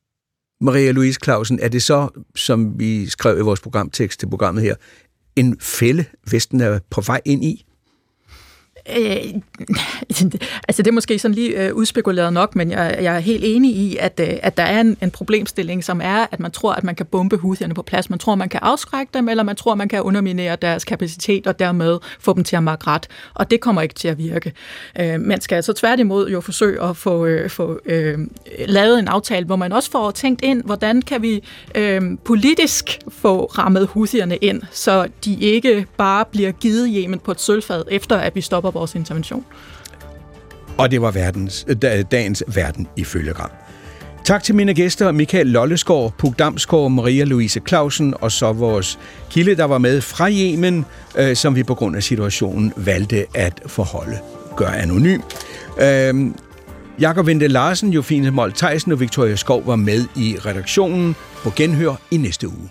Maria 0.61 0.93
Louise 0.93 1.19
Clausen, 1.25 1.59
er 1.63 1.69
det 1.69 1.83
så, 1.83 2.09
som 2.37 2.79
vi 2.79 3.07
skrev 3.07 3.39
i 3.39 3.43
vores 3.43 3.61
programtekst 3.61 4.21
til 4.21 4.29
programmet 4.29 4.63
her, 4.63 4.75
en 5.37 5.61
fælde, 5.61 6.05
Vesten 6.31 6.61
er 6.61 6.79
på 6.91 7.01
vej 7.01 7.21
ind 7.25 7.45
i? 7.45 7.65
Øh, 8.97 9.41
altså 10.69 10.83
det 10.83 10.87
er 10.87 10.93
måske 10.93 11.19
sådan 11.19 11.35
lige 11.35 11.67
øh, 11.67 11.75
udspekuleret 11.75 12.33
nok, 12.33 12.57
men 12.57 12.71
jeg, 12.71 12.99
jeg 13.03 13.17
er 13.17 13.19
helt 13.19 13.45
enig 13.47 13.77
i, 13.77 13.97
at, 13.97 14.21
øh, 14.23 14.29
at 14.43 14.57
der 14.57 14.63
er 14.63 14.81
en, 14.81 14.97
en 15.03 15.11
problemstilling, 15.11 15.85
som 15.85 16.01
er, 16.05 16.27
at 16.33 16.41
man 16.41 16.51
tror, 16.51 16.73
at 16.73 16.85
man 16.85 16.95
kan 16.95 17.07
bombe 17.07 17.37
huserne 17.37 17.75
på 17.75 17.83
plads. 17.83 18.11
Man 18.11 18.19
tror, 18.19 18.35
man 18.35 18.49
kan 18.49 18.61
afskrække 18.63 19.11
dem, 19.15 19.29
eller 19.29 19.43
man 19.43 19.57
tror, 19.57 19.75
man 19.75 19.89
kan 19.89 20.03
underminere 20.03 20.57
deres 20.57 20.85
kapacitet, 20.85 21.47
og 21.47 21.59
dermed 21.59 21.99
få 22.21 22.33
dem 22.33 22.45
til 22.45 22.57
at 22.57 22.63
makke 22.63 22.87
ret. 22.87 23.07
Og 23.35 23.51
det 23.51 23.61
kommer 23.61 23.83
ikke 23.83 23.95
til 23.95 24.09
at 24.09 24.19
virke. 24.19 24.53
Øh, 25.01 25.21
man 25.21 25.41
skal 25.41 25.57
altså 25.57 25.73
tværtimod 25.73 26.31
jo 26.31 26.41
forsøge 26.41 26.83
at 26.83 26.97
få, 26.97 27.27
øh, 27.27 27.51
få 27.51 27.81
øh, 27.87 28.19
lavet 28.67 28.99
en 28.99 29.09
aftale, 29.09 29.47
hvor 29.47 29.57
man 29.57 29.73
også 29.73 29.91
får 29.91 30.11
tænkt 30.11 30.43
ind, 30.43 30.63
hvordan 30.63 31.03
kan 31.03 31.23
vi 31.23 31.45
øh, 31.75 32.03
politisk 32.25 32.99
få 33.09 33.45
rammet 33.45 33.87
huserne 33.87 34.37
ind, 34.37 34.63
så 34.71 35.09
de 35.25 35.35
ikke 35.41 35.87
bare 35.97 36.25
bliver 36.25 36.53
givet 36.53 36.89
Yemen 36.97 37.19
på 37.19 37.31
et 37.31 37.41
sølvfad, 37.41 37.85
efter 37.91 38.17
at 38.17 38.35
vi 38.35 38.41
stopper 38.41 38.71
vores 38.81 38.95
intervention. 38.95 39.45
Og 40.79 40.91
det 40.91 41.03
var 41.03 41.11
verdens, 41.11 41.67
øh, 41.69 42.05
dagens 42.11 42.45
Verden 42.47 42.89
i 42.97 43.05
følgegram. 43.05 43.51
Tak 44.25 44.43
til 44.43 44.55
mine 44.55 44.75
gæster, 44.75 45.13
Michael 45.13 45.47
Lolleskov, 45.47 46.15
Puk 46.19 46.39
Damsgaard, 46.39 46.91
Maria 46.91 47.25
Louise 47.25 47.61
Clausen 47.69 48.15
og 48.21 48.33
så 48.33 48.53
vores 48.53 48.99
kilde, 49.31 49.57
der 49.57 49.65
var 49.65 49.79
med 49.79 50.01
fra 50.01 50.31
Yemen, 50.31 50.85
øh, 51.19 51.37
som 51.37 51.57
vi 51.57 51.63
på 51.63 51.75
grund 51.75 51.97
af 51.97 52.03
situationen 52.03 52.73
valgte 52.77 53.27
at 53.35 53.61
forholde, 53.67 54.19
gør 54.57 54.67
anonym. 54.67 55.21
Øh, 55.83 56.15
Jakob 57.01 57.27
Vente 57.27 57.49
Larsen, 57.49 57.91
Jofine 57.91 58.31
Mold 58.31 58.53
Theisen 58.53 58.93
og 58.93 59.01
Victoria 59.01 59.37
Skov 59.37 59.67
var 59.67 59.77
med 59.77 60.05
i 60.17 60.37
redaktionen 60.47 61.17
på 61.43 61.51
Genhør 61.57 61.95
i 62.11 62.17
næste 62.17 62.49
uge. 62.49 62.71